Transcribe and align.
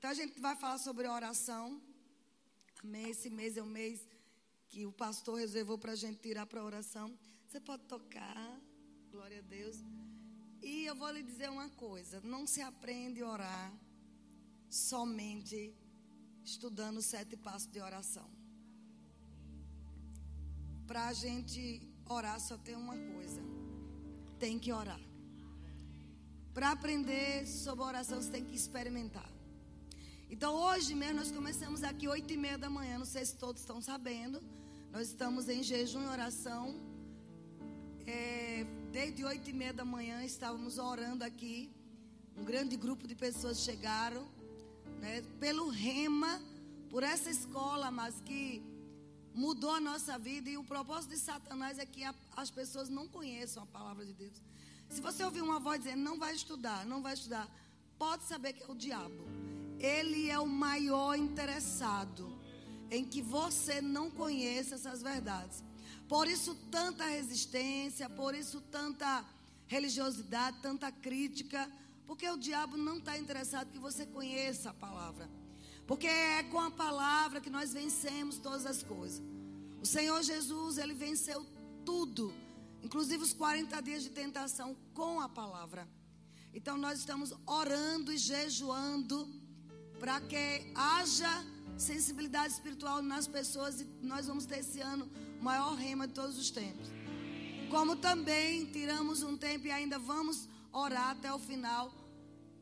Então 0.00 0.08
a 0.08 0.14
gente 0.14 0.40
vai 0.40 0.56
falar 0.56 0.78
sobre 0.78 1.06
oração. 1.06 1.78
Amém. 2.82 3.10
Esse 3.10 3.28
mês 3.28 3.58
é 3.58 3.62
o 3.62 3.66
mês 3.66 4.08
que 4.66 4.86
o 4.86 4.92
pastor 4.92 5.38
reservou 5.38 5.76
para 5.76 5.92
a 5.92 5.94
gente 5.94 6.18
tirar 6.22 6.46
para 6.46 6.64
oração. 6.64 7.06
Você 7.46 7.60
pode 7.60 7.82
tocar, 7.82 8.58
glória 9.10 9.40
a 9.40 9.42
Deus. 9.42 9.76
E 10.62 10.86
eu 10.86 10.94
vou 10.96 11.10
lhe 11.10 11.22
dizer 11.22 11.50
uma 11.50 11.68
coisa: 11.68 12.18
não 12.22 12.46
se 12.46 12.62
aprende 12.62 13.20
a 13.20 13.28
orar 13.28 13.74
somente 14.70 15.76
estudando 16.42 16.96
os 16.96 17.04
sete 17.04 17.36
passos 17.36 17.70
de 17.70 17.78
oração. 17.78 18.26
Para 20.86 21.08
a 21.08 21.12
gente 21.12 21.86
orar, 22.08 22.40
só 22.40 22.56
tem 22.56 22.74
uma 22.74 22.96
coisa: 22.96 23.42
tem 24.38 24.58
que 24.58 24.72
orar. 24.72 25.02
Para 26.54 26.70
aprender 26.70 27.46
sobre 27.46 27.84
oração, 27.84 28.22
você 28.22 28.30
tem 28.30 28.46
que 28.46 28.56
experimentar. 28.56 29.39
Então, 30.32 30.54
hoje 30.54 30.94
mesmo, 30.94 31.16
nós 31.16 31.32
começamos 31.32 31.82
aqui 31.82 32.06
oito 32.06 32.32
e 32.32 32.36
meia 32.36 32.56
da 32.56 32.70
manhã. 32.70 32.96
Não 32.98 33.04
sei 33.04 33.24
se 33.24 33.34
todos 33.34 33.60
estão 33.60 33.82
sabendo. 33.82 34.40
Nós 34.92 35.08
estamos 35.08 35.48
em 35.48 35.60
jejum 35.60 36.04
e 36.04 36.06
oração. 36.06 36.80
É, 38.06 38.64
desde 38.92 39.24
oito 39.24 39.50
e 39.50 39.52
meia 39.52 39.72
da 39.72 39.84
manhã, 39.84 40.22
estávamos 40.24 40.78
orando 40.78 41.24
aqui. 41.24 41.68
Um 42.38 42.44
grande 42.44 42.76
grupo 42.76 43.08
de 43.08 43.16
pessoas 43.16 43.58
chegaram. 43.58 44.24
Né, 45.00 45.20
pelo 45.40 45.68
rema, 45.68 46.40
por 46.90 47.02
essa 47.02 47.28
escola, 47.28 47.90
mas 47.90 48.20
que 48.20 48.62
mudou 49.34 49.72
a 49.72 49.80
nossa 49.80 50.16
vida. 50.16 50.48
E 50.48 50.56
o 50.56 50.62
propósito 50.62 51.10
de 51.10 51.18
Satanás 51.18 51.76
é 51.80 51.84
que 51.84 52.04
a, 52.04 52.14
as 52.36 52.52
pessoas 52.52 52.88
não 52.88 53.08
conheçam 53.08 53.64
a 53.64 53.66
palavra 53.66 54.06
de 54.06 54.12
Deus. 54.12 54.40
Se 54.88 55.00
você 55.00 55.24
ouvir 55.24 55.42
uma 55.42 55.58
voz 55.58 55.80
dizendo, 55.80 56.02
não 56.02 56.20
vai 56.20 56.36
estudar, 56.36 56.86
não 56.86 57.02
vai 57.02 57.14
estudar, 57.14 57.48
pode 57.98 58.22
saber 58.24 58.52
que 58.52 58.62
é 58.62 58.68
o 58.68 58.76
diabo. 58.76 59.39
Ele 59.80 60.30
é 60.30 60.38
o 60.38 60.46
maior 60.46 61.16
interessado 61.16 62.38
em 62.90 63.04
que 63.04 63.22
você 63.22 63.80
não 63.80 64.10
conheça 64.10 64.74
essas 64.74 65.02
verdades. 65.02 65.64
Por 66.06 66.28
isso, 66.28 66.54
tanta 66.70 67.06
resistência, 67.06 68.08
por 68.10 68.34
isso, 68.34 68.60
tanta 68.60 69.24
religiosidade, 69.66 70.58
tanta 70.60 70.92
crítica, 70.92 71.70
porque 72.06 72.28
o 72.28 72.36
diabo 72.36 72.76
não 72.76 72.98
está 72.98 73.16
interessado 73.16 73.70
que 73.70 73.78
você 73.78 74.04
conheça 74.04 74.70
a 74.70 74.74
palavra. 74.74 75.30
Porque 75.86 76.06
é 76.06 76.42
com 76.42 76.60
a 76.60 76.70
palavra 76.70 77.40
que 77.40 77.48
nós 77.48 77.72
vencemos 77.72 78.38
todas 78.38 78.66
as 78.66 78.82
coisas. 78.82 79.22
O 79.80 79.86
Senhor 79.86 80.22
Jesus, 80.22 80.76
ele 80.76 80.92
venceu 80.92 81.46
tudo, 81.84 82.34
inclusive 82.82 83.22
os 83.22 83.32
40 83.32 83.80
dias 83.80 84.02
de 84.02 84.10
tentação 84.10 84.76
com 84.92 85.20
a 85.20 85.28
palavra. 85.28 85.88
Então 86.52 86.76
nós 86.76 86.98
estamos 86.98 87.32
orando 87.46 88.12
e 88.12 88.18
jejuando 88.18 89.39
para 90.00 90.18
que 90.18 90.72
haja 90.74 91.44
sensibilidade 91.76 92.54
espiritual 92.54 93.02
nas 93.02 93.26
pessoas 93.28 93.82
e 93.82 93.86
nós 94.02 94.26
vamos 94.26 94.46
ter 94.46 94.60
esse 94.60 94.80
ano 94.80 95.06
o 95.38 95.44
maior 95.44 95.74
rema 95.74 96.08
de 96.08 96.14
todos 96.14 96.38
os 96.38 96.50
tempos. 96.50 96.88
Como 97.70 97.94
também 97.94 98.64
tiramos 98.64 99.22
um 99.22 99.36
tempo 99.36 99.66
e 99.66 99.70
ainda 99.70 99.98
vamos 99.98 100.48
orar 100.72 101.10
até 101.10 101.30
o 101.32 101.38
final 101.38 101.92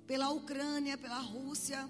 pela 0.04 0.30
Ucrânia, 0.30 0.98
pela 0.98 1.20
Rússia. 1.20 1.88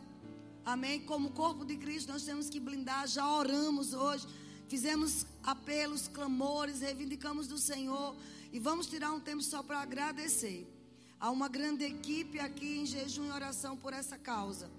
Amém? 0.66 1.00
Como 1.00 1.30
corpo 1.30 1.64
de 1.64 1.76
Cristo, 1.78 2.12
nós 2.12 2.24
temos 2.24 2.50
que 2.50 2.60
blindar. 2.60 3.08
Já 3.08 3.26
oramos 3.26 3.94
hoje, 3.94 4.26
fizemos 4.68 5.24
apelos, 5.42 6.08
clamores, 6.08 6.80
reivindicamos 6.80 7.48
do 7.48 7.56
Senhor 7.56 8.14
e 8.52 8.58
vamos 8.58 8.86
tirar 8.86 9.12
um 9.12 9.20
tempo 9.20 9.42
só 9.42 9.62
para 9.62 9.80
agradecer. 9.80 10.66
Há 11.18 11.30
uma 11.30 11.48
grande 11.48 11.84
equipe 11.84 12.38
aqui 12.38 12.78
em 12.78 12.86
jejum 12.86 13.26
e 13.26 13.30
oração 13.30 13.76
por 13.76 13.94
essa 13.94 14.18
causa. 14.18 14.70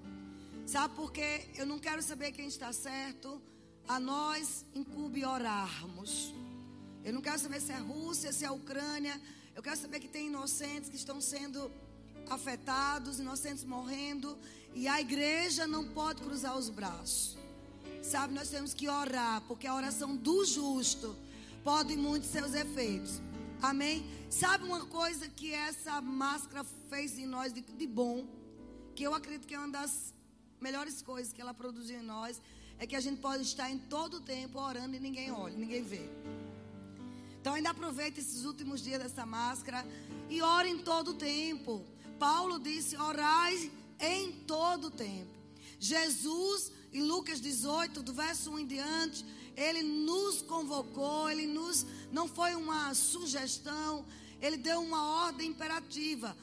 Sabe 0.70 0.94
por 0.94 1.12
quê? 1.12 1.48
Eu 1.56 1.66
não 1.66 1.80
quero 1.80 2.00
saber 2.00 2.32
quem 2.32 2.48
está 2.48 2.72
certo. 2.72 3.42
A 3.88 4.00
nós 4.00 4.64
incube 4.76 5.26
orarmos. 5.26 6.32
Eu 7.04 7.12
não 7.12 7.22
quero 7.22 7.40
saber 7.40 7.60
se 7.60 7.72
é 7.72 7.78
Rússia, 7.78 8.32
se 8.32 8.46
é 8.46 8.52
Ucrânia. 8.52 9.20
Eu 9.56 9.64
quero 9.64 9.78
saber 9.78 10.00
que 10.00 10.08
tem 10.08 10.28
inocentes 10.28 10.88
que 10.88 10.96
estão 10.96 11.20
sendo 11.20 11.72
afetados, 12.30 13.20
inocentes 13.20 13.64
morrendo. 13.64 14.38
E 14.76 14.88
a 14.88 15.02
igreja 15.02 15.66
não 15.66 15.88
pode 15.88 16.22
cruzar 16.22 16.56
os 16.56 16.70
braços. 16.70 17.36
Sabe, 18.04 18.36
nós 18.36 18.50
temos 18.50 18.72
que 18.72 18.88
orar, 18.88 19.42
porque 19.48 19.66
a 19.66 19.74
oração 19.74 20.16
do 20.16 20.46
justo 20.46 21.16
pode 21.64 21.98
muito 21.98 22.28
seus 22.28 22.54
efeitos. 22.54 23.20
Amém? 23.60 24.06
Sabe 24.30 24.66
uma 24.66 24.86
coisa 24.86 25.28
que 25.30 25.52
essa 25.52 26.00
máscara 26.00 26.64
fez 26.92 27.18
em 27.18 27.26
nós 27.26 27.52
de, 27.52 27.62
de 27.62 27.88
bom? 27.88 28.28
Que 28.94 29.02
eu 29.02 29.16
acredito 29.16 29.48
que 29.48 29.56
é 29.56 29.58
uma 29.58 29.70
das 29.70 30.14
melhores 30.62 31.02
coisas 31.02 31.32
que 31.34 31.42
ela 31.42 31.54
produziu 31.54 32.00
em 32.00 32.04
nós 32.04 32.42
é 32.78 32.88
que 32.88 32.96
a 32.96 33.00
gente 33.00 33.20
pode 33.20 33.44
estar 33.44 33.70
em 33.70 33.78
todo 33.78 34.18
o 34.18 34.22
tempo 34.22 34.60
orando 34.60 34.96
e 34.96 35.00
ninguém 35.00 35.32
olha, 35.32 35.56
ninguém 35.58 35.84
vê. 35.84 36.10
Então 37.40 37.54
ainda 37.54 37.70
aproveita 37.70 38.20
esses 38.20 38.46
últimos 38.46 38.82
dias 38.82 39.02
dessa 39.02 39.26
máscara 39.26 39.86
e 40.30 40.42
ora 40.42 40.68
em 40.68 40.80
todo 40.80 41.12
o 41.12 41.14
tempo. 41.14 41.86
Paulo 42.18 42.60
disse: 42.60 42.98
orai 42.98 43.72
em 44.00 44.32
todo 44.32 44.88
o 44.88 44.92
tempo. 44.92 45.32
Jesus, 45.80 46.72
em 46.92 47.02
Lucas 47.02 47.40
18, 47.40 48.04
do 48.04 48.14
verso 48.14 48.52
1 48.52 48.60
em 48.60 48.66
diante, 48.66 49.26
ele 49.56 49.82
nos 49.82 50.42
convocou, 50.42 51.30
ele 51.30 51.48
nos 51.48 51.86
não 52.12 52.28
foi 52.28 52.56
uma 52.56 52.94
sugestão, 52.94 54.06
ele 54.42 54.58
deu 54.58 54.82
uma 54.82 55.26
ordem 55.26 55.50
imperativa: 55.50 56.36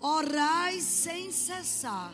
orai 0.00 0.80
sem 0.80 1.30
cessar. 1.32 2.12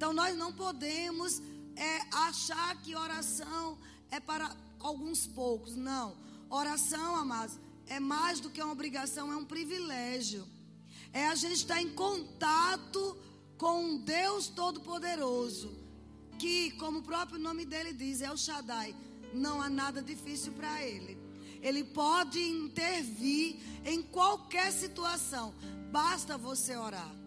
Então 0.00 0.14
nós 0.14 0.34
não 0.34 0.50
podemos 0.50 1.42
é, 1.76 2.00
achar 2.10 2.74
que 2.80 2.96
oração 2.96 3.76
é 4.10 4.18
para 4.18 4.56
alguns 4.78 5.26
poucos. 5.26 5.76
Não. 5.76 6.16
Oração, 6.48 7.16
amados, 7.16 7.58
é 7.86 8.00
mais 8.00 8.40
do 8.40 8.48
que 8.48 8.62
uma 8.62 8.72
obrigação, 8.72 9.30
é 9.30 9.36
um 9.36 9.44
privilégio. 9.44 10.48
É 11.12 11.26
a 11.26 11.34
gente 11.34 11.56
estar 11.56 11.82
em 11.82 11.90
contato 11.90 13.14
com 13.58 13.84
um 13.84 13.98
Deus 13.98 14.48
Todo-Poderoso. 14.48 15.78
Que, 16.38 16.70
como 16.78 17.00
o 17.00 17.02
próprio 17.02 17.38
nome 17.38 17.66
dele 17.66 17.92
diz, 17.92 18.22
é 18.22 18.32
o 18.32 18.38
Shaddai. 18.38 18.96
Não 19.34 19.60
há 19.60 19.68
nada 19.68 20.02
difícil 20.02 20.54
para 20.54 20.82
ele. 20.82 21.18
Ele 21.60 21.84
pode 21.84 22.40
intervir 22.40 23.58
em 23.84 24.00
qualquer 24.00 24.72
situação. 24.72 25.54
Basta 25.92 26.38
você 26.38 26.74
orar. 26.74 27.19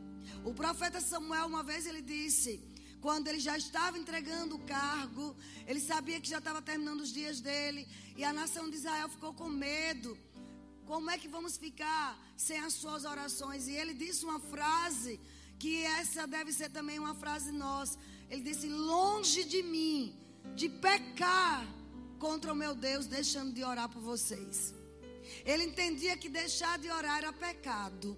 O 0.45 0.53
profeta 0.53 0.99
Samuel, 0.99 1.47
uma 1.47 1.63
vez, 1.63 1.85
ele 1.85 2.01
disse: 2.01 2.61
quando 3.05 3.27
ele 3.27 3.39
já 3.39 3.57
estava 3.57 3.97
entregando 3.97 4.55
o 4.55 4.59
cargo, 4.59 5.35
ele 5.67 5.79
sabia 5.79 6.19
que 6.21 6.29
já 6.29 6.37
estava 6.37 6.61
terminando 6.61 7.01
os 7.01 7.11
dias 7.11 7.39
dele, 7.41 7.87
e 8.15 8.23
a 8.23 8.31
nação 8.31 8.69
de 8.69 8.77
Israel 8.77 9.09
ficou 9.09 9.33
com 9.33 9.49
medo. 9.49 10.17
Como 10.85 11.09
é 11.09 11.17
que 11.17 11.27
vamos 11.27 11.57
ficar 11.57 12.17
sem 12.37 12.59
as 12.59 12.73
suas 12.73 13.03
orações? 13.05 13.67
E 13.67 13.73
ele 13.73 13.93
disse 13.93 14.23
uma 14.25 14.39
frase, 14.39 15.19
que 15.59 15.83
essa 15.83 16.25
deve 16.27 16.51
ser 16.51 16.69
também 16.69 16.99
uma 16.99 17.15
frase 17.15 17.51
nossa. 17.51 17.97
Ele 18.29 18.41
disse: 18.41 18.67
Longe 18.67 19.43
de 19.43 19.61
mim, 19.63 20.17
de 20.55 20.69
pecar 20.69 21.65
contra 22.19 22.53
o 22.53 22.55
meu 22.55 22.73
Deus, 22.73 23.05
deixando 23.05 23.53
de 23.53 23.63
orar 23.63 23.89
por 23.89 24.01
vocês. 24.01 24.73
Ele 25.45 25.63
entendia 25.63 26.17
que 26.17 26.29
deixar 26.29 26.77
de 26.79 26.89
orar 26.89 27.17
era 27.17 27.33
pecado. 27.33 28.17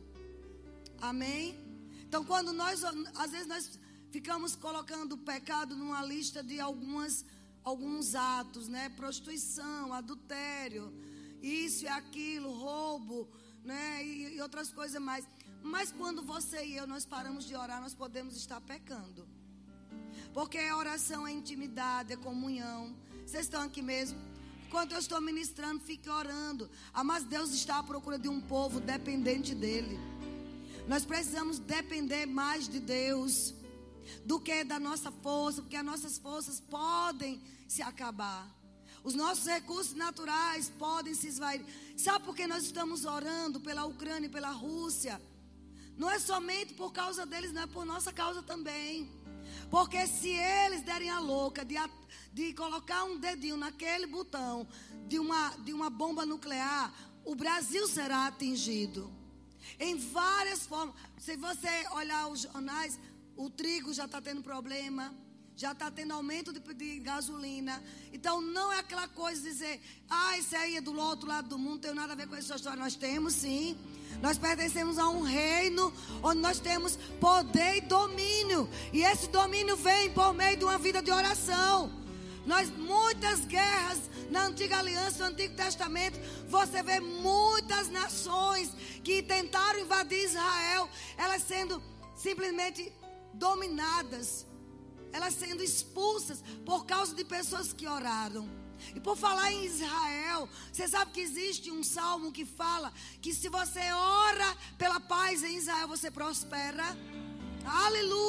Amém? 1.01 1.64
Então, 2.15 2.23
quando 2.23 2.53
nós, 2.53 2.81
às 3.13 3.31
vezes, 3.31 3.45
nós 3.45 3.77
ficamos 4.09 4.55
colocando 4.55 5.15
o 5.15 5.17
pecado 5.17 5.75
numa 5.75 6.01
lista 6.01 6.41
de 6.41 6.61
algumas, 6.61 7.25
alguns 7.61 8.15
atos, 8.15 8.69
né? 8.69 8.87
Prostituição, 8.87 9.91
adultério, 9.91 10.93
isso 11.41 11.83
e 11.83 11.89
aquilo, 11.89 12.53
roubo, 12.53 13.27
né? 13.65 14.01
E, 14.01 14.35
e 14.35 14.41
outras 14.41 14.71
coisas 14.71 15.01
mais. 15.01 15.27
Mas 15.61 15.91
quando 15.91 16.23
você 16.23 16.65
e 16.65 16.77
eu 16.77 16.87
nós 16.87 17.05
paramos 17.05 17.43
de 17.43 17.53
orar, 17.53 17.81
nós 17.81 17.93
podemos 17.93 18.37
estar 18.37 18.61
pecando. 18.61 19.27
Porque 20.33 20.57
a 20.57 20.77
oração 20.77 21.27
é 21.27 21.33
intimidade, 21.33 22.13
é 22.13 22.15
comunhão. 22.15 22.95
Vocês 23.25 23.43
estão 23.43 23.61
aqui 23.61 23.81
mesmo? 23.81 24.17
Enquanto 24.67 24.93
eu 24.93 24.99
estou 24.99 25.19
ministrando, 25.19 25.81
fique 25.81 26.09
orando. 26.09 26.69
Ah, 26.93 27.03
mas 27.03 27.25
Deus 27.25 27.51
está 27.51 27.79
à 27.79 27.83
procura 27.83 28.17
de 28.17 28.29
um 28.29 28.39
povo 28.39 28.79
dependente 28.79 29.53
dele. 29.53 29.99
Nós 30.87 31.03
precisamos 31.03 31.57
depender 31.57 32.27
mais 32.27 32.69
de 32.69 32.79
Deus 32.79 33.53
do 34.23 34.39
que 34.39 34.63
da 34.63 34.79
nossa 34.79 35.11
força, 35.11 35.61
porque 35.61 35.75
as 35.75 35.85
nossas 35.85 36.17
forças 36.17 36.59
podem 36.59 37.41
se 37.67 37.81
acabar. 37.81 38.47
Os 39.03 39.15
nossos 39.15 39.45
recursos 39.45 39.93
naturais 39.95 40.71
podem 40.77 41.13
se 41.15 41.27
esvair. 41.27 41.63
Sabe 41.97 42.25
por 42.25 42.35
que 42.35 42.45
nós 42.45 42.63
estamos 42.63 43.05
orando 43.05 43.59
pela 43.59 43.85
Ucrânia 43.85 44.27
e 44.27 44.31
pela 44.31 44.51
Rússia? 44.51 45.19
Não 45.97 46.09
é 46.09 46.19
somente 46.19 46.73
por 46.73 46.91
causa 46.91 47.25
deles, 47.25 47.51
não 47.51 47.63
é 47.63 47.67
por 47.67 47.85
nossa 47.85 48.11
causa 48.11 48.43
também. 48.43 49.09
Porque 49.71 50.05
se 50.05 50.29
eles 50.29 50.81
derem 50.83 51.09
a 51.09 51.19
louca 51.19 51.63
de, 51.63 51.75
de 52.33 52.53
colocar 52.53 53.03
um 53.05 53.17
dedinho 53.17 53.57
naquele 53.57 54.05
botão 54.05 54.67
de 55.07 55.17
uma, 55.17 55.49
de 55.63 55.73
uma 55.73 55.89
bomba 55.89 56.25
nuclear, 56.25 56.93
o 57.23 57.33
Brasil 57.33 57.87
será 57.87 58.27
atingido. 58.27 59.14
Em 59.79 59.97
várias 59.97 60.65
formas. 60.65 60.95
Se 61.17 61.35
você 61.35 61.87
olhar 61.91 62.27
os 62.27 62.41
jornais, 62.41 62.99
o 63.35 63.49
trigo 63.49 63.93
já 63.93 64.05
está 64.05 64.21
tendo 64.21 64.41
problema, 64.41 65.13
já 65.55 65.71
está 65.71 65.89
tendo 65.89 66.13
aumento 66.13 66.51
de, 66.51 66.59
de, 66.73 66.99
gasolina. 66.99 67.81
Então 68.13 68.41
não 68.41 68.71
é 68.71 68.79
aquela 68.79 69.07
coisa 69.07 69.41
de 69.41 69.49
dizer, 69.49 69.81
ah, 70.09 70.37
esse 70.37 70.55
aí 70.55 70.77
é 70.77 70.81
do 70.81 70.97
outro 70.97 71.27
lado 71.27 71.49
do 71.49 71.57
mundo, 71.57 71.73
não 71.73 71.79
tem 71.79 71.93
nada 71.93 72.13
a 72.13 72.15
ver 72.15 72.27
com 72.27 72.35
essa 72.35 72.55
história. 72.55 72.77
Nós 72.77 72.95
temos 72.95 73.33
sim. 73.33 73.77
Nós 74.21 74.37
pertencemos 74.37 74.97
a 74.97 75.09
um 75.09 75.21
reino 75.21 75.93
onde 76.23 76.39
nós 76.39 76.59
temos 76.59 76.97
poder 77.19 77.77
e 77.77 77.81
domínio. 77.81 78.69
E 78.93 79.01
esse 79.03 79.27
domínio 79.27 79.75
vem 79.75 80.11
por 80.11 80.33
meio 80.33 80.57
de 80.57 80.63
uma 80.63 80.77
vida 80.77 81.01
de 81.01 81.11
oração. 81.11 82.04
Nós 82.45 82.69
muitas 82.69 83.45
guerras 83.45 83.99
na 84.29 84.45
antiga 84.45 84.77
aliança, 84.77 85.23
no 85.23 85.31
Antigo 85.31 85.55
Testamento, 85.55 86.19
você 86.47 86.81
vê 86.83 86.99
muitas 86.99 87.89
nações 87.89 88.71
que 89.03 89.21
tentaram 89.21 89.79
invadir 89.79 90.23
Israel, 90.23 90.89
elas 91.17 91.43
sendo 91.43 91.81
simplesmente 92.15 92.91
dominadas, 93.33 94.45
elas 95.11 95.33
sendo 95.33 95.63
expulsas 95.63 96.43
por 96.65 96.85
causa 96.85 97.13
de 97.15 97.23
pessoas 97.23 97.73
que 97.73 97.87
oraram. 97.87 98.49
E 98.93 98.99
por 98.99 99.15
falar 99.15 99.51
em 99.51 99.65
Israel, 99.65 100.49
você 100.71 100.87
sabe 100.87 101.11
que 101.11 101.21
existe 101.21 101.71
um 101.71 101.83
salmo 101.83 102.31
que 102.31 102.45
fala 102.45 102.93
que 103.21 103.33
se 103.33 103.49
você 103.49 103.91
ora 103.91 104.57
pela 104.77 104.99
paz 104.99 105.43
em 105.43 105.57
Israel, 105.57 105.87
você 105.87 106.11
prospera. 106.11 106.85
Aleluia! 107.65 108.24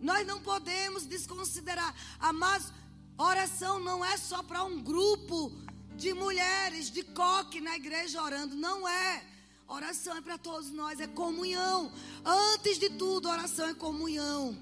Nós 0.00 0.26
não 0.26 0.40
podemos 0.40 1.06
desconsiderar, 1.06 1.94
amados, 2.18 2.72
oração 3.16 3.78
não 3.78 4.04
é 4.04 4.16
só 4.16 4.42
para 4.42 4.64
um 4.64 4.80
grupo 4.82 5.52
de 5.96 6.12
mulheres 6.12 6.90
de 6.90 7.02
coque 7.02 7.60
na 7.60 7.76
igreja 7.76 8.22
orando, 8.22 8.54
não 8.54 8.86
é. 8.86 9.24
Oração 9.68 10.16
é 10.16 10.20
para 10.20 10.38
todos 10.38 10.70
nós, 10.70 11.00
é 11.00 11.06
comunhão. 11.06 11.90
Antes 12.24 12.78
de 12.78 12.90
tudo, 12.90 13.28
oração 13.28 13.68
é 13.68 13.74
comunhão. 13.74 14.56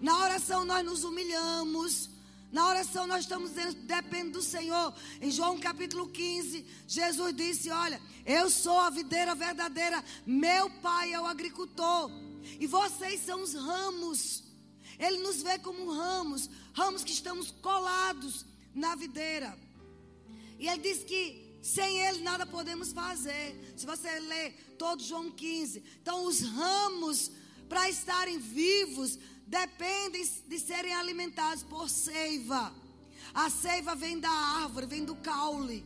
Na 0.00 0.18
oração 0.18 0.64
nós 0.64 0.84
nos 0.84 1.04
humilhamos. 1.04 2.10
Na 2.52 2.68
oração 2.68 3.06
nós 3.06 3.20
estamos 3.20 3.50
dizendo, 3.50 3.74
depende 3.86 4.30
do 4.30 4.42
Senhor. 4.42 4.94
Em 5.20 5.30
João 5.30 5.58
capítulo 5.58 6.08
15, 6.08 6.66
Jesus 6.86 7.34
disse: 7.34 7.70
Olha, 7.70 8.00
eu 8.24 8.50
sou 8.50 8.78
a 8.78 8.90
videira 8.90 9.34
verdadeira, 9.34 10.04
meu 10.26 10.70
pai 10.80 11.12
é 11.12 11.20
o 11.20 11.26
agricultor, 11.26 12.10
e 12.60 12.66
vocês 12.66 13.20
são 13.20 13.42
os 13.42 13.54
ramos. 13.54 14.45
Ele 14.98 15.18
nos 15.18 15.42
vê 15.42 15.58
como 15.58 15.92
ramos, 15.92 16.48
ramos 16.72 17.04
que 17.04 17.12
estamos 17.12 17.50
colados 17.50 18.44
na 18.74 18.94
videira. 18.94 19.58
E 20.58 20.68
ele 20.68 20.80
diz 20.80 21.04
que 21.04 21.58
sem 21.62 21.98
ele 22.06 22.20
nada 22.20 22.46
podemos 22.46 22.92
fazer. 22.92 23.74
Se 23.76 23.84
você 23.84 24.18
ler 24.20 24.76
todo 24.78 25.02
João 25.02 25.30
15, 25.30 25.82
então 26.00 26.24
os 26.24 26.40
ramos 26.40 27.30
para 27.68 27.90
estarem 27.90 28.38
vivos 28.38 29.18
dependem 29.46 30.24
de 30.46 30.58
serem 30.58 30.94
alimentados 30.94 31.62
por 31.62 31.88
seiva. 31.88 32.72
A 33.34 33.50
seiva 33.50 33.94
vem 33.94 34.18
da 34.18 34.30
árvore, 34.30 34.86
vem 34.86 35.04
do 35.04 35.16
caule. 35.16 35.84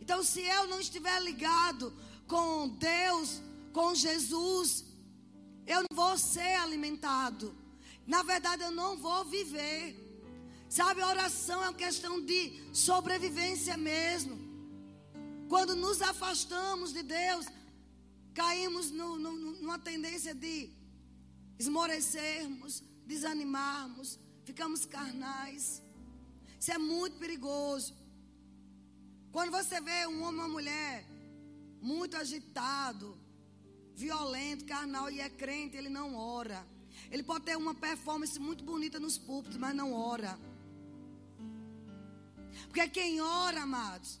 Então, 0.00 0.22
se 0.22 0.40
eu 0.40 0.66
não 0.66 0.80
estiver 0.80 1.20
ligado 1.22 1.92
com 2.26 2.68
Deus, 2.68 3.40
com 3.72 3.94
Jesus, 3.94 4.84
eu 5.66 5.82
não 5.88 5.96
vou 5.96 6.18
ser 6.18 6.54
alimentado. 6.56 7.54
Na 8.14 8.22
verdade, 8.30 8.62
eu 8.66 8.72
não 8.82 8.92
vou 9.06 9.20
viver. 9.36 9.82
Sabe, 10.68 11.00
a 11.00 11.08
oração 11.14 11.58
é 11.62 11.68
uma 11.68 11.82
questão 11.84 12.14
de 12.30 12.38
sobrevivência 12.72 13.76
mesmo. 13.76 14.34
Quando 15.52 15.74
nos 15.84 15.98
afastamos 16.02 16.92
de 16.96 17.02
Deus, 17.02 17.46
caímos 18.40 18.90
no, 18.90 19.08
no, 19.24 19.32
numa 19.62 19.78
tendência 19.78 20.34
de 20.34 20.54
esmorecermos, 21.56 22.82
desanimarmos, 23.12 24.18
ficamos 24.48 24.84
carnais. 24.96 25.80
Isso 26.58 26.72
é 26.72 26.78
muito 26.78 27.16
perigoso. 27.24 27.94
Quando 29.30 29.52
você 29.58 29.80
vê 29.88 29.98
um 30.08 30.22
homem 30.24 30.40
ou 30.40 30.46
uma 30.46 30.48
mulher 30.48 31.06
muito 31.80 32.16
agitado, 32.16 33.16
violento, 33.94 34.64
carnal 34.74 35.08
e 35.08 35.20
é 35.20 35.30
crente, 35.30 35.76
ele 35.76 35.88
não 36.00 36.08
ora. 36.16 36.60
Ele 37.10 37.22
pode 37.22 37.44
ter 37.44 37.56
uma 37.56 37.74
performance 37.74 38.38
muito 38.38 38.62
bonita 38.62 39.00
nos 39.00 39.18
púlpitos, 39.18 39.58
mas 39.58 39.74
não 39.74 39.92
ora. 39.92 40.38
Porque 42.66 42.88
quem 42.88 43.20
ora, 43.20 43.62
amados, 43.62 44.20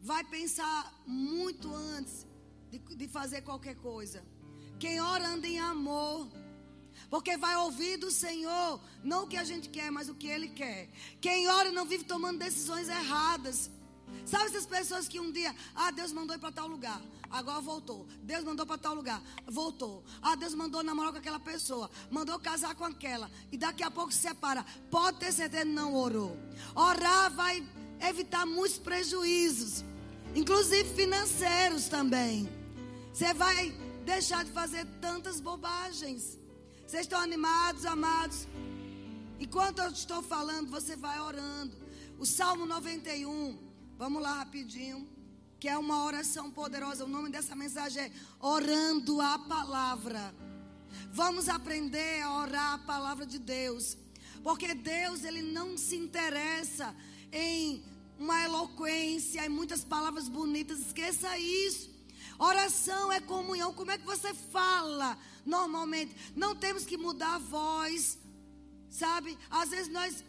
vai 0.00 0.22
pensar 0.24 0.92
muito 1.06 1.72
antes 1.74 2.26
de, 2.70 2.78
de 2.78 3.08
fazer 3.08 3.42
qualquer 3.42 3.76
coisa. 3.76 4.22
Quem 4.78 5.00
ora 5.00 5.28
anda 5.28 5.46
em 5.46 5.58
amor. 5.58 6.28
Porque 7.08 7.36
vai 7.36 7.56
ouvir 7.56 7.96
do 7.96 8.10
Senhor, 8.10 8.80
não 9.02 9.24
o 9.24 9.26
que 9.26 9.36
a 9.36 9.44
gente 9.44 9.68
quer, 9.68 9.90
mas 9.90 10.08
o 10.08 10.14
que 10.14 10.26
Ele 10.26 10.48
quer. 10.48 10.88
Quem 11.20 11.48
ora 11.48 11.70
não 11.72 11.86
vive 11.86 12.04
tomando 12.04 12.38
decisões 12.38 12.88
erradas. 12.88 13.70
Sabe 14.24 14.46
essas 14.46 14.66
pessoas 14.66 15.08
que 15.08 15.20
um 15.20 15.30
dia, 15.30 15.54
ah, 15.74 15.90
Deus 15.90 16.12
mandou 16.12 16.36
ir 16.36 16.38
para 16.38 16.52
tal 16.52 16.66
lugar, 16.66 17.00
agora 17.30 17.60
voltou. 17.60 18.06
Deus 18.22 18.44
mandou 18.44 18.64
para 18.64 18.78
tal 18.78 18.94
lugar, 18.94 19.22
voltou. 19.46 20.02
Ah, 20.20 20.34
Deus 20.34 20.54
mandou 20.54 20.82
namorar 20.82 21.12
com 21.12 21.18
aquela 21.18 21.40
pessoa, 21.40 21.90
mandou 22.10 22.38
casar 22.38 22.74
com 22.74 22.84
aquela, 22.84 23.30
e 23.50 23.56
daqui 23.56 23.82
a 23.82 23.90
pouco 23.90 24.12
se 24.12 24.20
separa. 24.20 24.64
Pode 24.90 25.18
ter 25.18 25.32
certeza, 25.32 25.64
não 25.64 25.94
orou. 25.94 26.36
Orar 26.74 27.30
vai 27.32 27.66
evitar 28.00 28.46
muitos 28.46 28.78
prejuízos, 28.78 29.84
inclusive 30.34 30.88
financeiros 30.94 31.88
também. 31.88 32.48
Você 33.12 33.34
vai 33.34 33.70
deixar 34.04 34.44
de 34.44 34.50
fazer 34.50 34.86
tantas 35.00 35.40
bobagens. 35.40 36.38
Vocês 36.86 37.02
estão 37.02 37.20
animados, 37.20 37.84
amados? 37.86 38.46
Enquanto 39.38 39.80
eu 39.80 39.90
estou 39.90 40.22
falando, 40.22 40.70
você 40.70 40.96
vai 40.96 41.20
orando. 41.20 41.76
O 42.18 42.24
Salmo 42.24 42.64
91. 42.66 43.71
Vamos 44.02 44.20
lá 44.20 44.32
rapidinho. 44.38 45.08
Que 45.60 45.68
é 45.68 45.78
uma 45.78 46.02
oração 46.02 46.50
poderosa. 46.50 47.04
O 47.04 47.08
nome 47.08 47.30
dessa 47.30 47.54
mensagem 47.54 48.02
é 48.02 48.12
Orando 48.40 49.20
a 49.20 49.38
Palavra. 49.38 50.34
Vamos 51.12 51.48
aprender 51.48 52.20
a 52.20 52.32
orar 52.38 52.72
a 52.72 52.78
palavra 52.78 53.24
de 53.24 53.38
Deus. 53.38 53.96
Porque 54.42 54.74
Deus, 54.74 55.22
Ele 55.22 55.40
não 55.40 55.78
se 55.78 55.94
interessa 55.94 56.92
em 57.30 57.84
uma 58.18 58.42
eloquência, 58.42 59.46
em 59.46 59.48
muitas 59.48 59.84
palavras 59.84 60.28
bonitas. 60.28 60.80
Esqueça 60.80 61.38
isso. 61.38 61.88
Oração 62.40 63.12
é 63.12 63.20
comunhão. 63.20 63.72
Como 63.72 63.92
é 63.92 63.98
que 63.98 64.04
você 64.04 64.34
fala 64.34 65.16
normalmente? 65.46 66.16
Não 66.34 66.56
temos 66.56 66.84
que 66.84 66.96
mudar 66.96 67.36
a 67.36 67.38
voz. 67.38 68.18
Sabe? 68.90 69.38
Às 69.48 69.70
vezes 69.70 69.92
nós 69.92 70.24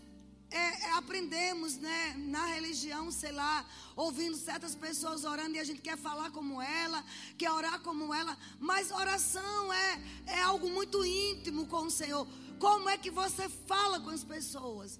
é, 0.54 0.86
é, 0.86 0.92
aprendemos, 0.94 1.78
né, 1.78 2.14
na 2.18 2.46
religião, 2.46 3.12
sei 3.12 3.32
lá, 3.32 3.66
ouvindo 3.96 4.38
certas 4.38 4.76
pessoas 4.76 5.24
orando 5.24 5.56
e 5.56 5.60
a 5.60 5.64
gente 5.64 5.82
quer 5.82 5.98
falar 5.98 6.30
como 6.30 6.62
ela, 6.62 7.04
quer 7.38 7.52
orar 7.52 7.80
como 7.82 8.14
ela, 8.14 8.38
mas 8.60 8.92
oração 8.92 9.74
é, 9.74 10.02
é 10.28 10.42
algo 10.42 10.70
muito 10.70 11.04
íntimo 11.04 11.66
com 11.66 11.88
o 11.88 11.92
Senhor. 11.92 12.28
Como 12.60 12.88
é 12.88 12.98
que 12.98 13.10
você 13.10 13.50
fala 13.50 14.00
com 14.00 14.12
as 14.12 14.24
pessoas? 14.24 15.00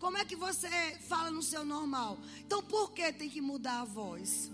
Como 0.00 0.18
é 0.18 0.24
que 0.24 0.36
você 0.36 0.68
fala 1.08 1.30
no 1.30 1.42
seu 1.42 1.64
normal? 1.64 2.18
Então, 2.40 2.60
por 2.62 2.92
que 2.92 3.12
tem 3.12 3.30
que 3.30 3.40
mudar 3.40 3.82
a 3.82 3.84
voz? 3.84 4.50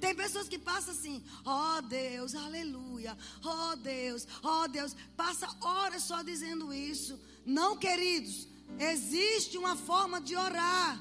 Tem 0.00 0.14
pessoas 0.14 0.48
que 0.48 0.58
passam 0.58 0.92
assim, 0.92 1.22
ó 1.44 1.78
oh 1.78 1.82
Deus, 1.82 2.34
aleluia, 2.34 3.16
ó 3.42 3.70
oh 3.70 3.76
Deus, 3.76 4.26
ó 4.42 4.62
oh 4.62 4.68
Deus, 4.68 4.94
passa 5.16 5.48
horas 5.60 6.02
só 6.02 6.22
dizendo 6.22 6.72
isso. 6.74 7.18
Não, 7.44 7.76
queridos, 7.76 8.48
existe 8.78 9.58
uma 9.58 9.76
forma 9.76 10.20
de 10.20 10.36
orar. 10.36 11.00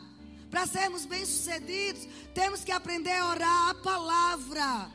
Para 0.49 0.67
sermos 0.67 1.05
bem-sucedidos, 1.05 2.07
temos 2.33 2.63
que 2.63 2.71
aprender 2.71 3.15
a 3.15 3.29
orar 3.29 3.69
a 3.69 3.75
palavra. 3.75 4.91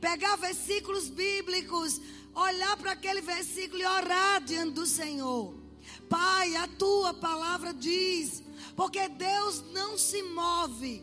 Pegar 0.00 0.36
versículos 0.36 1.08
bíblicos, 1.08 2.00
olhar 2.34 2.76
para 2.76 2.92
aquele 2.92 3.20
versículo 3.20 3.82
e 3.82 3.86
orar 3.86 4.42
diante 4.42 4.72
do 4.72 4.84
Senhor. 4.86 5.54
Pai, 6.08 6.56
a 6.56 6.68
tua 6.68 7.14
palavra 7.14 7.72
diz, 7.72 8.42
porque 8.76 9.08
Deus 9.08 9.62
não 9.72 9.96
se 9.96 10.22
move 10.22 11.02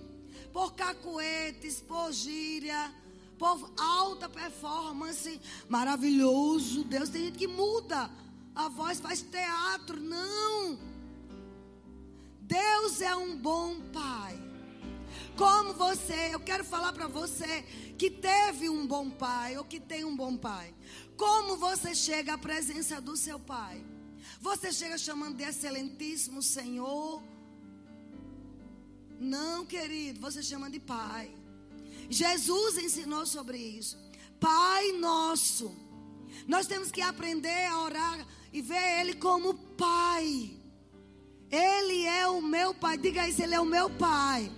por 0.54 0.74
cacuetes, 0.74 1.82
por 1.82 2.12
gíria, 2.12 2.94
por 3.38 3.72
alta 3.78 4.28
performance. 4.30 5.40
Maravilhoso. 5.68 6.84
Deus 6.84 7.10
tem 7.10 7.26
gente 7.26 7.38
que 7.38 7.48
muda 7.48 8.12
a 8.60 8.68
voz 8.68 9.00
faz 9.00 9.22
teatro. 9.22 10.00
Não. 10.00 10.78
Deus 12.42 13.02
é 13.02 13.16
um 13.16 13.38
bom 13.38 13.80
pai. 13.94 14.38
Como 15.38 15.74
você, 15.74 16.34
eu 16.34 16.40
quero 16.42 16.66
falar 16.66 16.92
para 16.92 17.08
você 17.08 17.62
que 17.98 18.10
teve 18.10 18.70
um 18.70 18.86
bom 18.86 19.10
pai 19.10 19.58
ou 19.58 19.64
que 19.64 19.80
tem 19.80 20.04
um 20.04 20.16
bom 20.16 20.36
pai. 20.36 20.74
Como 21.16 21.56
você 21.56 21.96
chega 21.96 22.34
à 22.34 22.38
presença 22.38 23.00
do 23.00 23.16
seu 23.16 23.40
pai? 23.40 23.82
Você 24.42 24.74
chega 24.74 24.98
chamando 24.98 25.38
de 25.38 25.44
excelentíssimo 25.44 26.42
Senhor? 26.42 27.24
Não, 29.20 29.66
querido, 29.66 30.20
você 30.20 30.44
chama 30.44 30.70
de 30.70 30.82
pai. 30.82 31.34
Jesus 32.10 32.78
ensinou 32.78 33.26
sobre 33.26 33.58
isso. 33.58 33.98
Pai 34.40 34.92
Nosso. 34.94 35.74
Nós 36.48 36.68
temos 36.68 36.92
que 36.92 37.02
aprender 37.02 37.66
a 37.68 37.80
orar 37.82 38.28
e 38.52 38.62
ver 38.62 39.00
Ele 39.00 39.14
como 39.16 39.54
Pai. 39.54 40.52
Ele 41.52 42.06
é 42.06 42.28
o 42.28 42.42
meu 42.42 42.74
Pai. 42.74 42.98
Diga 42.98 43.28
isso, 43.28 43.42
Ele 43.42 43.56
é 43.56 43.60
o 43.60 43.66
meu 43.66 43.90
Pai. 43.90 44.52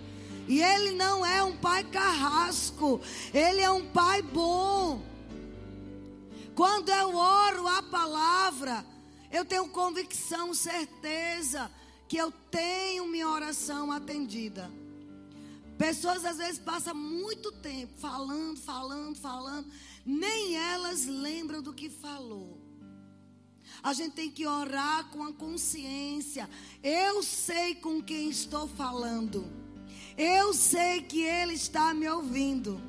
E 0.48 0.62
Ele 0.62 0.92
não 0.92 1.24
é 1.24 1.42
um 1.42 1.56
Pai 1.56 1.84
carrasco. 1.84 3.00
Ele 3.32 3.60
é 3.60 3.70
um 3.70 3.86
Pai 3.86 4.22
bom. 4.22 5.02
Quando 6.54 6.90
eu 6.90 7.14
oro 7.14 7.66
a 7.66 7.82
palavra, 7.82 8.84
eu 9.30 9.44
tenho 9.44 9.68
convicção, 9.68 10.52
certeza 10.52 11.70
que 12.06 12.16
eu 12.16 12.30
tenho 12.50 13.06
minha 13.06 13.28
oração 13.28 13.90
atendida. 13.90 14.70
Pessoas 15.78 16.24
às 16.24 16.36
vezes 16.36 16.58
passam 16.58 16.94
muito 16.94 17.50
tempo 17.50 17.92
falando, 17.96 18.58
falando, 18.60 19.16
falando, 19.16 19.66
nem 20.04 20.56
elas 20.56 21.06
lembram 21.06 21.62
do 21.62 21.72
que 21.72 21.88
falou. 21.88 22.61
A 23.82 23.92
gente 23.92 24.12
tem 24.12 24.30
que 24.30 24.46
orar 24.46 25.06
com 25.10 25.24
a 25.24 25.32
consciência. 25.32 26.48
Eu 26.82 27.22
sei 27.22 27.74
com 27.74 28.00
quem 28.00 28.30
estou 28.30 28.68
falando. 28.68 29.44
Eu 30.16 30.54
sei 30.54 31.02
que 31.02 31.20
ele 31.22 31.54
está 31.54 31.92
me 31.92 32.08
ouvindo. 32.08 32.80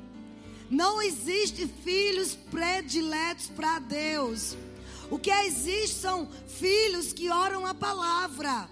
Não 0.70 1.02
existe 1.02 1.66
filhos 1.66 2.34
prediletos 2.34 3.48
para 3.48 3.78
Deus. 3.80 4.56
O 5.10 5.18
que 5.18 5.30
existe 5.30 5.96
são 5.96 6.28
filhos 6.46 7.12
que 7.12 7.28
oram 7.28 7.66
a 7.66 7.74
palavra. 7.74 8.68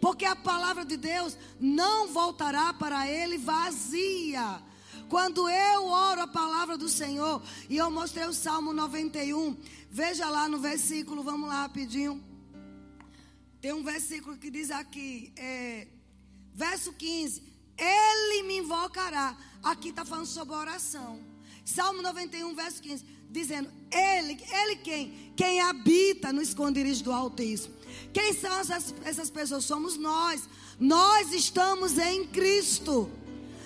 Porque 0.00 0.24
a 0.24 0.36
palavra 0.36 0.84
de 0.84 0.96
Deus 0.96 1.36
não 1.60 2.08
voltará 2.08 2.72
para 2.72 3.06
ele 3.10 3.38
vazia. 3.38 4.62
Quando 5.08 5.48
eu 5.48 5.84
oro 5.84 6.22
a 6.22 6.26
palavra 6.26 6.76
do 6.76 6.88
Senhor, 6.88 7.40
e 7.70 7.76
eu 7.76 7.90
mostrei 7.90 8.26
o 8.26 8.34
Salmo 8.34 8.72
91, 8.72 9.56
veja 9.96 10.28
lá 10.28 10.46
no 10.46 10.58
versículo, 10.58 11.22
vamos 11.22 11.48
lá 11.48 11.62
rapidinho. 11.62 12.22
Tem 13.62 13.72
um 13.72 13.82
versículo 13.82 14.36
que 14.36 14.50
diz 14.50 14.70
aqui, 14.70 15.32
é, 15.36 15.88
verso 16.52 16.92
15: 16.92 17.42
Ele 17.78 18.42
me 18.42 18.58
invocará. 18.58 19.34
Aqui 19.62 19.88
está 19.88 20.04
falando 20.04 20.26
sobre 20.26 20.54
oração. 20.54 21.18
Salmo 21.64 22.02
91, 22.02 22.54
verso 22.54 22.82
15, 22.82 23.06
dizendo: 23.30 23.70
Ele, 23.90 24.38
Ele 24.60 24.76
quem? 24.76 25.32
Quem 25.34 25.62
habita 25.62 26.30
no 26.30 26.42
esconderijo 26.42 27.02
do 27.02 27.12
Altíssimo. 27.12 27.74
Quem 28.12 28.34
são 28.34 28.54
essas, 28.58 28.94
essas 29.02 29.30
pessoas? 29.30 29.64
Somos 29.64 29.96
nós. 29.96 30.46
Nós 30.78 31.32
estamos 31.32 31.96
em 31.96 32.26
Cristo. 32.26 33.10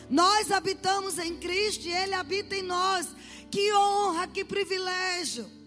Nós 0.08 0.52
habitamos 0.52 1.18
em 1.18 1.36
Cristo 1.38 1.88
e 1.88 1.92
Ele 1.92 2.14
habita 2.14 2.54
em 2.54 2.62
nós. 2.62 3.08
Que 3.50 3.74
honra, 3.74 4.28
que 4.28 4.44
privilégio. 4.44 5.58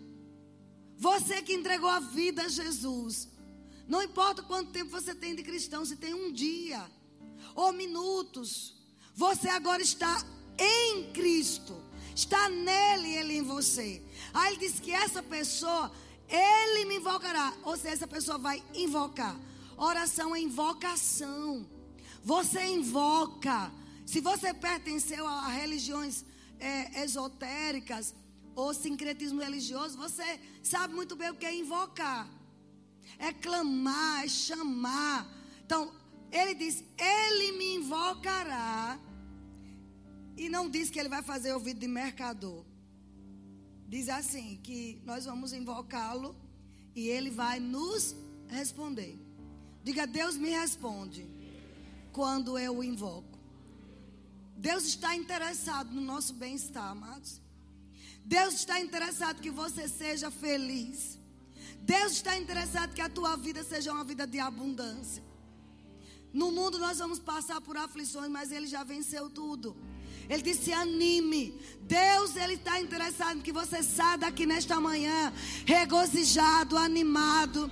Você 1.04 1.42
que 1.42 1.54
entregou 1.54 1.90
a 1.90 2.00
vida 2.00 2.44
a 2.44 2.48
Jesus. 2.48 3.28
Não 3.86 4.02
importa 4.02 4.42
quanto 4.42 4.72
tempo 4.72 4.90
você 4.90 5.14
tem 5.14 5.36
de 5.36 5.44
cristão, 5.44 5.86
se 5.86 5.98
tem 5.98 6.14
um 6.14 6.32
dia 6.32 6.82
ou 7.54 7.74
minutos. 7.74 8.74
Você 9.14 9.50
agora 9.50 9.82
está 9.82 10.14
em 10.58 11.12
Cristo. 11.12 11.76
Está 12.16 12.48
nele, 12.48 13.18
ele 13.18 13.34
em 13.34 13.42
você. 13.42 14.02
Aí 14.34 14.54
ele 14.54 14.62
diz 14.66 14.80
que 14.80 14.92
essa 14.92 15.22
pessoa 15.22 15.92
ele 16.30 16.86
me 16.86 16.96
invocará. 16.96 17.54
Ou 17.64 17.76
seja, 17.76 17.96
essa 17.96 18.08
pessoa 18.08 18.38
vai 18.38 18.64
invocar. 18.74 19.38
Oração 19.76 20.34
é 20.34 20.40
invocação. 20.40 21.68
Você 22.24 22.64
invoca. 22.64 23.74
Se 24.06 24.22
você 24.22 24.54
pertenceu 24.54 25.28
a 25.28 25.50
religiões 25.50 26.24
é, 26.62 27.04
esotéricas 27.04 28.16
ou 28.56 28.74
sincretismo 28.74 29.42
religioso, 29.42 29.98
você 29.98 30.40
sabe 30.62 30.94
muito 30.94 31.16
bem 31.16 31.30
o 31.32 31.36
que 31.36 31.46
é 31.46 31.56
invocar. 31.56 32.30
É 33.18 33.32
clamar, 33.32 34.24
é 34.24 34.28
chamar. 34.28 35.28
Então, 35.66 35.92
ele 36.32 36.54
diz: 36.56 36.84
Ele 36.98 37.52
me 37.54 37.76
invocará. 37.76 39.00
E 40.36 40.50
não 40.50 40.70
diz 40.70 40.90
que 40.90 41.00
ele 41.00 41.10
vai 41.10 41.22
fazer 41.22 41.54
ouvido 41.54 41.80
de 41.80 41.88
mercador 41.88 42.66
diz 43.94 44.10
assim: 44.10 44.60
que 44.64 45.00
nós 45.06 45.26
vamos 45.26 45.54
invocá-lo 45.54 46.36
e 46.96 47.08
ele 47.08 47.30
vai 47.30 47.60
nos 47.60 48.16
responder. 48.48 49.20
Diga, 49.84 50.08
Deus 50.08 50.36
me 50.36 50.50
responde 50.50 51.28
quando 52.12 52.58
eu 52.58 52.78
o 52.78 52.84
invoco. 52.84 53.38
Deus 54.58 54.86
está 54.86 55.16
interessado 55.16 55.94
no 55.94 56.02
nosso 56.02 56.34
bem-estar, 56.34 56.90
amados. 56.90 57.40
Deus 58.26 58.54
está 58.56 58.80
interessado 58.80 59.42
que 59.42 59.52
você 59.52 59.88
seja 59.88 60.32
feliz. 60.32 61.20
Deus 61.80 62.14
está 62.14 62.38
interessado 62.38 62.94
que 62.94 63.02
a 63.02 63.10
tua 63.10 63.36
vida 63.36 63.64
seja 63.64 63.92
uma 63.92 64.04
vida 64.04 64.26
de 64.26 64.40
abundância. 64.40 65.24
No 66.32 66.52
mundo 66.52 66.80
nós 66.80 66.98
vamos 66.98 67.20
passar 67.20 67.60
por 67.62 67.76
aflições, 67.78 68.30
mas 68.30 68.52
Ele 68.52 68.66
já 68.66 68.84
venceu 68.84 69.30
tudo. 69.30 69.76
Ele 70.30 70.42
disse: 70.42 70.72
anime. 70.72 71.60
Deus, 71.82 72.36
Ele 72.36 72.54
está 72.54 72.80
interessado 72.80 73.42
que 73.42 73.52
você 73.52 73.84
saia 73.84 74.18
daqui 74.18 74.46
nesta 74.46 74.80
manhã, 74.80 75.34
regozijado, 75.66 76.78
animado, 76.78 77.70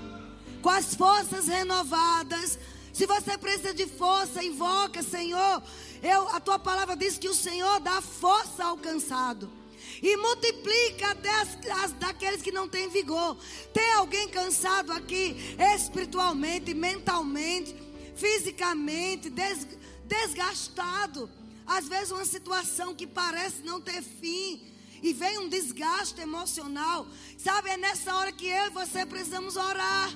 com 0.61 0.69
as 0.69 0.93
forças 0.93 1.47
renovadas. 1.47 2.59
Se 2.93 3.05
você 3.05 3.37
precisa 3.37 3.73
de 3.73 3.87
força, 3.87 4.43
invoca, 4.43 5.01
Senhor. 5.01 5.63
Eu, 6.03 6.27
a 6.29 6.39
tua 6.41 6.59
palavra 6.59 6.95
diz 6.95 7.17
que 7.17 7.29
o 7.29 7.33
Senhor 7.33 7.79
dá 7.79 8.01
força 8.01 8.65
ao 8.65 8.77
cansado. 8.77 9.60
E 10.01 10.17
multiplica 10.17 11.11
até 11.11 11.29
as, 11.29 11.93
daqueles 11.93 12.41
que 12.41 12.51
não 12.51 12.67
têm 12.67 12.89
vigor. 12.89 13.37
Tem 13.73 13.93
alguém 13.93 14.27
cansado 14.29 14.91
aqui, 14.91 15.35
espiritualmente, 15.75 16.73
mentalmente, 16.73 17.75
fisicamente, 18.15 19.29
des, 19.29 19.67
desgastado. 20.05 21.29
Às 21.67 21.87
vezes 21.87 22.11
uma 22.11 22.25
situação 22.25 22.95
que 22.95 23.05
parece 23.05 23.61
não 23.63 23.79
ter 23.79 24.01
fim 24.01 24.71
e 25.01 25.13
vem 25.13 25.39
um 25.39 25.49
desgaste 25.49 26.19
emocional. 26.19 27.07
Sabe, 27.37 27.69
é 27.69 27.77
nessa 27.77 28.15
hora 28.15 28.31
que 28.31 28.47
eu 28.47 28.67
e 28.67 28.69
você 28.69 29.05
precisamos 29.05 29.55
orar. 29.55 30.11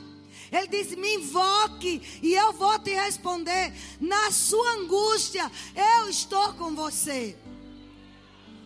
Ele 0.51 0.67
disse: 0.67 0.95
Me 0.95 1.15
invoque 1.15 2.01
e 2.21 2.33
eu 2.33 2.53
vou 2.53 2.77
te 2.79 2.91
responder. 2.91 3.73
Na 3.99 4.31
sua 4.31 4.73
angústia, 4.73 5.51
eu 5.75 6.09
estou 6.09 6.53
com 6.53 6.75
você. 6.75 7.35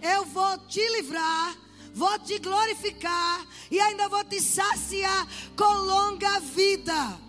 Eu 0.01 0.25
vou 0.25 0.57
te 0.67 0.87
livrar, 0.95 1.57
vou 1.93 2.17
te 2.19 2.39
glorificar 2.39 3.45
e 3.69 3.79
ainda 3.79 4.07
vou 4.07 4.23
te 4.23 4.41
saciar 4.41 5.27
com 5.55 5.73
longa 5.73 6.39
vida. 6.39 7.19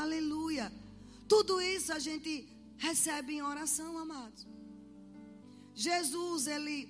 Aleluia. 0.00 0.72
Tudo 1.28 1.60
isso 1.60 1.92
a 1.92 1.98
gente 1.98 2.48
recebe 2.76 3.34
em 3.34 3.42
oração, 3.42 3.98
amados. 3.98 4.46
Jesus, 5.74 6.46
ele, 6.46 6.88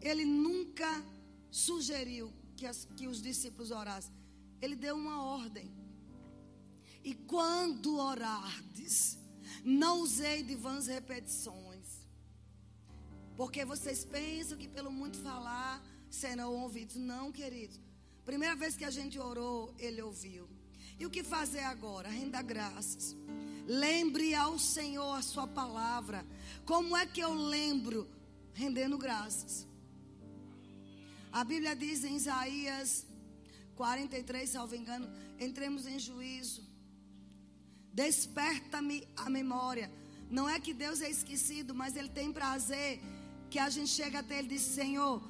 ele 0.00 0.24
nunca 0.24 1.04
sugeriu 1.50 2.32
que, 2.56 2.66
as, 2.66 2.86
que 2.96 3.06
os 3.06 3.22
discípulos 3.22 3.70
orassem. 3.70 4.12
Ele 4.60 4.76
deu 4.76 4.96
uma 4.96 5.22
ordem. 5.22 5.72
E 7.02 7.14
quando 7.14 7.96
orardes, 7.96 9.18
não 9.64 10.00
usei 10.00 10.42
de 10.42 10.54
vãs 10.54 10.86
repetições. 10.86 11.67
Porque 13.38 13.64
vocês 13.64 14.04
pensam 14.04 14.58
que 14.58 14.66
pelo 14.66 14.90
muito 14.90 15.16
falar 15.18 15.80
serão 16.10 16.56
ouvidos. 16.56 16.96
Não, 16.96 17.30
queridos. 17.30 17.78
Primeira 18.24 18.56
vez 18.56 18.76
que 18.76 18.84
a 18.84 18.90
gente 18.90 19.16
orou, 19.16 19.72
ele 19.78 20.02
ouviu. 20.02 20.48
E 20.98 21.06
o 21.06 21.10
que 21.14 21.22
fazer 21.22 21.60
agora? 21.60 22.08
Renda 22.08 22.42
graças. 22.42 23.16
Lembre 23.64 24.34
ao 24.34 24.58
Senhor 24.58 25.12
a 25.14 25.22
sua 25.22 25.46
palavra. 25.46 26.26
Como 26.66 26.96
é 26.96 27.06
que 27.06 27.20
eu 27.20 27.32
lembro? 27.32 28.08
Rendendo 28.52 28.98
graças. 28.98 29.68
A 31.30 31.44
Bíblia 31.44 31.76
diz 31.76 32.02
em 32.02 32.16
Isaías 32.16 33.06
43, 33.76 34.50
salvo 34.50 34.74
engano, 34.74 35.08
entremos 35.38 35.86
em 35.86 36.00
juízo. 36.00 36.64
Desperta-me 37.92 39.06
a 39.16 39.30
memória. 39.30 39.88
Não 40.28 40.48
é 40.48 40.58
que 40.58 40.74
Deus 40.74 41.00
é 41.00 41.08
esquecido, 41.08 41.72
mas 41.72 41.94
Ele 41.94 42.08
tem 42.08 42.32
prazer 42.32 43.00
que 43.50 43.58
a 43.58 43.68
gente 43.68 43.90
chega 43.90 44.20
até 44.20 44.38
Ele 44.38 44.48
e 44.48 44.50
diz: 44.50 44.62
Senhor, 44.62 45.22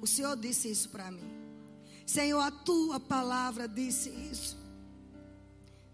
o 0.00 0.06
Senhor 0.06 0.36
disse 0.36 0.70
isso 0.70 0.88
para 0.88 1.10
mim. 1.10 1.30
Senhor, 2.06 2.40
a 2.40 2.50
tua 2.50 3.00
palavra 3.00 3.66
disse 3.66 4.10
isso. 4.10 4.56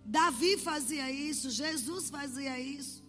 Davi 0.04 0.58
fazia 0.58 1.10
isso, 1.10 1.50
Jesus 1.50 2.10
fazia 2.10 2.58
isso. 2.58 3.02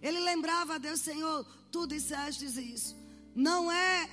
Ele 0.00 0.20
lembrava 0.20 0.74
a 0.74 0.78
Deus, 0.78 1.00
Senhor, 1.00 1.44
tu 1.72 1.86
disseste 1.86 2.44
isso. 2.44 2.94
Não 3.34 3.72
é 3.72 4.08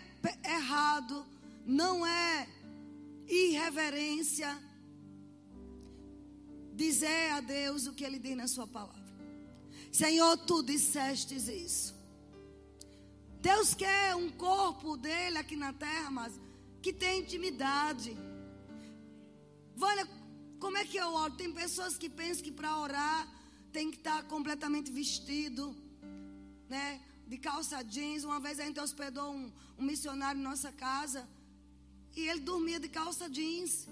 errado, 0.45 1.25
não 1.65 2.05
é 2.05 2.47
irreverência 3.27 4.57
dizer 6.73 7.31
a 7.31 7.41
Deus 7.41 7.85
o 7.85 7.93
que 7.93 8.03
ele 8.03 8.17
diz 8.17 8.35
na 8.35 8.47
sua 8.47 8.65
palavra. 8.65 9.01
Senhor, 9.91 10.37
tu 10.37 10.63
disseste 10.63 11.35
isso. 11.35 12.00
Deus 13.41 13.73
quer 13.73 14.15
um 14.15 14.29
corpo 14.29 14.95
dele 14.95 15.37
aqui 15.39 15.55
na 15.55 15.73
terra, 15.73 16.11
mas 16.11 16.39
que 16.81 16.93
tem 16.93 17.21
intimidade. 17.21 18.15
Olha, 19.79 20.07
como 20.59 20.77
é 20.77 20.85
que 20.85 20.97
eu 20.97 21.11
oro? 21.13 21.33
Tem 21.41 21.51
pessoas 21.51 21.97
que 21.97 22.09
pensam 22.09 22.43
que 22.43 22.51
para 22.51 22.77
orar 22.77 23.27
tem 23.71 23.89
que 23.89 23.97
estar 23.97 24.23
completamente 24.33 24.91
vestido, 24.91 25.75
né? 26.69 27.01
De 27.25 27.37
calça 27.37 27.83
jeans. 27.83 28.23
Uma 28.23 28.39
vez 28.39 28.59
a 28.59 28.65
gente 28.65 28.79
hospedou 28.79 29.31
um, 29.31 29.51
um 29.79 29.83
missionário 29.83 30.39
em 30.39 30.43
nossa 30.43 30.71
casa 30.71 31.27
e 32.15 32.27
ele 32.29 32.41
dormia 32.41 32.79
de 32.79 32.89
calça 32.89 33.27
jeans. 33.27 33.87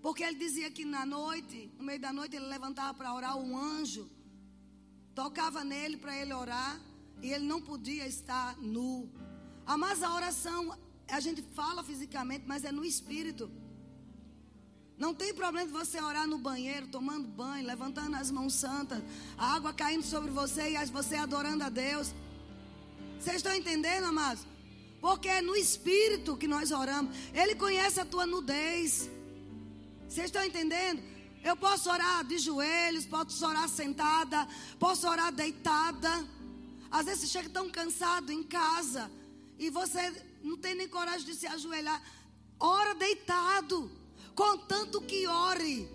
Porque 0.00 0.24
ele 0.24 0.38
dizia 0.38 0.68
que 0.72 0.84
na 0.84 1.06
noite, 1.06 1.70
no 1.78 1.84
meio 1.84 2.00
da 2.00 2.12
noite, 2.12 2.34
ele 2.34 2.46
levantava 2.46 2.92
para 2.94 3.14
orar, 3.14 3.36
um 3.38 3.56
anjo 3.56 4.10
tocava 5.14 5.62
nele 5.62 5.98
para 5.98 6.16
ele 6.16 6.32
orar 6.32 6.80
e 7.20 7.32
ele 7.32 7.44
não 7.44 7.60
podia 7.60 8.06
estar 8.06 8.56
nu. 8.58 9.10
Ah, 9.66 9.76
mas 9.76 10.02
a 10.02 10.14
oração, 10.14 10.76
a 11.08 11.20
gente 11.20 11.42
fala 11.42 11.82
fisicamente, 11.82 12.44
mas 12.46 12.64
é 12.64 12.72
no 12.72 12.84
espírito. 12.84 13.50
Não 14.98 15.12
tem 15.12 15.34
problema 15.34 15.66
de 15.66 15.72
você 15.72 16.00
orar 16.00 16.26
no 16.26 16.38
banheiro, 16.38 16.86
tomando 16.86 17.26
banho, 17.26 17.66
levantando 17.66 18.14
as 18.16 18.30
mãos 18.30 18.54
santas, 18.54 19.02
a 19.36 19.54
água 19.54 19.72
caindo 19.72 20.04
sobre 20.04 20.30
você 20.30 20.76
e 20.76 20.86
você 20.86 21.16
adorando 21.16 21.64
a 21.64 21.68
Deus. 21.68 22.12
Vocês 23.18 23.36
estão 23.36 23.54
entendendo, 23.54 24.04
amados? 24.04 24.44
Porque 25.00 25.28
é 25.28 25.42
no 25.42 25.56
espírito 25.56 26.36
que 26.36 26.46
nós 26.46 26.70
oramos. 26.70 27.16
Ele 27.34 27.56
conhece 27.56 27.98
a 27.98 28.04
tua 28.04 28.26
nudez. 28.26 29.10
Vocês 30.08 30.26
estão 30.26 30.44
entendendo? 30.44 31.02
Eu 31.42 31.56
posso 31.56 31.90
orar 31.90 32.24
de 32.24 32.38
joelhos, 32.38 33.04
posso 33.04 33.44
orar 33.44 33.68
sentada, 33.68 34.46
posso 34.78 35.08
orar 35.08 35.32
deitada. 35.32 36.24
Às 36.92 37.06
vezes 37.06 37.22
você 37.22 37.26
chega 37.28 37.48
tão 37.48 37.70
cansado 37.70 38.30
em 38.30 38.42
casa 38.42 39.10
e 39.58 39.70
você 39.70 40.12
não 40.42 40.58
tem 40.58 40.74
nem 40.74 40.86
coragem 40.86 41.24
de 41.24 41.34
se 41.34 41.46
ajoelhar. 41.46 42.00
Ora 42.60 42.94
deitado, 42.94 43.90
contanto 44.34 45.00
que 45.00 45.26
ore. 45.26 45.88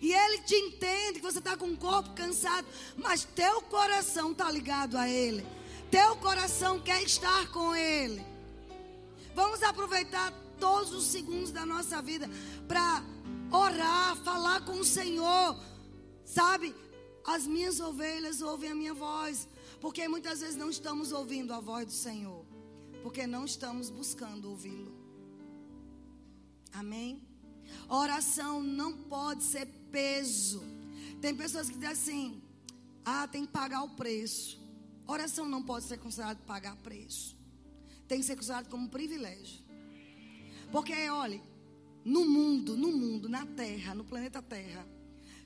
E 0.00 0.12
ele 0.12 0.38
te 0.42 0.54
entende 0.54 1.20
que 1.20 1.26
você 1.26 1.38
está 1.38 1.54
com 1.54 1.66
o 1.66 1.76
corpo 1.76 2.14
cansado, 2.14 2.66
mas 2.96 3.24
teu 3.24 3.60
coração 3.62 4.32
está 4.32 4.50
ligado 4.50 4.96
a 4.96 5.06
ele. 5.06 5.46
Teu 5.90 6.16
coração 6.16 6.80
quer 6.80 7.02
estar 7.02 7.52
com 7.52 7.76
ele. 7.76 8.24
Vamos 9.34 9.62
aproveitar 9.62 10.32
todos 10.58 10.94
os 10.94 11.04
segundos 11.04 11.50
da 11.50 11.66
nossa 11.66 12.00
vida 12.00 12.28
para 12.66 13.02
orar, 13.50 14.16
falar 14.24 14.64
com 14.64 14.80
o 14.80 14.84
Senhor. 14.84 15.58
Sabe? 16.24 16.74
As 17.24 17.46
minhas 17.46 17.80
ovelhas 17.80 18.40
ouvem 18.40 18.70
a 18.70 18.74
minha 18.74 18.94
voz. 18.94 19.46
Porque 19.80 20.08
muitas 20.08 20.40
vezes 20.40 20.56
não 20.56 20.70
estamos 20.70 21.12
ouvindo 21.12 21.52
a 21.52 21.60
voz 21.60 21.86
do 21.86 21.92
Senhor. 21.92 22.44
Porque 23.02 23.26
não 23.26 23.44
estamos 23.44 23.90
buscando 23.90 24.50
ouvi-lo. 24.50 24.94
Amém? 26.72 27.22
Oração 27.88 28.62
não 28.62 28.96
pode 29.04 29.42
ser 29.42 29.66
peso. 29.90 30.62
Tem 31.20 31.34
pessoas 31.34 31.68
que 31.68 31.74
dizem 31.74 31.90
assim: 31.90 32.42
ah, 33.04 33.28
tem 33.28 33.46
que 33.46 33.52
pagar 33.52 33.82
o 33.82 33.90
preço. 33.90 34.58
Oração 35.06 35.48
não 35.48 35.62
pode 35.62 35.84
ser 35.84 35.98
considerado 35.98 36.38
pagar 36.44 36.76
preço. 36.76 37.36
Tem 38.08 38.18
que 38.18 38.26
ser 38.26 38.36
considerado 38.36 38.68
como 38.68 38.84
um 38.84 38.88
privilégio. 38.88 39.60
Porque, 40.72 40.92
olha, 41.08 41.40
no 42.04 42.24
mundo, 42.24 42.76
no 42.76 42.92
mundo, 42.92 43.28
na 43.28 43.46
Terra, 43.46 43.94
no 43.94 44.04
planeta 44.04 44.42
Terra, 44.42 44.86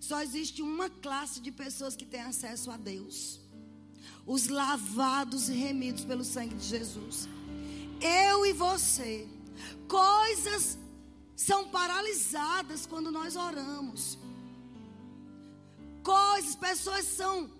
só 0.01 0.23
existe 0.23 0.63
uma 0.63 0.89
classe 0.89 1.41
de 1.41 1.53
pessoas 1.53 1.95
que 1.95 2.07
tem 2.07 2.21
acesso 2.21 2.71
a 2.71 2.77
Deus. 2.77 3.41
Os 4.35 4.47
lavados 4.47 5.49
e 5.49 5.55
remidos 5.55 6.05
pelo 6.05 6.23
sangue 6.23 6.55
de 6.55 6.65
Jesus. 6.65 7.29
Eu 8.01 8.47
e 8.47 8.53
você. 8.53 9.29
Coisas 9.89 10.79
são 11.35 11.69
paralisadas 11.69 12.87
quando 12.87 13.11
nós 13.11 13.35
oramos. 13.35 14.17
Coisas, 16.05 16.55
pessoas 16.55 17.07
são 17.07 17.51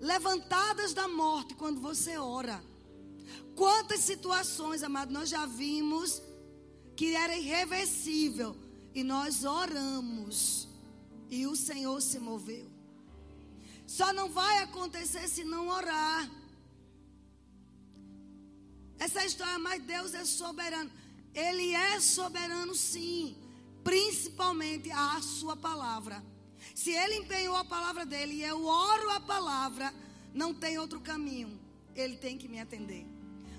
levantadas 0.00 0.94
da 0.94 1.08
morte 1.08 1.52
quando 1.56 1.80
você 1.80 2.16
ora. 2.16 2.62
Quantas 3.56 3.98
situações, 3.98 4.84
amado, 4.84 5.12
nós 5.12 5.28
já 5.28 5.44
vimos 5.46 6.22
que 6.94 7.16
era 7.16 7.36
irreversível. 7.36 8.56
E 8.94 9.02
nós 9.02 9.42
oramos. 9.42 10.68
E 11.28 11.44
o 11.44 11.56
Senhor 11.56 12.00
se 12.00 12.20
moveu. 12.20 12.73
Só 13.86 14.12
não 14.12 14.28
vai 14.30 14.62
acontecer 14.62 15.28
se 15.28 15.44
não 15.44 15.68
orar. 15.68 16.30
Essa 18.98 19.24
história, 19.24 19.58
mas 19.58 19.82
Deus 19.82 20.14
é 20.14 20.24
soberano. 20.24 20.90
Ele 21.34 21.74
é 21.74 22.00
soberano, 22.00 22.74
sim. 22.74 23.36
Principalmente 23.82 24.90
a 24.90 25.20
sua 25.20 25.56
palavra. 25.56 26.24
Se 26.74 26.90
ele 26.90 27.16
empenhou 27.16 27.56
a 27.56 27.64
palavra 27.64 28.06
dele 28.06 28.34
e 28.34 28.42
eu 28.42 28.64
oro 28.64 29.10
a 29.10 29.20
palavra, 29.20 29.92
não 30.32 30.54
tem 30.54 30.78
outro 30.78 31.00
caminho. 31.00 31.60
Ele 31.94 32.16
tem 32.16 32.38
que 32.38 32.48
me 32.48 32.60
atender. 32.60 33.06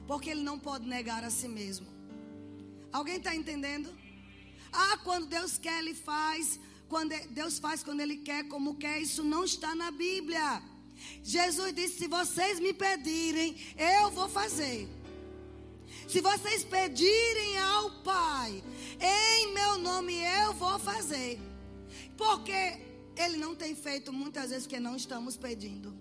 Porque 0.07 0.29
ele 0.29 0.41
não 0.41 0.57
pode 0.57 0.87
negar 0.87 1.23
a 1.23 1.29
si 1.29 1.47
mesmo. 1.47 1.87
Alguém 2.91 3.17
está 3.17 3.35
entendendo? 3.35 3.93
Ah, 4.71 4.97
quando 5.03 5.27
Deus 5.27 5.57
quer, 5.57 5.79
Ele 5.79 5.93
faz. 5.93 6.59
Quando 6.87 7.13
Deus 7.29 7.57
faz 7.59 7.83
quando 7.83 8.01
Ele 8.01 8.17
quer, 8.17 8.47
como 8.47 8.75
quer. 8.75 8.99
Isso 8.99 9.23
não 9.23 9.43
está 9.43 9.73
na 9.75 9.91
Bíblia. 9.91 10.61
Jesus 11.23 11.73
disse: 11.73 11.99
Se 11.99 12.07
vocês 12.07 12.59
me 12.59 12.73
pedirem, 12.73 13.55
eu 13.77 14.11
vou 14.11 14.29
fazer. 14.29 14.87
Se 16.07 16.21
vocês 16.21 16.63
pedirem 16.63 17.57
ao 17.57 17.89
Pai, 18.03 18.63
em 18.99 19.53
meu 19.53 19.77
nome 19.79 20.13
eu 20.13 20.53
vou 20.53 20.77
fazer. 20.79 21.39
Porque 22.15 22.79
Ele 23.17 23.37
não 23.37 23.55
tem 23.55 23.75
feito 23.75 24.13
muitas 24.13 24.49
vezes 24.49 24.67
que 24.67 24.79
não 24.79 24.95
estamos 24.95 25.35
pedindo. 25.35 25.93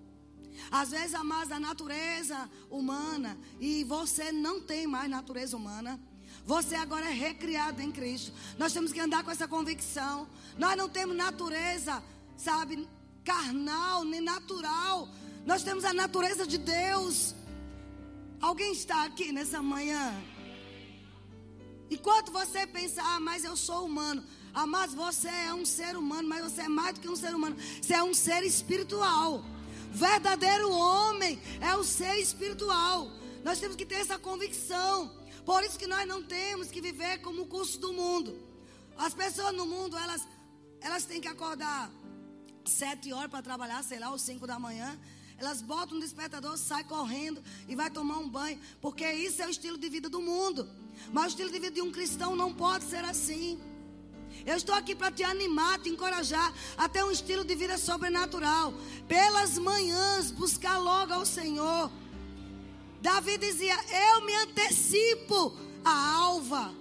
Às 0.70 0.90
vezes 0.90 1.14
a 1.14 1.24
mais 1.24 1.48
da 1.48 1.58
natureza 1.58 2.48
humana 2.70 3.36
e 3.58 3.84
você 3.84 4.30
não 4.30 4.60
tem 4.60 4.86
mais 4.86 5.10
natureza 5.10 5.56
humana. 5.56 6.00
Você 6.46 6.74
agora 6.74 7.06
é 7.06 7.12
recriado 7.12 7.80
em 7.80 7.90
Cristo. 7.90 8.32
Nós 8.58 8.72
temos 8.72 8.92
que 8.92 9.00
andar 9.00 9.24
com 9.24 9.30
essa 9.30 9.48
convicção. 9.48 10.28
Nós 10.58 10.76
não 10.76 10.88
temos 10.88 11.16
natureza, 11.16 12.02
sabe, 12.36 12.86
carnal 13.24 14.04
nem 14.04 14.20
natural. 14.20 15.08
Nós 15.46 15.62
temos 15.62 15.84
a 15.84 15.94
natureza 15.94 16.46
de 16.46 16.58
Deus. 16.58 17.34
Alguém 18.40 18.72
está 18.72 19.04
aqui 19.04 19.32
nessa 19.32 19.62
manhã? 19.62 20.14
Enquanto 21.90 22.30
você 22.30 22.66
pensa, 22.66 23.02
ah, 23.02 23.20
mas 23.20 23.44
eu 23.44 23.56
sou 23.56 23.86
humano. 23.86 24.22
Ah, 24.52 24.66
mas 24.66 24.92
você 24.92 25.28
é 25.28 25.54
um 25.54 25.64
ser 25.64 25.96
humano, 25.96 26.28
mas 26.28 26.44
você 26.44 26.62
é 26.62 26.68
mais 26.68 26.94
do 26.94 27.00
que 27.00 27.08
um 27.08 27.16
ser 27.16 27.34
humano. 27.34 27.56
Você 27.80 27.94
é 27.94 28.02
um 28.02 28.12
ser 28.12 28.42
espiritual. 28.44 29.42
Verdadeiro 29.90 30.70
homem 30.70 31.40
é 31.60 31.74
o 31.74 31.84
ser 31.84 32.18
espiritual. 32.18 33.10
Nós 33.42 33.58
temos 33.58 33.76
que 33.76 33.86
ter 33.86 33.96
essa 33.96 34.18
convicção. 34.18 35.10
Por 35.44 35.62
isso 35.62 35.78
que 35.78 35.86
nós 35.86 36.06
não 36.06 36.22
temos 36.22 36.70
que 36.70 36.80
viver 36.80 37.18
como 37.18 37.42
o 37.42 37.46
curso 37.46 37.78
do 37.78 37.92
mundo. 37.92 38.38
As 38.96 39.12
pessoas 39.12 39.54
no 39.54 39.66
mundo, 39.66 39.96
elas, 39.96 40.26
elas 40.80 41.04
têm 41.04 41.20
que 41.20 41.28
acordar 41.28 41.90
sete 42.64 43.12
horas 43.12 43.30
para 43.30 43.42
trabalhar, 43.42 43.82
sei 43.82 43.98
lá, 43.98 44.10
ou 44.10 44.18
cinco 44.18 44.46
da 44.46 44.58
manhã. 44.58 44.98
Elas 45.36 45.60
botam 45.60 45.96
um 45.96 46.00
despertador, 46.00 46.56
sai 46.56 46.84
correndo 46.84 47.42
e 47.68 47.74
vai 47.74 47.90
tomar 47.90 48.18
um 48.18 48.28
banho, 48.28 48.58
porque 48.80 49.04
isso 49.12 49.42
é 49.42 49.46
o 49.46 49.50
estilo 49.50 49.76
de 49.76 49.88
vida 49.88 50.08
do 50.08 50.20
mundo. 50.20 50.68
Mas 51.12 51.24
o 51.24 51.28
estilo 51.28 51.50
de 51.50 51.58
vida 51.58 51.74
de 51.74 51.82
um 51.82 51.90
cristão 51.90 52.36
não 52.36 52.54
pode 52.54 52.84
ser 52.84 53.04
assim. 53.04 53.60
Eu 54.46 54.56
estou 54.56 54.74
aqui 54.74 54.94
para 54.94 55.10
te 55.10 55.22
animar, 55.22 55.78
te 55.78 55.88
encorajar 55.88 56.52
a 56.76 56.88
ter 56.88 57.04
um 57.04 57.10
estilo 57.10 57.44
de 57.44 57.54
vida 57.54 57.76
sobrenatural. 57.78 58.72
Pelas 59.08 59.58
manhãs, 59.58 60.30
buscar 60.30 60.78
logo 60.78 61.12
ao 61.12 61.26
Senhor. 61.26 61.90
Davi 63.04 63.36
dizia: 63.36 63.78
Eu 64.12 64.22
me 64.22 64.34
antecipo 64.34 65.54
a 65.84 66.14
alva. 66.14 66.74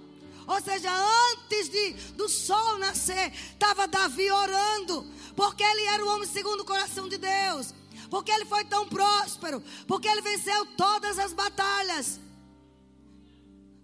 Ou 0.46 0.60
seja, 0.62 0.90
antes 1.32 1.68
de, 1.68 1.92
do 2.14 2.30
sol 2.30 2.78
nascer, 2.78 3.30
estava 3.52 3.86
Davi 3.86 4.30
orando, 4.30 5.06
porque 5.36 5.62
ele 5.62 5.84
era 5.84 6.02
o 6.02 6.08
homem 6.08 6.26
segundo 6.26 6.60
o 6.62 6.64
coração 6.64 7.10
de 7.10 7.18
Deus, 7.18 7.74
porque 8.08 8.30
ele 8.30 8.46
foi 8.46 8.64
tão 8.64 8.88
próspero, 8.88 9.62
porque 9.86 10.08
ele 10.08 10.22
venceu 10.22 10.64
todas 10.76 11.18
as 11.18 11.34
batalhas, 11.34 12.18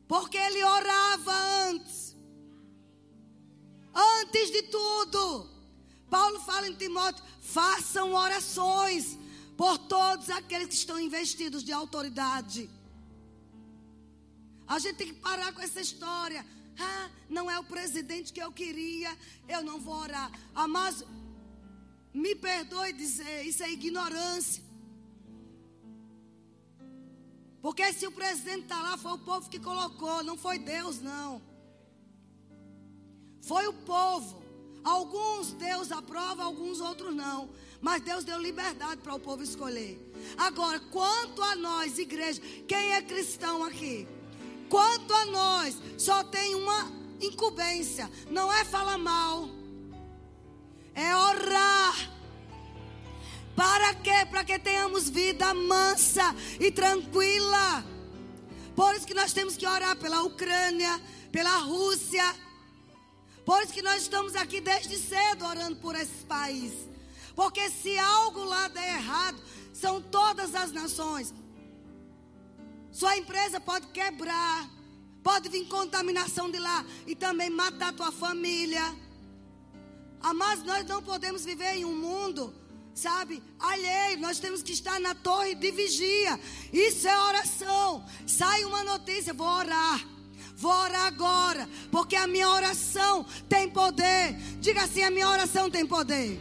porque 0.08 0.38
ele 0.38 0.64
orava 0.64 1.34
antes, 1.68 2.16
antes 3.94 4.50
de 4.50 4.62
tudo. 4.62 5.46
Paulo 6.08 6.40
fala 6.40 6.68
em 6.68 6.74
Timóteo: 6.74 7.22
façam 7.42 8.14
orações 8.14 9.19
por 9.60 9.76
todos 9.76 10.30
aqueles 10.30 10.68
que 10.68 10.74
estão 10.74 10.98
investidos 10.98 11.62
de 11.62 11.70
autoridade. 11.70 12.70
A 14.66 14.78
gente 14.78 14.96
tem 14.96 15.08
que 15.08 15.20
parar 15.20 15.52
com 15.52 15.60
essa 15.60 15.82
história. 15.82 16.42
Ah, 16.78 17.10
não 17.28 17.50
é 17.50 17.58
o 17.58 17.64
presidente 17.64 18.32
que 18.32 18.42
eu 18.42 18.50
queria, 18.50 19.14
eu 19.46 19.62
não 19.62 19.78
vou 19.78 19.96
orar. 19.96 20.32
Ah, 20.54 20.66
mas 20.66 21.04
me 22.14 22.34
perdoe 22.34 22.94
dizer, 22.94 23.42
isso 23.44 23.62
é 23.62 23.70
ignorância. 23.70 24.64
Porque 27.60 27.92
se 27.92 28.06
o 28.06 28.12
presidente 28.12 28.62
está 28.62 28.80
lá, 28.80 28.96
foi 28.96 29.12
o 29.12 29.18
povo 29.18 29.50
que 29.50 29.60
colocou, 29.60 30.24
não 30.24 30.38
foi 30.38 30.58
Deus, 30.58 31.02
não. 31.02 31.42
Foi 33.42 33.66
o 33.66 33.74
povo. 33.74 34.39
Alguns 34.84 35.52
Deus 35.52 35.92
aprova, 35.92 36.42
alguns 36.42 36.80
outros 36.80 37.14
não. 37.14 37.50
Mas 37.80 38.02
Deus 38.02 38.24
deu 38.24 38.38
liberdade 38.38 39.00
para 39.00 39.14
o 39.14 39.20
povo 39.20 39.42
escolher. 39.42 39.98
Agora, 40.36 40.78
quanto 40.90 41.42
a 41.42 41.56
nós, 41.56 41.98
igreja, 41.98 42.40
quem 42.68 42.92
é 42.92 43.02
cristão 43.02 43.64
aqui? 43.64 44.06
Quanto 44.68 45.12
a 45.12 45.26
nós, 45.26 45.76
só 45.98 46.22
tem 46.24 46.54
uma 46.54 46.92
incumbência: 47.20 48.10
não 48.30 48.52
é 48.52 48.64
falar 48.64 48.98
mal, 48.98 49.48
é 50.94 51.14
orar. 51.16 52.10
Para 53.56 53.94
quê? 53.94 54.26
Para 54.30 54.44
que 54.44 54.58
tenhamos 54.58 55.08
vida 55.10 55.52
mansa 55.52 56.34
e 56.58 56.70
tranquila. 56.70 57.84
Por 58.74 58.94
isso 58.94 59.06
que 59.06 59.14
nós 59.14 59.32
temos 59.32 59.56
que 59.56 59.66
orar 59.66 59.96
pela 59.96 60.22
Ucrânia, 60.22 61.00
pela 61.30 61.58
Rússia. 61.58 62.24
Por 63.50 63.64
isso 63.64 63.72
que 63.72 63.82
nós 63.82 64.02
estamos 64.02 64.36
aqui 64.36 64.60
desde 64.60 64.96
cedo 64.96 65.44
orando 65.44 65.74
por 65.78 65.96
esses 65.96 66.22
países. 66.22 66.88
Porque 67.34 67.68
se 67.68 67.98
algo 67.98 68.44
lá 68.44 68.68
der 68.68 68.94
errado, 68.94 69.42
são 69.74 70.00
todas 70.00 70.54
as 70.54 70.70
nações. 70.70 71.34
Sua 72.92 73.16
empresa 73.18 73.58
pode 73.58 73.88
quebrar, 73.88 74.70
pode 75.20 75.48
vir 75.48 75.66
contaminação 75.66 76.48
de 76.48 76.60
lá 76.60 76.86
e 77.08 77.16
também 77.16 77.50
matar 77.50 77.92
tua 77.92 78.12
família. 78.12 78.84
Mas 80.36 80.62
nós 80.62 80.86
não 80.86 81.02
podemos 81.02 81.44
viver 81.44 81.74
em 81.74 81.84
um 81.84 81.96
mundo 81.96 82.54
sabe, 82.94 83.42
alheio. 83.58 84.20
Nós 84.20 84.38
temos 84.38 84.62
que 84.62 84.72
estar 84.72 85.00
na 85.00 85.12
torre 85.12 85.56
de 85.56 85.72
vigia. 85.72 86.38
Isso 86.72 87.08
é 87.08 87.18
oração. 87.18 88.04
Sai 88.28 88.64
uma 88.64 88.84
notícia, 88.84 89.34
vou 89.34 89.48
orar. 89.48 90.19
Vou 90.60 90.70
agora, 90.72 91.66
porque 91.90 92.14
a 92.14 92.26
minha 92.26 92.46
oração 92.50 93.24
tem 93.48 93.70
poder. 93.70 94.34
Diga 94.60 94.82
assim: 94.82 95.02
a 95.02 95.10
minha 95.10 95.26
oração 95.26 95.70
tem 95.70 95.86
poder. 95.86 96.38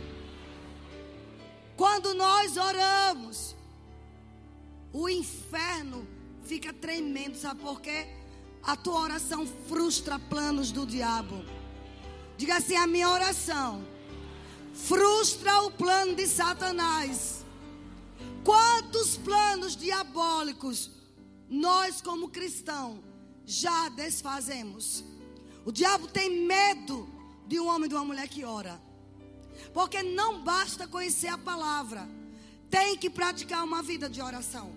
Quando 1.77 2.13
nós 2.13 2.57
oramos, 2.57 3.55
o 4.91 5.07
inferno 5.07 6.05
fica 6.43 6.73
tremendo, 6.73 7.37
sabe 7.37 7.61
por 7.61 7.79
quê? 7.79 8.09
A 8.61 8.75
tua 8.75 8.99
oração 8.99 9.47
frustra 9.69 10.19
planos 10.19 10.69
do 10.73 10.85
diabo. 10.85 11.45
Diga 12.37 12.57
assim: 12.57 12.75
a 12.75 12.85
minha 12.85 13.09
oração 13.09 13.87
frustra 14.73 15.61
o 15.61 15.71
plano 15.71 16.13
de 16.13 16.27
Satanás. 16.27 17.45
Quantos 18.43 19.15
planos 19.15 19.77
diabólicos 19.77 20.91
nós, 21.49 22.01
como 22.01 22.27
cristãos, 22.27 23.08
já 23.49 23.89
desfazemos? 23.89 25.03
O 25.65 25.71
diabo 25.71 26.07
tem 26.07 26.45
medo 26.45 27.07
de 27.47 27.59
um 27.59 27.67
homem 27.67 27.85
e 27.85 27.89
de 27.89 27.95
uma 27.95 28.05
mulher 28.05 28.27
que 28.27 28.43
ora. 28.43 28.81
Porque 29.73 30.01
não 30.03 30.41
basta 30.43 30.87
conhecer 30.87 31.27
a 31.27 31.37
palavra, 31.37 32.07
tem 32.69 32.97
que 32.97 33.09
praticar 33.09 33.63
uma 33.63 33.81
vida 33.81 34.09
de 34.09 34.21
oração. 34.21 34.71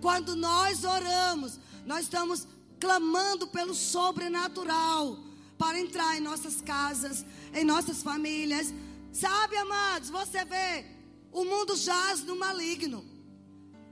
Quando 0.00 0.36
nós 0.36 0.84
oramos, 0.84 1.58
nós 1.86 2.02
estamos 2.04 2.46
clamando 2.78 3.46
pelo 3.46 3.74
sobrenatural 3.74 5.16
para 5.56 5.78
entrar 5.78 6.16
em 6.16 6.20
nossas 6.20 6.60
casas, 6.60 7.24
em 7.54 7.64
nossas 7.64 8.02
famílias, 8.02 8.74
Sabe, 9.14 9.56
amados, 9.56 10.10
você 10.10 10.44
vê, 10.44 10.84
o 11.30 11.44
mundo 11.44 11.76
jaz 11.76 12.24
no 12.24 12.34
maligno. 12.34 13.04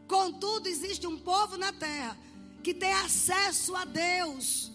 Contudo, 0.09 0.67
existe 0.67 1.07
um 1.07 1.17
povo 1.17 1.57
na 1.57 1.73
terra 1.73 2.19
que 2.63 2.75
tem 2.75 2.93
acesso 2.93 3.75
a 3.75 3.85
Deus, 3.85 4.71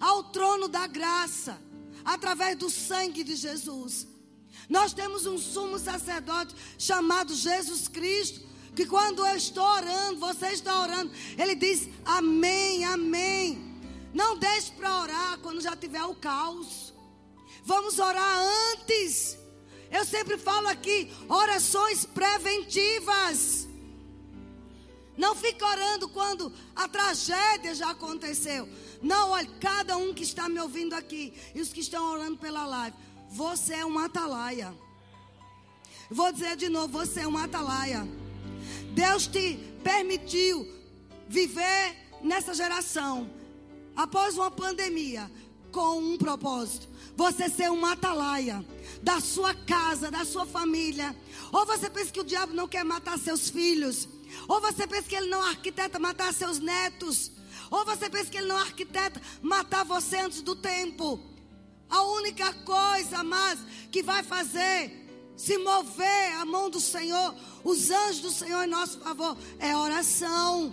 ao 0.00 0.24
trono 0.24 0.68
da 0.68 0.86
graça, 0.86 1.60
através 2.04 2.56
do 2.56 2.70
sangue 2.70 3.24
de 3.24 3.36
Jesus. 3.36 4.06
Nós 4.68 4.92
temos 4.92 5.26
um 5.26 5.38
sumo 5.38 5.78
sacerdote 5.78 6.54
chamado 6.78 7.34
Jesus 7.34 7.88
Cristo, 7.88 8.40
que 8.74 8.86
quando 8.86 9.26
eu 9.26 9.36
estou 9.36 9.64
orando, 9.64 10.18
você 10.18 10.48
está 10.48 10.80
orando, 10.80 11.12
ele 11.38 11.54
diz 11.54 11.88
amém, 12.04 12.84
amém. 12.84 13.72
Não 14.12 14.38
deixe 14.38 14.72
para 14.72 15.02
orar 15.02 15.38
quando 15.38 15.60
já 15.60 15.76
tiver 15.76 16.04
o 16.04 16.14
caos. 16.14 16.92
Vamos 17.64 17.98
orar 17.98 18.38
antes 18.72 19.44
eu 19.94 20.04
sempre 20.04 20.36
falo 20.36 20.66
aqui, 20.66 21.08
orações 21.28 22.04
preventivas. 22.04 23.63
Não 25.16 25.34
fique 25.34 25.62
orando 25.62 26.08
quando 26.08 26.52
a 26.74 26.88
tragédia 26.88 27.74
já 27.74 27.90
aconteceu. 27.90 28.68
Não, 29.00 29.30
olha, 29.30 29.48
cada 29.60 29.96
um 29.96 30.12
que 30.12 30.24
está 30.24 30.48
me 30.48 30.60
ouvindo 30.60 30.94
aqui 30.94 31.32
e 31.54 31.60
os 31.60 31.72
que 31.72 31.80
estão 31.80 32.12
orando 32.12 32.36
pela 32.38 32.66
live, 32.66 32.96
você 33.30 33.74
é 33.74 33.84
uma 33.84 34.06
atalaia. 34.06 34.74
Vou 36.10 36.32
dizer 36.32 36.56
de 36.56 36.68
novo, 36.68 36.88
você 36.88 37.20
é 37.20 37.26
uma 37.26 37.44
atalaia. 37.44 38.06
Deus 38.92 39.26
te 39.26 39.58
permitiu 39.82 40.66
viver 41.28 41.96
nessa 42.22 42.54
geração 42.54 43.30
após 43.96 44.36
uma 44.36 44.50
pandemia 44.50 45.30
com 45.70 45.98
um 45.98 46.16
propósito. 46.16 46.88
Você 47.16 47.48
ser 47.48 47.70
uma 47.70 47.92
atalaia 47.92 48.64
da 49.02 49.20
sua 49.20 49.54
casa, 49.54 50.10
da 50.10 50.24
sua 50.24 50.46
família. 50.46 51.14
Ou 51.52 51.66
você 51.66 51.90
pensa 51.90 52.12
que 52.12 52.20
o 52.20 52.24
diabo 52.24 52.52
não 52.52 52.68
quer 52.68 52.84
matar 52.84 53.18
seus 53.18 53.48
filhos. 53.48 54.08
Ou 54.48 54.60
você 54.60 54.86
pensa 54.86 55.08
que 55.08 55.16
ele 55.16 55.28
não 55.28 55.42
arquiteta 55.42 55.98
matar 55.98 56.32
seus 56.32 56.58
netos. 56.58 57.32
Ou 57.70 57.84
você 57.84 58.08
pensa 58.10 58.30
que 58.30 58.38
ele 58.38 58.48
não 58.48 58.58
arquiteta 58.58 59.20
matar 59.42 59.84
você 59.84 60.18
antes 60.18 60.42
do 60.42 60.54
tempo. 60.54 61.20
A 61.88 62.02
única 62.02 62.52
coisa, 62.52 63.22
mas, 63.22 63.58
que 63.90 64.02
vai 64.02 64.22
fazer 64.22 65.04
se 65.36 65.58
mover 65.58 66.32
a 66.36 66.44
mão 66.44 66.70
do 66.70 66.80
Senhor, 66.80 67.34
os 67.64 67.90
anjos 67.90 68.20
do 68.20 68.30
Senhor 68.30 68.64
em 68.64 68.68
nosso 68.68 69.00
favor, 69.00 69.36
é 69.58 69.76
oração. 69.76 70.72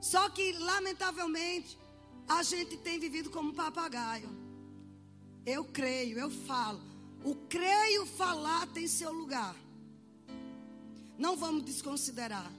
Só 0.00 0.28
que, 0.30 0.52
lamentavelmente, 0.52 1.78
a 2.26 2.42
gente 2.42 2.76
tem 2.78 2.98
vivido 2.98 3.30
como 3.30 3.52
papagaio. 3.52 4.28
Eu 5.44 5.64
creio, 5.64 6.18
eu 6.18 6.30
falo. 6.30 6.80
O 7.24 7.34
creio 7.34 8.06
falar 8.06 8.66
tem 8.68 8.86
seu 8.86 9.12
lugar. 9.12 9.54
Não 11.20 11.36
vamos 11.36 11.62
desconsiderar. 11.62 12.50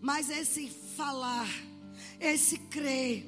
Mas 0.00 0.30
esse 0.30 0.68
falar, 0.96 1.48
esse 2.20 2.58
crer, 2.58 3.26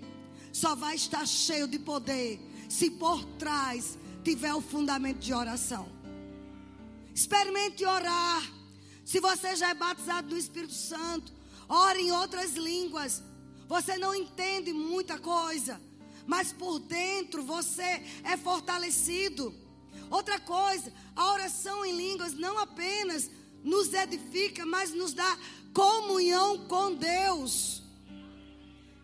só 0.53 0.77
vai 0.77 0.95
estar 0.95 1.27
cheio 1.27 1.67
de 1.67 1.79
poder 1.79 2.39
se 2.69 2.91
por 2.91 3.25
trás 3.39 3.99
tiver 4.23 4.55
o 4.55 4.61
fundamento 4.61 5.19
de 5.19 5.35
oração. 5.35 5.89
Experimente 7.15 7.85
orar. 7.85 8.43
Se 9.05 9.19
você 9.19 9.57
já 9.57 9.71
é 9.71 9.75
batizado 9.75 10.31
no 10.31 10.37
Espírito 10.39 10.75
Santo, 10.75 11.33
ore 11.69 12.03
em 12.03 12.13
outras 12.13 12.55
línguas. 12.55 13.23
Você 13.69 13.99
não 13.99 14.15
entende 14.15 14.73
muita 14.73 15.19
coisa 15.19 15.81
mas 16.27 16.53
por 16.53 16.79
dentro 16.79 17.43
você 17.43 18.03
é 18.25 18.37
fortalecido. 18.37 19.55
Outra 20.11 20.39
coisa, 20.39 20.93
a 21.17 21.33
oração 21.33 21.85
em 21.85 21.97
línguas 21.97 22.35
não 22.35 22.59
apenas 22.59 23.31
nos 23.63 23.93
edifica, 23.93 24.65
mas 24.67 24.93
nos 24.93 25.13
dá 25.13 25.39
comunhão 25.73 26.67
com 26.67 26.95
Deus. 26.95 27.83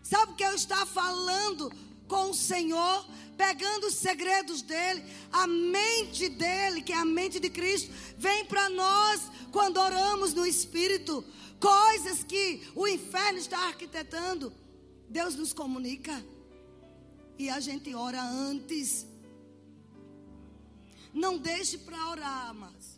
Sabe 0.03 0.31
o 0.31 0.35
que 0.35 0.43
eu 0.43 0.53
estava 0.53 0.85
falando 0.85 1.71
com 2.07 2.31
o 2.31 2.33
Senhor? 2.33 3.05
Pegando 3.37 3.87
os 3.87 3.95
segredos 3.95 4.61
dele, 4.61 5.03
a 5.31 5.47
mente 5.47 6.27
dele, 6.27 6.81
que 6.81 6.91
é 6.91 6.97
a 6.97 7.05
mente 7.05 7.39
de 7.39 7.49
Cristo, 7.49 7.89
vem 8.17 8.43
para 8.45 8.69
nós 8.69 9.21
quando 9.51 9.77
oramos 9.77 10.33
no 10.33 10.45
Espírito. 10.45 11.23
Coisas 11.59 12.23
que 12.23 12.67
o 12.75 12.87
inferno 12.87 13.37
está 13.37 13.67
arquitetando, 13.67 14.51
Deus 15.07 15.35
nos 15.35 15.53
comunica 15.53 16.23
e 17.37 17.49
a 17.49 17.59
gente 17.59 17.95
ora 17.95 18.21
antes. 18.21 19.07
Não 21.13 21.37
deixe 21.37 21.77
para 21.77 22.09
orar, 22.09 22.53
mas 22.53 22.88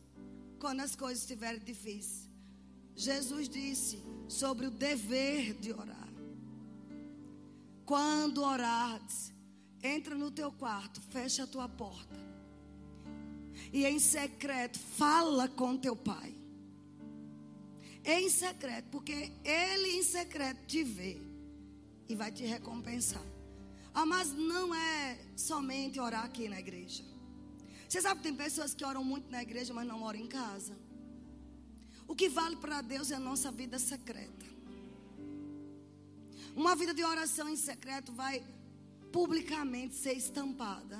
quando 0.62 0.82
as 0.82 0.96
coisas 0.96 1.24
estiverem 1.24 1.60
difíceis. 1.60 2.30
Jesus 2.96 3.50
disse 3.50 4.02
sobre 4.28 4.68
o 4.68 4.72
dever 4.72 5.56
de 5.56 5.74
orar. 5.74 6.08
Quando 7.84 8.44
orares, 8.44 9.34
entra 9.82 10.14
no 10.14 10.30
teu 10.30 10.52
quarto, 10.52 11.02
fecha 11.02 11.44
a 11.44 11.48
tua 11.48 11.68
porta. 11.68 12.16
E 13.74 13.86
em 13.86 13.98
secreto, 13.98 14.78
fala 14.78 15.50
com 15.50 15.76
teu 15.76 15.96
pai. 15.96 16.34
Em 18.06 18.30
secreto, 18.30 18.88
porque 18.92 19.32
ele 19.44 19.98
em 19.98 20.04
secreto 20.04 20.66
te 20.68 20.84
vê 20.84 21.20
e 22.08 22.16
vai 22.16 22.32
te 22.32 22.46
recompensar. 22.46 23.26
Ah, 23.94 24.06
mas 24.06 24.32
não 24.32 24.74
é 24.76 25.20
somente 25.36 26.00
orar 26.00 26.24
aqui 26.24 26.48
na 26.48 26.60
igreja. 26.60 27.04
Você 27.92 28.02
sabe 28.02 28.22
que 28.22 28.24
tem 28.30 28.34
pessoas 28.34 28.74
que 28.74 28.86
oram 28.86 29.04
muito 29.04 29.30
na 29.30 29.42
igreja, 29.44 29.74
mas 29.74 29.86
não 29.86 30.02
oram 30.02 30.18
em 30.18 30.26
casa. 30.26 30.74
O 32.08 32.16
que 32.16 32.30
vale 32.30 32.56
para 32.56 32.82
Deus 32.82 33.12
é 33.12 33.16
a 33.16 33.20
nossa 33.20 33.52
vida 33.52 33.78
secreta. 33.78 34.46
Uma 36.56 36.74
vida 36.74 36.94
de 36.94 37.04
oração 37.04 37.50
em 37.50 37.58
secreto 37.58 38.14
vai 38.14 38.42
publicamente 39.12 39.94
ser 39.96 40.14
estampada. 40.14 40.98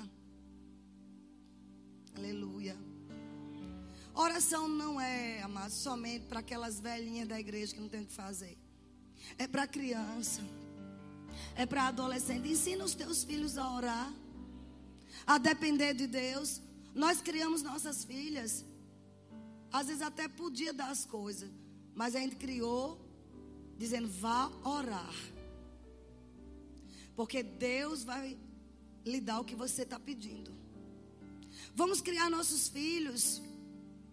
Aleluia. 2.14 2.76
Oração 4.14 4.68
não 4.68 5.00
é, 5.00 5.40
amado, 5.40 5.70
somente 5.70 6.26
para 6.26 6.40
aquelas 6.40 6.78
velhinhas 6.78 7.26
da 7.26 7.40
igreja 7.40 7.72
que 7.74 7.80
não 7.80 7.88
tem 7.88 8.02
o 8.02 8.06
que 8.06 8.12
fazer. 8.12 8.58
É 9.38 9.46
para 9.48 9.66
criança. 9.66 10.42
É 11.56 11.64
para 11.64 11.88
adolescente. 11.88 12.50
Ensina 12.50 12.84
os 12.84 12.94
teus 12.94 13.24
filhos 13.24 13.56
a 13.56 13.74
orar. 13.74 14.12
A 15.26 15.38
depender 15.38 15.94
de 15.94 16.06
Deus. 16.06 16.60
Nós 16.94 17.20
criamos 17.20 17.62
nossas 17.62 18.04
filhas. 18.04 18.64
Às 19.72 19.86
vezes 19.86 20.02
até 20.02 20.28
podia 20.28 20.72
dar 20.72 20.90
as 20.90 21.04
coisas. 21.04 21.50
Mas 21.94 22.14
a 22.14 22.20
gente 22.20 22.36
criou 22.36 22.98
dizendo: 23.76 24.08
vá 24.08 24.50
orar. 24.64 25.14
Porque 27.14 27.42
Deus 27.42 28.04
vai 28.04 28.38
lhe 29.04 29.20
dar 29.20 29.40
o 29.40 29.44
que 29.44 29.54
você 29.54 29.82
está 29.82 29.98
pedindo. 29.98 30.50
Vamos 31.74 32.00
criar 32.00 32.30
nossos 32.30 32.68
filhos, 32.68 33.40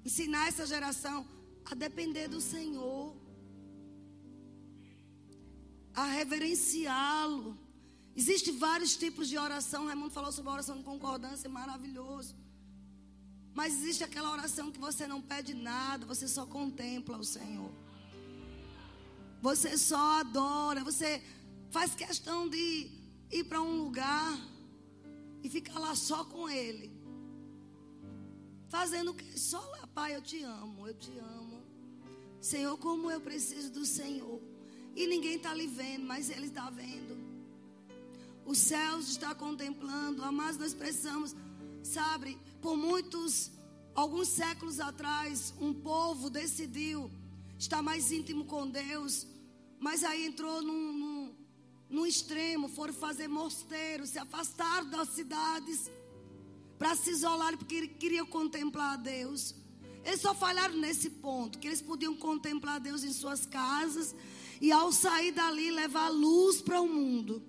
ensinar 0.06 0.48
essa 0.48 0.66
geração 0.66 1.26
a 1.66 1.76
depender 1.76 2.28
do 2.28 2.42
Senhor, 2.42 3.16
a 5.94 6.06
reverenciá-lo. 6.06 7.58
Existem 8.16 8.58
vários 8.58 8.98
tipos 8.98 9.30
de 9.30 9.38
oração. 9.38 9.86
Raimundo 9.86 10.12
falou 10.12 10.32
sobre 10.32 10.50
a 10.50 10.54
oração 10.54 10.78
de 10.78 10.84
concordância, 10.84 11.50
maravilhoso. 11.50 12.36
Mas 13.60 13.74
existe 13.74 14.06
aquela 14.06 14.32
oração 14.32 14.72
que 14.72 14.80
você 14.80 15.06
não 15.06 15.22
pede 15.22 15.54
nada, 15.54 16.06
você 16.06 16.30
só 16.30 16.46
contempla 16.46 17.18
o 17.18 17.26
Senhor. 17.26 17.70
Você 19.42 19.78
só 19.78 20.22
adora, 20.22 20.82
você 20.82 21.22
faz 21.70 21.94
questão 21.94 22.48
de 22.48 22.90
ir 23.30 23.44
para 23.50 23.62
um 23.62 23.76
lugar 23.84 24.34
e 25.44 25.50
ficar 25.50 25.78
lá 25.78 25.94
só 25.94 26.24
com 26.24 26.50
Ele. 26.50 26.90
Fazendo 28.70 29.12
o 29.12 29.14
que? 29.14 29.38
Só 29.38 29.60
lá, 29.60 29.86
Pai, 29.88 30.16
eu 30.16 30.22
te 30.22 30.42
amo, 30.42 30.88
eu 30.88 30.94
te 30.94 31.12
amo. 31.20 31.62
Senhor, 32.40 32.78
como 32.78 33.12
eu 33.12 33.20
preciso 33.20 33.70
do 33.74 33.86
Senhor. 33.86 34.42
E 34.96 35.06
ninguém 35.06 35.36
está 35.36 35.54
lhe 35.54 35.68
vendo, 35.68 36.06
mas 36.06 36.30
Ele 36.30 36.46
está 36.46 36.70
vendo. 36.70 37.14
Os 38.46 38.58
céus 38.58 39.10
está 39.10 39.36
contemplando. 39.36 40.32
Mas 40.32 40.58
nós 40.58 40.74
precisamos, 40.74 41.36
sabe, 41.84 42.38
por 42.62 42.76
muitos, 42.78 43.52
alguns 43.96 44.28
séculos 44.30 44.80
atrás, 44.80 45.54
um 45.60 45.74
povo 45.74 46.30
decidiu 46.30 47.12
estar 47.58 47.82
mais 47.82 48.12
íntimo 48.12 48.46
com 48.46 48.68
Deus. 48.68 49.28
Mas 49.80 50.04
aí 50.04 50.26
entrou 50.26 50.62
num, 50.62 50.94
num, 50.94 51.36
num 51.90 52.06
extremo, 52.06 52.68
foram 52.68 52.94
fazer 52.94 53.28
mosteiros, 53.28 54.10
se 54.10 54.20
afastaram 54.20 54.90
das 54.90 55.10
cidades 55.10 55.90
para 56.78 56.96
se 56.96 57.12
isolar 57.12 57.58
porque 57.58 57.88
queriam 57.88 58.26
contemplar 58.26 58.94
a 58.94 58.98
Deus. 58.98 59.56
Eles 60.04 60.22
só 60.22 60.34
falharam 60.34 60.78
nesse 60.78 61.10
ponto, 61.10 61.60
que 61.60 61.68
eles 61.68 61.82
podiam 61.82 62.16
contemplar 62.16 62.76
a 62.76 62.80
Deus 62.80 63.04
em 63.04 63.12
suas 63.12 63.46
casas 63.46 64.16
e 64.62 64.72
ao 64.72 64.92
sair 64.92 65.32
dali 65.32 65.72
levar 65.72 66.10
luz 66.10 66.62
para 66.62 66.80
o 66.82 66.88
mundo. 66.88 67.44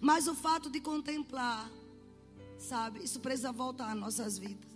Mas 0.00 0.26
o 0.26 0.34
fato 0.34 0.68
de 0.70 0.80
contemplar, 0.80 1.70
sabe, 2.62 3.02
isso 3.04 3.20
precisa 3.20 3.52
voltar 3.52 3.92
às 3.92 3.98
nossas 3.98 4.38
vidas. 4.38 4.70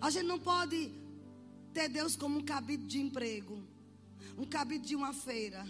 A 0.00 0.10
gente 0.10 0.26
não 0.26 0.38
pode 0.38 0.92
ter 1.72 1.88
Deus 1.88 2.16
como 2.16 2.38
um 2.38 2.42
cabide 2.42 2.86
de 2.86 3.00
emprego 3.00 3.62
um 4.38 4.44
cabide 4.44 4.88
de 4.88 4.96
uma 4.96 5.12
feira, 5.12 5.66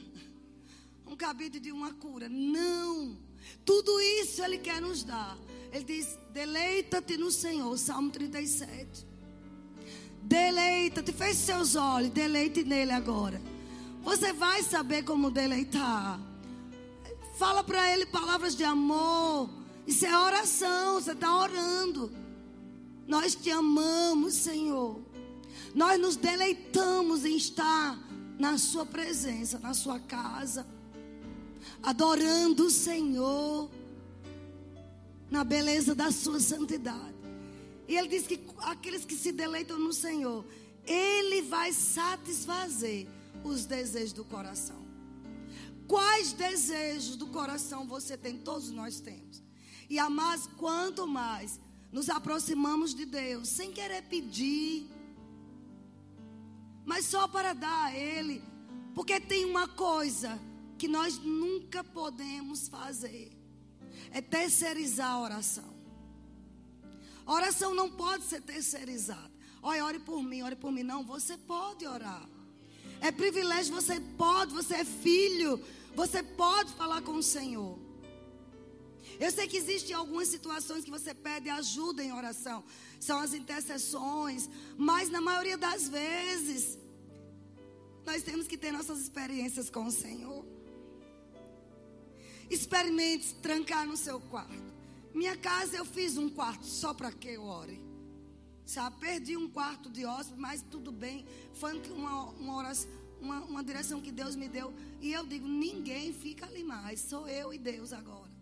um 1.06 1.16
cabide 1.16 1.60
de 1.60 1.70
uma 1.70 1.92
cura. 1.94 2.28
Não. 2.28 3.16
Tudo 3.64 4.00
isso 4.00 4.42
Ele 4.42 4.58
quer 4.58 4.80
nos 4.80 5.04
dar. 5.04 5.38
Ele 5.72 5.84
diz: 5.84 6.18
deleita-te 6.32 7.16
no 7.16 7.30
Senhor. 7.30 7.76
Salmo 7.78 8.10
37. 8.10 9.06
Deleita-te, 10.22 11.12
feche 11.12 11.36
seus 11.36 11.76
olhos, 11.76 12.10
deleite 12.10 12.64
nele 12.64 12.90
agora. 12.90 13.40
Você 14.02 14.32
vai 14.32 14.62
saber 14.62 15.04
como 15.04 15.30
deleitar. 15.30 16.20
Fala 17.38 17.62
para 17.62 17.92
ele 17.92 18.06
palavras 18.06 18.56
de 18.56 18.64
amor. 18.64 19.48
Isso 19.86 20.04
é 20.04 20.18
oração, 20.18 20.94
você 20.94 21.12
está 21.12 21.34
orando. 21.36 22.12
Nós 23.06 23.34
te 23.34 23.50
amamos, 23.50 24.34
Senhor. 24.34 25.00
Nós 25.74 26.00
nos 26.00 26.16
deleitamos 26.16 27.24
em 27.24 27.36
estar 27.36 27.98
na 28.38 28.58
sua 28.58 28.84
presença, 28.84 29.58
na 29.58 29.74
sua 29.74 30.00
casa, 30.00 30.66
adorando 31.82 32.66
o 32.66 32.70
Senhor, 32.70 33.70
na 35.30 35.44
beleza 35.44 35.94
da 35.94 36.10
sua 36.10 36.40
santidade. 36.40 37.14
E 37.88 37.96
ele 37.96 38.08
diz 38.08 38.26
que 38.26 38.40
aqueles 38.58 39.04
que 39.04 39.14
se 39.14 39.32
deleitam 39.32 39.78
no 39.78 39.92
Senhor, 39.92 40.44
ele 40.84 41.42
vai 41.42 41.72
satisfazer 41.72 43.06
os 43.44 43.64
desejos 43.64 44.12
do 44.12 44.24
coração. 44.24 44.84
Quais 45.86 46.32
desejos 46.32 47.16
do 47.16 47.28
coração 47.28 47.86
você 47.86 48.16
tem? 48.16 48.38
Todos 48.38 48.70
nós 48.70 49.00
temos. 49.00 49.45
E 49.88 49.98
a 49.98 50.10
mais, 50.10 50.46
quanto 50.56 51.06
mais 51.06 51.60
nos 51.92 52.08
aproximamos 52.08 52.94
de 52.94 53.04
Deus, 53.04 53.48
sem 53.48 53.72
querer 53.72 54.02
pedir, 54.02 54.86
mas 56.84 57.06
só 57.06 57.26
para 57.26 57.52
dar 57.52 57.86
a 57.86 57.96
Ele. 57.96 58.42
Porque 58.94 59.20
tem 59.20 59.44
uma 59.44 59.68
coisa 59.68 60.40
que 60.78 60.88
nós 60.88 61.18
nunca 61.18 61.82
podemos 61.82 62.68
fazer: 62.68 63.32
é 64.10 64.20
terceirizar 64.20 65.10
a 65.10 65.20
oração. 65.20 65.76
A 67.26 67.32
oração 67.32 67.74
não 67.74 67.90
pode 67.90 68.24
ser 68.24 68.40
terceirizada. 68.40 69.32
Olha, 69.62 69.84
ore 69.84 69.98
por 69.98 70.22
mim, 70.22 70.42
ore 70.42 70.54
por 70.54 70.70
mim. 70.70 70.84
Não, 70.84 71.04
você 71.04 71.36
pode 71.36 71.84
orar. 71.86 72.28
É 73.00 73.10
privilégio, 73.10 73.74
você 73.74 74.00
pode, 74.00 74.54
você 74.54 74.76
é 74.76 74.84
filho, 74.84 75.60
você 75.94 76.22
pode 76.22 76.72
falar 76.74 77.02
com 77.02 77.16
o 77.16 77.22
Senhor. 77.22 77.85
Eu 79.18 79.30
sei 79.30 79.46
que 79.46 79.56
existem 79.56 79.94
algumas 79.94 80.28
situações 80.28 80.84
que 80.84 80.90
você 80.90 81.14
pede 81.14 81.48
ajuda 81.48 82.02
em 82.02 82.12
oração. 82.12 82.62
São 83.00 83.18
as 83.18 83.32
intercessões. 83.32 84.48
Mas 84.76 85.08
na 85.08 85.20
maioria 85.20 85.56
das 85.56 85.88
vezes, 85.88 86.78
nós 88.04 88.22
temos 88.22 88.46
que 88.46 88.58
ter 88.58 88.72
nossas 88.72 89.00
experiências 89.00 89.70
com 89.70 89.86
o 89.86 89.90
Senhor. 89.90 90.44
Experimente 92.50 93.34
trancar 93.36 93.86
no 93.86 93.96
seu 93.96 94.20
quarto. 94.20 94.76
Minha 95.14 95.36
casa 95.36 95.76
eu 95.76 95.84
fiz 95.84 96.16
um 96.18 96.28
quarto 96.28 96.66
só 96.66 96.92
para 96.92 97.10
que 97.10 97.28
eu 97.28 97.42
ore. 97.42 97.82
Sabe, 98.66 98.98
perdi 98.98 99.36
um 99.36 99.48
quarto 99.48 99.88
de 99.88 100.04
hóspede, 100.04 100.40
mas 100.40 100.60
tudo 100.60 100.92
bem. 100.92 101.24
Foi 101.54 101.80
uma, 101.90 102.24
uma, 102.30 102.56
oração, 102.56 102.90
uma, 103.20 103.40
uma 103.44 103.64
direção 103.64 104.00
que 104.00 104.12
Deus 104.12 104.36
me 104.36 104.48
deu. 104.48 104.74
E 105.00 105.12
eu 105.12 105.24
digo: 105.24 105.46
ninguém 105.46 106.12
fica 106.12 106.46
ali 106.46 106.62
mais, 106.62 107.00
sou 107.00 107.26
eu 107.28 107.54
e 107.54 107.58
Deus 107.58 107.92
agora. 107.92 108.35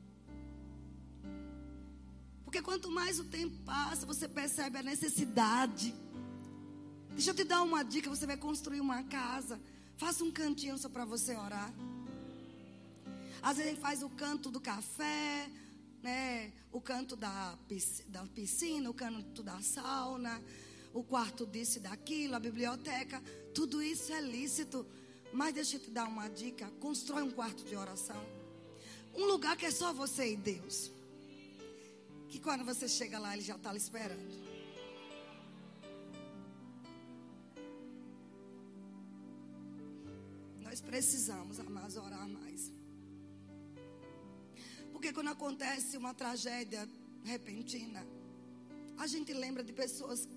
Porque 2.54 2.62
quanto 2.62 2.88
mais 2.88 3.18
o 3.18 3.24
tempo 3.24 3.56
passa, 3.64 4.06
você 4.06 4.28
percebe 4.28 4.78
a 4.78 4.82
necessidade. 4.84 5.92
Deixa 7.10 7.30
eu 7.30 7.34
te 7.34 7.42
dar 7.42 7.62
uma 7.62 7.82
dica: 7.82 8.08
você 8.08 8.26
vai 8.26 8.36
construir 8.36 8.80
uma 8.80 9.02
casa. 9.02 9.60
Faça 9.96 10.22
um 10.22 10.30
cantinho 10.30 10.78
só 10.78 10.88
para 10.88 11.04
você 11.04 11.34
orar. 11.34 11.74
Às 13.42 13.56
vezes 13.56 13.72
a 13.72 13.74
gente 13.74 13.80
faz 13.80 14.04
o 14.04 14.08
canto 14.08 14.52
do 14.52 14.60
café, 14.60 15.50
né? 16.00 16.52
o 16.70 16.80
canto 16.80 17.16
da, 17.16 17.58
piscina, 18.32 18.88
o 18.88 18.94
canto 18.94 19.42
da 19.42 19.60
sauna, 19.60 20.40
o 20.92 21.02
quarto 21.02 21.44
disso 21.44 21.78
e 21.78 21.80
daquilo, 21.80 22.36
a 22.36 22.38
biblioteca. 22.38 23.20
Tudo 23.52 23.82
isso 23.82 24.12
é 24.12 24.20
lícito. 24.20 24.86
Mas 25.32 25.54
deixa 25.54 25.74
eu 25.74 25.80
te 25.80 25.90
dar 25.90 26.06
uma 26.06 26.28
dica: 26.28 26.70
constrói 26.78 27.24
um 27.24 27.32
quarto 27.32 27.64
de 27.64 27.74
oração. 27.74 28.24
Um 29.12 29.24
lugar 29.24 29.56
que 29.56 29.66
é 29.66 29.72
só 29.72 29.92
você 29.92 30.34
e 30.34 30.36
Deus 30.36 30.93
que 32.34 32.40
quando 32.40 32.64
você 32.64 32.88
chega 32.88 33.16
lá, 33.16 33.32
ele 33.32 33.44
já 33.48 33.54
está 33.54 33.72
esperando. 33.76 34.34
Nós 40.66 40.80
precisamos, 40.80 41.60
amados, 41.60 41.96
orar 41.96 42.26
mais. 42.28 42.72
Porque 44.90 45.12
quando 45.12 45.30
acontece 45.36 45.96
uma 45.96 46.12
tragédia 46.12 46.82
repentina, 47.22 48.04
a 48.98 49.06
gente 49.06 49.32
lembra 49.32 49.62
de 49.62 49.72
pessoas 49.72 50.28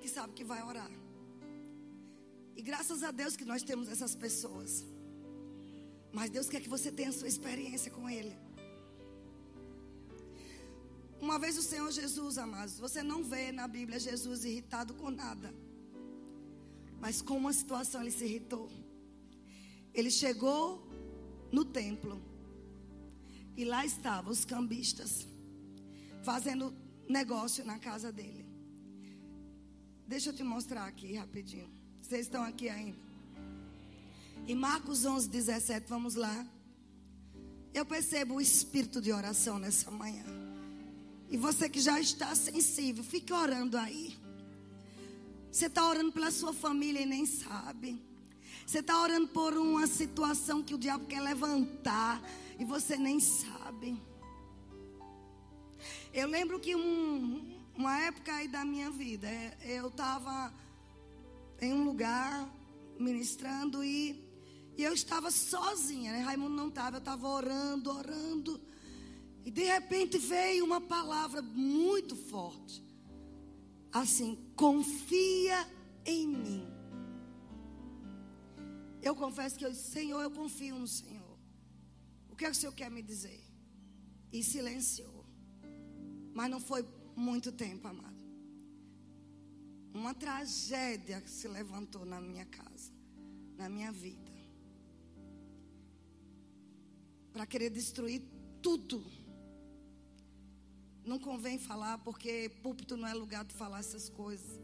que 0.00 0.08
sabem 0.08 0.34
que 0.34 0.42
vai 0.42 0.60
orar. 0.70 0.90
E 2.56 2.62
graças 2.62 3.04
a 3.04 3.12
Deus 3.12 3.36
que 3.36 3.44
nós 3.44 3.62
temos 3.62 3.88
essas 3.88 4.16
pessoas. 4.16 4.84
Mas 6.10 6.30
Deus 6.30 6.48
quer 6.48 6.60
que 6.60 6.68
você 6.76 6.90
tenha 6.90 7.10
a 7.10 7.18
sua 7.20 7.28
experiência 7.28 7.92
com 7.92 8.10
Ele. 8.10 8.41
Uma 11.22 11.38
vez 11.38 11.56
o 11.56 11.62
Senhor 11.62 11.88
Jesus, 11.92 12.36
amados, 12.36 12.80
você 12.80 13.00
não 13.00 13.22
vê 13.22 13.52
na 13.52 13.68
Bíblia 13.68 14.00
Jesus 14.00 14.44
irritado 14.44 14.92
com 14.92 15.08
nada. 15.08 15.54
Mas 17.00 17.22
com 17.22 17.36
uma 17.36 17.52
situação 17.52 18.00
ele 18.00 18.10
se 18.10 18.24
irritou. 18.24 18.68
Ele 19.94 20.10
chegou 20.10 20.84
no 21.52 21.64
templo 21.64 22.20
e 23.56 23.64
lá 23.64 23.86
estavam 23.86 24.32
os 24.32 24.44
cambistas 24.44 25.28
fazendo 26.24 26.74
negócio 27.08 27.64
na 27.64 27.78
casa 27.78 28.10
dele. 28.10 28.44
Deixa 30.08 30.30
eu 30.30 30.34
te 30.34 30.42
mostrar 30.42 30.86
aqui 30.86 31.14
rapidinho. 31.14 31.70
Vocês 32.00 32.26
estão 32.26 32.42
aqui 32.42 32.68
ainda? 32.68 32.98
Em 34.48 34.56
Marcos 34.56 35.04
11, 35.04 35.28
17, 35.28 35.86
vamos 35.88 36.16
lá. 36.16 36.44
Eu 37.72 37.86
percebo 37.86 38.34
o 38.34 38.40
espírito 38.40 39.00
de 39.00 39.12
oração 39.12 39.56
nessa 39.56 39.88
manhã. 39.88 40.41
E 41.32 41.36
você 41.38 41.66
que 41.66 41.80
já 41.80 41.98
está 41.98 42.34
sensível, 42.34 43.02
fique 43.02 43.32
orando 43.32 43.78
aí. 43.78 44.14
Você 45.50 45.64
está 45.64 45.88
orando 45.88 46.12
pela 46.12 46.30
sua 46.30 46.52
família 46.52 47.00
e 47.00 47.06
nem 47.06 47.24
sabe. 47.24 47.98
Você 48.66 48.80
está 48.80 49.00
orando 49.00 49.28
por 49.28 49.54
uma 49.54 49.86
situação 49.86 50.62
que 50.62 50.74
o 50.74 50.78
diabo 50.78 51.06
quer 51.06 51.22
levantar 51.22 52.22
e 52.58 52.66
você 52.66 52.98
nem 52.98 53.18
sabe. 53.18 53.98
Eu 56.12 56.28
lembro 56.28 56.60
que 56.60 56.76
um, 56.76 57.58
uma 57.74 57.98
época 58.00 58.34
aí 58.34 58.46
da 58.46 58.62
minha 58.62 58.90
vida, 58.90 59.26
é, 59.26 59.56
eu 59.62 59.88
estava 59.88 60.52
em 61.62 61.72
um 61.72 61.82
lugar 61.82 62.46
ministrando 62.98 63.82
e, 63.82 64.22
e 64.76 64.84
eu 64.84 64.92
estava 64.92 65.30
sozinha, 65.30 66.12
né? 66.12 66.20
Raimundo 66.20 66.54
não 66.54 66.68
estava, 66.68 66.96
eu 66.96 66.98
estava 66.98 67.26
orando, 67.26 67.90
orando. 67.90 68.60
E 69.44 69.50
de 69.50 69.64
repente 69.64 70.18
veio 70.18 70.64
uma 70.64 70.80
palavra 70.80 71.42
muito 71.42 72.14
forte. 72.14 72.82
Assim, 73.92 74.38
confia 74.56 75.68
em 76.04 76.26
mim. 76.26 76.68
Eu 79.02 79.14
confesso 79.16 79.58
que 79.58 79.64
eu 79.64 79.70
disse, 79.70 79.90
Senhor, 79.90 80.22
eu 80.22 80.30
confio 80.30 80.78
no 80.78 80.86
Senhor. 80.86 81.38
O 82.30 82.36
que 82.36 82.44
é 82.44 82.50
que 82.50 82.56
o 82.56 82.60
Senhor 82.60 82.72
quer 82.72 82.90
me 82.90 83.02
dizer? 83.02 83.42
E 84.32 84.42
silenciou. 84.42 85.26
Mas 86.32 86.50
não 86.50 86.60
foi 86.60 86.86
muito 87.16 87.50
tempo, 87.52 87.86
amado. 87.88 88.22
Uma 89.92 90.14
tragédia 90.14 91.22
se 91.26 91.46
levantou 91.48 92.06
na 92.06 92.20
minha 92.20 92.46
casa, 92.46 92.92
na 93.56 93.68
minha 93.68 93.92
vida. 93.92 94.32
Para 97.32 97.44
querer 97.44 97.70
destruir 97.70 98.22
tudo. 98.62 99.04
Não 101.04 101.18
convém 101.18 101.58
falar, 101.58 101.98
porque 101.98 102.50
púlpito 102.62 102.96
não 102.96 103.08
é 103.08 103.14
lugar 103.14 103.44
de 103.44 103.54
falar 103.54 103.80
essas 103.80 104.08
coisas. 104.08 104.60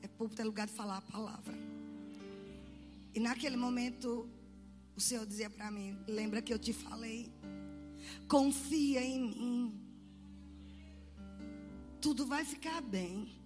É 0.00 0.08
púlpito 0.08 0.40
é 0.40 0.44
lugar 0.44 0.66
de 0.66 0.72
falar 0.72 0.98
a 0.98 1.02
palavra. 1.02 1.54
E 3.14 3.20
naquele 3.20 3.56
momento, 3.56 4.28
o 4.96 5.00
Senhor 5.00 5.26
dizia 5.26 5.50
para 5.50 5.70
mim: 5.70 5.98
Lembra 6.06 6.40
que 6.40 6.52
eu 6.52 6.58
te 6.58 6.72
falei? 6.72 7.32
Confia 8.28 9.02
em 9.02 9.20
mim. 9.20 9.88
Tudo 12.00 12.26
vai 12.26 12.44
ficar 12.44 12.80
bem. 12.80 13.38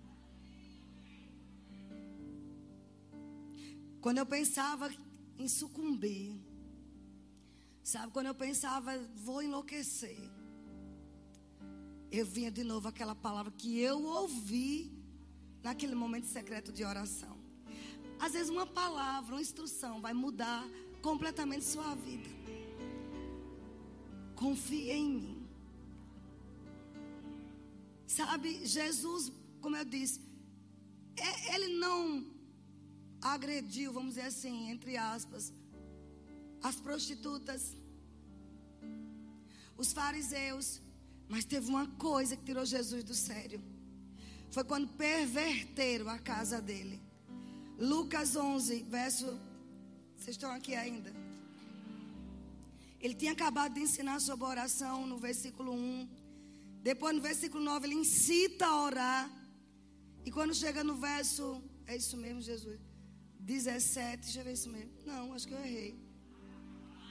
Quando 4.01 4.19
eu 4.19 4.27
pensava 4.27 4.93
em 5.39 5.49
sucumbir, 5.49 6.41
sabe? 7.83 8.13
Quando 8.13 8.27
eu 8.27 8.35
pensava, 8.35 8.99
vou 9.15 9.43
enlouquecer, 9.43 10.19
eu 12.13 12.27
vinha 12.27 12.51
de 12.51 12.63
novo 12.63 12.87
aquela 12.89 13.15
palavra 13.15 13.51
que 13.51 13.81
eu 13.81 14.05
ouvi 14.05 14.93
naquele 15.63 15.95
momento 15.95 16.27
secreto 16.27 16.71
de 16.71 16.85
oração. 16.85 17.39
Às 18.21 18.33
vezes 18.35 18.51
uma 18.51 18.67
palavra, 18.67 19.35
uma 19.35 19.41
instrução 19.41 20.01
vai 20.01 20.13
mudar 20.13 20.63
completamente 21.01 21.65
sua 21.65 21.95
vida. 21.95 22.29
Confie 24.37 24.91
em 24.91 25.09
mim. 25.09 25.49
Sabe, 28.07 28.67
Jesus, 28.67 29.33
como 29.63 29.75
eu 29.75 29.85
disse, 29.85 30.21
é, 31.17 31.55
ele 31.55 31.79
não 31.79 32.27
agrediu, 33.23 33.91
vamos 33.91 34.17
dizer 34.17 34.27
assim, 34.27 34.69
entre 34.71 34.99
aspas, 34.99 35.51
as 36.63 36.77
prostitutas, 36.77 37.75
os 39.79 39.95
fariseus, 39.95 40.82
mas 41.33 41.47
teve 41.47 41.67
uma 41.75 41.87
coisa 42.09 42.37
que 42.37 42.45
tirou 42.45 42.63
Jesus 42.63 43.03
do 43.03 43.15
sério. 43.15 43.59
Foi 44.51 44.63
quando 44.63 44.87
perverteram 44.87 46.11
a 46.11 46.19
casa 46.19 46.61
dele. 46.61 47.01
Lucas 47.79 48.37
11, 48.37 48.83
verso. 48.83 49.25
Vocês 50.15 50.37
estão 50.37 50.51
aqui 50.53 50.75
ainda? 50.75 51.11
Ele 53.01 53.15
tinha 53.15 53.33
acabado 53.33 53.73
de 53.73 53.81
ensinar 53.81 54.21
sobre 54.21 54.45
oração 54.45 55.07
no 55.07 55.17
versículo 55.17 55.73
1. 55.73 56.07
Depois, 56.83 57.17
no 57.17 57.23
versículo 57.23 57.65
9, 57.65 57.87
ele 57.87 57.95
incita 57.95 58.67
a 58.67 58.83
orar. 58.83 59.31
E 60.27 60.31
quando 60.31 60.55
chega 60.55 60.85
no 60.85 60.97
verso. 60.97 61.65
É 61.87 61.97
isso 61.97 62.19
mesmo, 62.19 62.43
Jesus? 62.43 62.79
17. 63.41 64.25
Deixa 64.25 64.41
eu 64.41 64.45
ver 64.45 64.53
isso 64.53 64.69
mesmo. 64.69 64.93
Não, 65.07 65.33
acho 65.33 65.49
que 65.49 65.55
eu 65.55 65.65
errei. 65.65 65.99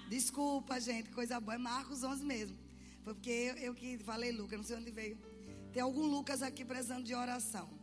Desculpa, 0.08 0.80
gente. 0.80 1.10
Coisa 1.10 1.40
boa. 1.40 1.56
É 1.56 1.58
Marcos 1.58 2.04
11 2.04 2.24
mesmo. 2.24 2.61
Foi 3.04 3.14
porque 3.14 3.30
eu, 3.30 3.56
eu 3.58 3.74
que 3.74 3.98
falei 4.00 4.32
Lucas. 4.32 4.58
Não 4.58 4.66
sei 4.66 4.78
onde 4.78 4.92
veio. 4.92 5.18
Tem 5.74 5.82
algum 5.82 6.06
Lucas 6.06 6.42
aqui 6.42 6.64
precisando 6.66 7.04
de 7.04 7.16
oração 7.16 7.82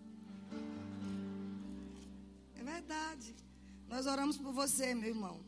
verdade. 2.73 3.35
Nós 3.89 4.07
oramos 4.07 4.37
por 4.37 4.53
você, 4.53 4.95
meu 4.95 5.09
irmão. 5.09 5.41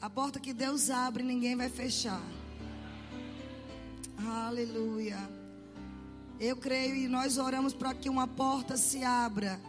A 0.00 0.10
porta 0.10 0.40
que 0.40 0.52
Deus 0.52 0.90
abre, 0.90 1.22
ninguém 1.22 1.56
vai 1.56 1.68
fechar. 1.68 2.22
Aleluia. 4.18 5.18
Eu 6.40 6.56
creio 6.56 6.96
e 6.96 7.08
nós 7.08 7.38
oramos 7.38 7.72
para 7.72 7.94
que 7.94 8.10
uma 8.10 8.26
porta 8.26 8.76
se 8.76 9.04
abra. 9.04 9.60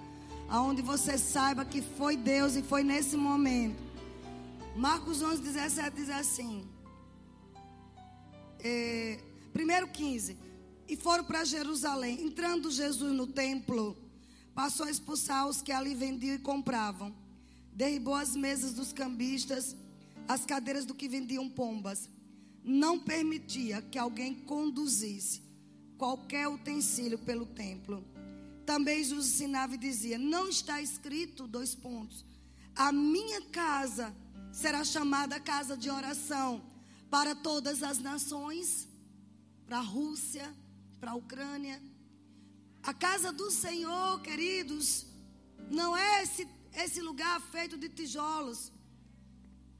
Aonde 0.50 0.82
você 0.82 1.18
saiba 1.18 1.64
que 1.64 1.82
foi 1.82 2.18
Deus 2.18 2.56
e 2.56 2.64
foi 2.64 2.84
nesse 2.84 3.16
momento. 3.16 3.82
Marcos 4.76 5.22
11, 5.22 5.42
17 5.42 5.96
diz 5.96 6.10
assim. 6.10 6.68
É, 8.64 9.20
primeiro 9.52 9.88
15. 9.88 10.38
E 10.88 10.96
foram 10.96 11.24
para 11.24 11.44
Jerusalém. 11.44 12.22
Entrando 12.24 12.72
Jesus 12.72 13.14
no 13.14 13.28
templo 13.28 13.98
Passou 14.54 14.86
a 14.86 14.92
expulsar 14.92 15.48
os 15.48 15.62
que 15.62 15.72
ali 15.72 15.96
vendiam 15.96 16.36
e 16.36 16.40
compravam. 16.40 17.14
Derribou 17.72 18.14
as 18.14 18.36
mesas 18.36 18.74
dos 18.74 18.94
cambistas, 18.94 19.76
as 20.28 20.46
cadeiras 20.46 20.86
do 20.86 20.94
que 20.94 21.08
vendiam 21.08 21.50
pombas. 21.50 22.08
Não 22.64 23.00
permitia 23.00 23.82
que 23.82 23.98
alguém 23.98 24.36
conduzisse 24.36 25.42
qualquer 25.98 26.48
utensílio 26.48 27.18
pelo 27.18 27.48
templo. 27.48 28.06
Também 28.64 29.04
Jesus 29.04 29.28
ensinava 29.28 29.74
e 29.74 29.78
dizia: 29.78 30.20
Não 30.20 30.48
está 30.48 30.80
escrito, 30.82 31.48
dois 31.48 31.74
pontos. 31.74 32.24
A 32.76 32.92
minha 32.92 33.42
casa 33.42 34.16
será 34.52 34.84
chamada 34.84 35.40
casa 35.40 35.76
de 35.76 35.90
oração 35.90 36.62
para 37.14 37.34
todas 37.36 37.84
as 37.84 38.00
nações, 38.10 38.68
para 39.68 39.78
a 39.78 39.88
Rússia, 39.98 40.48
para 41.00 41.12
a 41.12 41.16
Ucrânia 41.24 41.78
a 42.84 42.94
casa 42.94 43.32
do 43.32 43.50
Senhor, 43.50 44.20
queridos, 44.22 45.06
não 45.72 45.96
é 45.96 46.24
esse, 46.24 46.46
esse 46.76 47.00
lugar 47.02 47.40
feito 47.40 47.78
de 47.78 47.88
tijolos. 47.88 48.74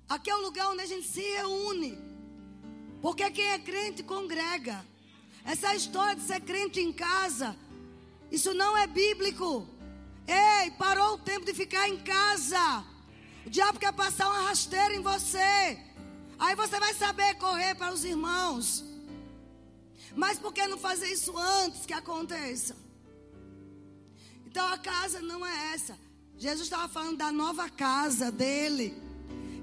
Aqui 0.08 0.30
é 0.30 0.36
o 0.36 0.42
lugar 0.42 0.70
onde 0.70 0.84
a 0.84 0.86
gente 0.86 1.06
se 1.06 1.20
reúne. 1.20 2.00
Porque 3.02 3.30
quem 3.30 3.46
é 3.50 3.60
crente 3.60 4.04
congrega. 4.04 4.86
Essa 5.44 5.76
história 5.76 6.16
de 6.16 6.22
ser 6.22 6.40
crente 6.40 6.80
em 6.80 6.94
casa, 6.94 7.54
isso 8.32 8.54
não 8.54 8.78
é 8.78 8.88
bíblico. 8.88 9.68
Ei, 10.26 10.72
parou 10.72 11.16
o 11.16 11.18
tempo 11.18 11.46
de 11.46 11.54
ficar 11.54 11.90
em 11.90 11.98
casa. 11.98 12.86
O 13.46 13.50
diabo 13.50 13.80
quer 13.80 13.92
passar 13.92 14.30
uma 14.30 14.48
rasteira 14.48 14.96
em 14.96 15.02
você. 15.02 15.78
Aí 16.38 16.56
você 16.56 16.80
vai 16.80 16.94
saber 16.94 17.36
correr 17.36 17.76
para 17.76 17.94
os 17.94 18.04
irmãos. 18.04 18.84
Mas 20.16 20.38
por 20.38 20.54
que 20.54 20.68
não 20.68 20.78
fazer 20.78 21.08
isso 21.08 21.36
antes 21.38 21.86
que 21.86 21.94
aconteça? 21.94 22.76
Então 24.46 24.66
a 24.68 24.78
casa 24.78 25.22
não 25.22 25.46
é 25.46 25.74
essa. 25.74 25.98
Jesus 26.38 26.68
estava 26.68 26.88
falando 26.88 27.18
da 27.18 27.32
nova 27.32 27.70
casa 27.70 28.32
dele. 28.32 28.96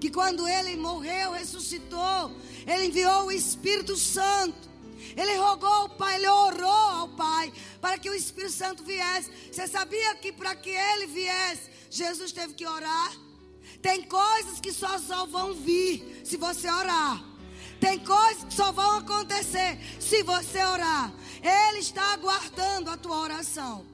Que 0.00 0.10
quando 0.10 0.48
ele 0.48 0.76
morreu, 0.76 1.32
ressuscitou, 1.32 2.34
ele 2.66 2.86
enviou 2.86 3.26
o 3.26 3.32
Espírito 3.32 3.96
Santo. 3.96 4.68
Ele 5.16 5.34
rogou 5.36 5.68
ao 5.68 5.88
Pai, 5.90 6.16
ele 6.16 6.28
orou 6.28 6.70
ao 6.70 7.08
Pai 7.10 7.52
para 7.80 7.98
que 7.98 8.08
o 8.08 8.14
Espírito 8.14 8.52
Santo 8.52 8.82
viesse. 8.82 9.30
Você 9.52 9.66
sabia 9.66 10.14
que 10.16 10.32
para 10.32 10.54
que 10.54 10.70
ele 10.70 11.06
viesse, 11.06 11.70
Jesus 11.90 12.32
teve 12.32 12.54
que 12.54 12.66
orar? 12.66 13.12
Tem 13.80 14.02
coisas 14.02 14.60
que 14.60 14.72
só, 14.72 14.98
só 14.98 15.26
vão 15.26 15.54
vir 15.54 16.22
se 16.24 16.36
você 16.36 16.70
orar. 16.70 17.24
Tem 17.80 17.98
coisas 17.98 18.44
que 18.44 18.54
só 18.54 18.70
vão 18.72 18.98
acontecer 18.98 19.78
se 20.00 20.22
você 20.22 20.62
orar. 20.62 21.12
Ele 21.42 21.78
está 21.78 22.12
aguardando 22.12 22.90
a 22.90 22.96
tua 22.96 23.18
oração. 23.18 23.86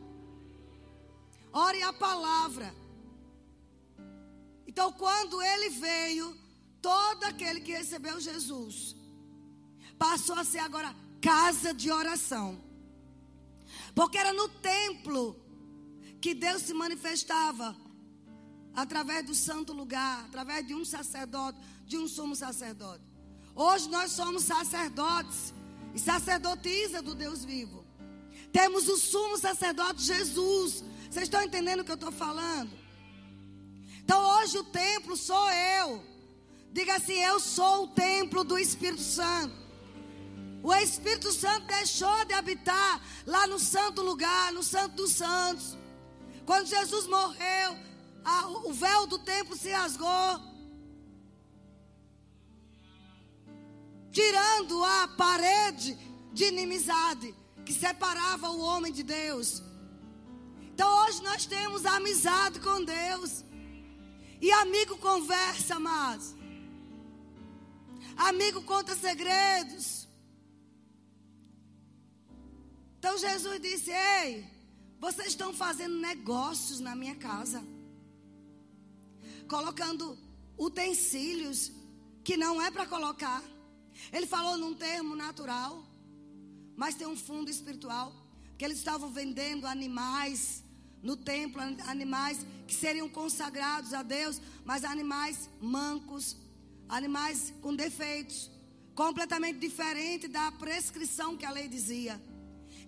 Ore 1.53 1.83
a 1.83 1.93
palavra. 1.93 2.75
Então, 4.67 4.93
quando 4.93 5.41
ele 5.41 5.71
veio, 5.71 6.37
todo 6.83 7.25
aquele 7.25 7.61
que 7.61 7.73
recebeu 7.73 8.21
Jesus 8.21 8.95
passou 9.99 10.37
a 10.37 10.45
ser 10.45 10.59
agora 10.59 10.95
casa 11.21 11.73
de 11.73 11.91
oração. 11.91 12.61
Porque 13.95 14.19
era 14.19 14.33
no 14.33 14.49
templo 14.49 15.41
que 16.21 16.35
Deus 16.35 16.63
se 16.63 16.75
manifestava 16.75 17.77
através 18.77 19.25
do 19.25 19.35
santo 19.35 19.73
lugar, 19.73 20.27
através 20.27 20.67
de 20.67 20.75
um 20.75 20.85
sacerdote, 20.85 21.59
de 21.87 21.97
um 21.97 22.07
sumo 22.07 22.37
sacerdote. 22.37 23.03
Hoje 23.55 23.89
nós 23.89 24.13
somos 24.13 24.45
sacerdotes 24.45 25.55
e 25.95 25.99
sacerdotisa 25.99 27.01
do 27.01 27.15
Deus 27.15 27.43
vivo. 27.43 27.87
Temos 28.53 28.87
o 28.87 28.99
sumo 28.99 29.39
sacerdote 29.39 30.03
Jesus. 30.03 30.85
Vocês 31.11 31.25
estão 31.25 31.43
entendendo 31.43 31.81
o 31.81 31.85
que 31.85 31.91
eu 31.91 31.95
estou 31.95 32.13
falando? 32.13 32.71
Então 34.05 34.23
hoje 34.39 34.59
o 34.59 34.65
templo 34.65 35.17
sou 35.17 35.51
eu. 35.51 36.05
Diga 36.71 36.97
assim: 36.97 37.15
Eu 37.15 37.41
sou 37.41 37.85
o 37.85 37.89
templo 37.89 38.45
do 38.45 38.59
Espírito 38.59 39.01
Santo. 39.01 39.57
O 40.63 40.75
Espírito 40.75 41.33
Santo 41.33 41.67
deixou 41.67 42.25
de 42.27 42.35
habitar 42.35 43.01
lá 43.25 43.47
no 43.47 43.59
santo 43.59 44.03
lugar, 44.03 44.53
no 44.53 44.63
santo 44.63 44.97
dos 44.97 45.13
santos. 45.13 45.77
Quando 46.45 46.67
Jesus 46.67 47.07
morreu, 47.07 47.77
a, 48.33 48.49
o 48.69 48.73
véu 48.73 49.07
do 49.07 49.19
templo 49.19 49.57
se 49.57 49.71
rasgou. 49.71 50.31
Tirando 54.11 54.83
a 54.85 55.09
parede 55.09 55.97
de 56.33 56.45
inimizade 56.45 57.35
que 57.65 57.73
separava 57.73 58.51
o 58.51 58.61
homem 58.61 58.93
de 58.93 59.03
Deus. 59.03 59.63
Então 60.73 60.89
hoje 61.05 61.23
nós 61.23 61.47
temos 61.47 61.87
amizade 61.87 62.59
com 62.61 62.85
Deus. 62.85 63.45
E 64.41 64.51
amigo 64.53 64.99
conversa, 64.99 65.79
mas 65.79 66.37
Amigo 68.17 68.63
conta 68.63 68.97
segredos. 68.97 70.09
Então 72.99 73.17
Jesus 73.19 73.61
disse: 73.61 73.91
Ei, 73.91 74.47
vocês 74.99 75.29
estão 75.29 75.53
fazendo 75.53 75.99
negócios 75.99 76.81
na 76.81 76.97
minha 76.97 77.15
casa 77.15 77.63
colocando 79.47 80.19
utensílios 80.59 81.73
que 82.25 82.37
não 82.37 82.61
é 82.61 82.71
para 82.71 82.87
colocar. 82.87 83.43
Ele 84.13 84.27
falou 84.27 84.57
num 84.59 84.75
termo 84.75 85.15
natural, 85.15 85.85
mas 86.77 86.95
tem 86.95 87.07
um 87.07 87.17
fundo 87.17 87.51
espiritual, 87.51 88.13
que 88.59 88.65
eles 88.65 88.79
estavam 88.79 89.11
vendendo 89.11 89.67
animais 89.67 90.63
no 91.03 91.17
templo, 91.17 91.63
animais 91.87 92.45
que 92.67 92.75
seriam 92.75 93.09
consagrados 93.09 93.95
a 93.95 94.03
Deus, 94.03 94.41
mas 94.65 94.85
animais 94.85 95.49
mancos, 95.61 96.37
animais 96.89 97.53
com 97.63 97.75
defeitos, 97.75 98.51
completamente 98.95 99.59
diferente 99.59 100.27
da 100.27 100.51
prescrição 100.53 101.37
que 101.37 101.45
a 101.45 101.51
lei 101.51 101.69
dizia. 101.69 102.21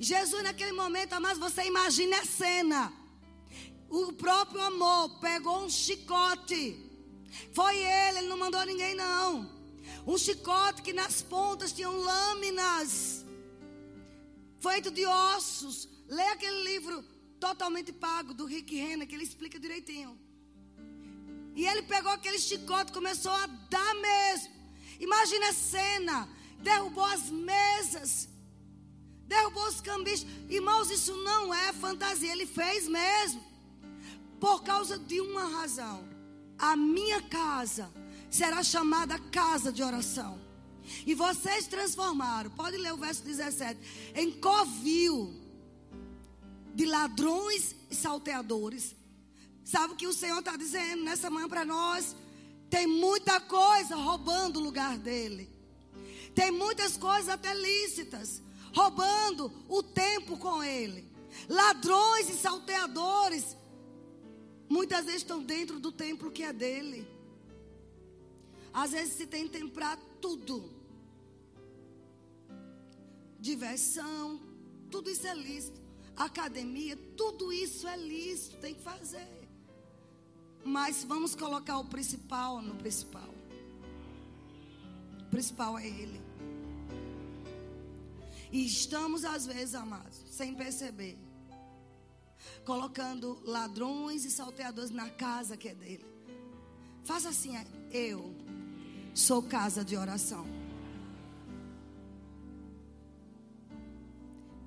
Jesus 0.00 0.42
naquele 0.42 0.72
momento, 0.72 1.20
mas 1.20 1.38
você 1.38 1.64
imagine 1.66 2.14
a 2.14 2.24
cena. 2.24 2.92
O 3.88 4.12
próprio 4.12 4.60
amor 4.60 5.18
pegou 5.20 5.64
um 5.64 5.70
chicote. 5.70 6.62
Foi 7.52 7.76
ele, 7.76 8.18
ele 8.18 8.28
não 8.28 8.38
mandou 8.38 8.64
ninguém 8.64 8.94
não. 8.94 9.50
Um 10.06 10.18
chicote 10.18 10.82
que 10.82 10.92
nas 10.92 11.22
pontas 11.22 11.72
tinham 11.72 11.96
lâminas. 11.96 13.24
Feito 14.60 14.90
de 14.90 15.06
ossos. 15.06 15.88
Lê 16.08 16.26
aquele 16.28 16.62
livro 16.64 17.02
totalmente 17.40 17.92
pago 17.92 18.34
do 18.34 18.44
Rick 18.44 18.74
Renner, 18.74 19.06
que 19.06 19.14
ele 19.14 19.24
explica 19.24 19.58
direitinho. 19.58 20.18
E 21.54 21.66
ele 21.66 21.82
pegou 21.82 22.12
aquele 22.12 22.38
chicote 22.38 22.92
começou 22.92 23.32
a 23.32 23.46
dar 23.46 23.94
mesmo. 23.94 24.54
Imagina 25.00 25.48
a 25.48 25.52
cena. 25.52 26.28
Derrubou 26.60 27.04
as 27.04 27.30
mesas. 27.30 28.28
Derrubou 29.26 29.66
os 29.66 29.80
cambistas. 29.80 30.30
Irmãos, 30.48 30.90
isso 30.90 31.16
não 31.16 31.52
é 31.52 31.72
fantasia. 31.72 32.32
Ele 32.32 32.46
fez 32.46 32.86
mesmo. 32.86 33.47
Por 34.40 34.62
causa 34.62 34.98
de 34.98 35.20
uma 35.20 35.44
razão. 35.44 36.08
A 36.58 36.76
minha 36.76 37.22
casa 37.22 37.92
será 38.30 38.62
chamada 38.62 39.18
casa 39.18 39.72
de 39.72 39.82
oração. 39.82 40.38
E 41.06 41.14
vocês 41.14 41.66
transformaram, 41.66 42.50
pode 42.50 42.76
ler 42.76 42.92
o 42.92 42.96
verso 42.96 43.22
17, 43.22 43.78
em 44.14 44.32
covil 44.32 45.34
de 46.74 46.86
ladrões 46.86 47.74
e 47.90 47.94
salteadores. 47.94 48.94
Sabe 49.64 49.92
o 49.92 49.96
que 49.96 50.06
o 50.06 50.14
Senhor 50.14 50.38
está 50.38 50.56
dizendo 50.56 51.04
nessa 51.04 51.28
manhã 51.28 51.48
para 51.48 51.64
nós? 51.64 52.16
Tem 52.70 52.86
muita 52.86 53.40
coisa 53.40 53.96
roubando 53.96 54.58
o 54.58 54.62
lugar 54.62 54.96
dele. 54.98 55.50
Tem 56.34 56.50
muitas 56.50 56.96
coisas 56.96 57.28
até 57.28 57.52
lícitas, 57.52 58.40
roubando 58.74 59.52
o 59.68 59.82
tempo 59.82 60.38
com 60.38 60.62
ele. 60.62 61.10
Ladrões 61.48 62.30
e 62.30 62.34
salteadores 62.34 63.57
Muitas 64.68 65.06
vezes 65.06 65.22
estão 65.22 65.42
dentro 65.42 65.80
do 65.80 65.90
templo 65.90 66.30
que 66.30 66.42
é 66.42 66.52
dele. 66.52 67.06
Às 68.72 68.92
vezes 68.92 69.14
se 69.14 69.26
tem 69.26 69.48
para 69.68 69.96
tudo. 70.20 70.70
Diversão, 73.40 74.40
tudo 74.90 75.08
isso 75.08 75.26
é 75.26 75.34
lícito. 75.34 75.80
Academia, 76.16 76.96
tudo 77.16 77.52
isso 77.52 77.86
é 77.86 77.96
lícito, 77.96 78.56
tem 78.58 78.74
que 78.74 78.82
fazer. 78.82 79.28
Mas 80.64 81.04
vamos 81.04 81.34
colocar 81.34 81.78
o 81.78 81.84
principal 81.84 82.60
no 82.60 82.74
principal. 82.74 83.32
O 85.20 85.30
principal 85.30 85.78
é 85.78 85.86
Ele. 85.86 86.20
E 88.50 88.66
estamos, 88.66 89.24
às 89.24 89.46
vezes, 89.46 89.74
amados, 89.74 90.24
sem 90.30 90.54
perceber 90.54 91.16
colocando 92.68 93.40
ladrões 93.46 94.26
e 94.26 94.30
salteadores 94.30 94.90
na 94.90 95.08
casa 95.08 95.56
que 95.56 95.70
é 95.70 95.74
dele. 95.74 96.04
Faça 97.02 97.30
assim, 97.30 97.56
eu 97.90 98.36
sou 99.14 99.42
casa 99.42 99.82
de 99.82 99.96
oração. 99.96 100.46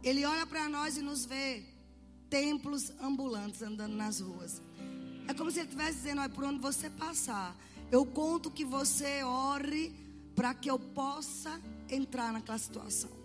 Ele 0.04 0.26
olha 0.26 0.48
para 0.48 0.68
nós 0.68 0.98
e 0.98 1.02
nos 1.04 1.26
vê 1.26 1.64
templos 2.28 2.90
ambulantes 3.00 3.62
andando 3.62 3.96
nas 3.96 4.20
ruas. 4.20 4.60
É 5.28 5.34
como 5.36 5.52
se 5.52 5.60
ele 5.60 5.68
estivesse 5.68 5.98
dizendo: 5.98 6.28
por 6.32 6.44
onde 6.44 6.60
você 6.60 6.90
passar, 6.90 7.56
eu 7.92 8.04
conto 8.04 8.50
que 8.50 8.66
você 8.66 9.22
ore 9.22 9.94
para 10.36 10.56
que 10.56 10.72
eu 10.72 10.80
possa 10.80 11.62
entrar 11.88 12.34
naquela 12.34 12.58
situação. 12.58 13.21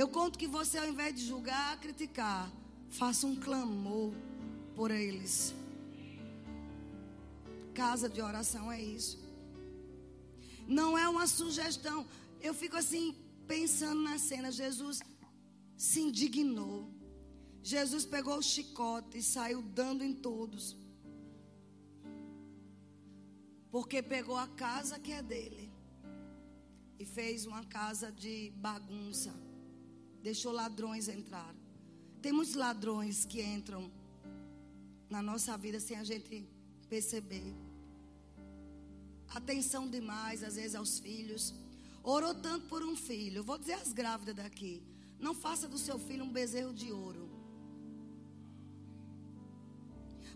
Eu 0.00 0.06
conto 0.06 0.38
que 0.38 0.46
você, 0.46 0.78
ao 0.78 0.88
invés 0.88 1.12
de 1.12 1.26
julgar, 1.26 1.80
criticar, 1.80 2.48
faça 2.88 3.26
um 3.26 3.34
clamor 3.34 4.12
por 4.76 4.92
eles. 4.92 5.52
Casa 7.74 8.08
de 8.08 8.20
oração 8.22 8.70
é 8.70 8.80
isso. 8.80 9.18
Não 10.68 10.96
é 10.96 11.08
uma 11.08 11.26
sugestão. 11.26 12.06
Eu 12.40 12.54
fico 12.54 12.76
assim, 12.76 13.04
pensando 13.48 14.00
na 14.00 14.18
cena. 14.18 14.52
Jesus 14.52 15.00
se 15.76 15.98
indignou. 15.98 16.88
Jesus 17.60 18.06
pegou 18.06 18.38
o 18.38 18.48
chicote 18.52 19.18
e 19.18 19.22
saiu 19.22 19.60
dando 19.60 20.04
em 20.04 20.14
todos. 20.14 20.76
Porque 23.68 24.00
pegou 24.00 24.36
a 24.36 24.46
casa 24.46 25.00
que 25.00 25.10
é 25.10 25.22
dele 25.34 25.68
e 27.00 27.04
fez 27.04 27.46
uma 27.46 27.64
casa 27.64 28.12
de 28.12 28.52
bagunça 28.54 29.47
deixou 30.22 30.52
ladrões 30.52 31.08
entrar. 31.08 31.54
Tem 32.20 32.32
muitos 32.32 32.54
ladrões 32.54 33.24
que 33.24 33.42
entram 33.42 33.90
na 35.08 35.22
nossa 35.22 35.56
vida 35.56 35.78
sem 35.80 35.96
a 35.96 36.04
gente 36.04 36.48
perceber. 36.88 37.54
Atenção 39.28 39.88
demais, 39.88 40.42
às 40.42 40.56
vezes, 40.56 40.74
aos 40.74 40.98
filhos. 40.98 41.54
Orou 42.02 42.34
tanto 42.34 42.66
por 42.68 42.82
um 42.82 42.96
filho. 42.96 43.44
Vou 43.44 43.58
dizer 43.58 43.74
às 43.74 43.92
grávidas 43.92 44.34
daqui. 44.34 44.82
Não 45.18 45.34
faça 45.34 45.68
do 45.68 45.78
seu 45.78 45.98
filho 45.98 46.24
um 46.24 46.32
bezerro 46.32 46.72
de 46.72 46.90
ouro. 46.90 47.28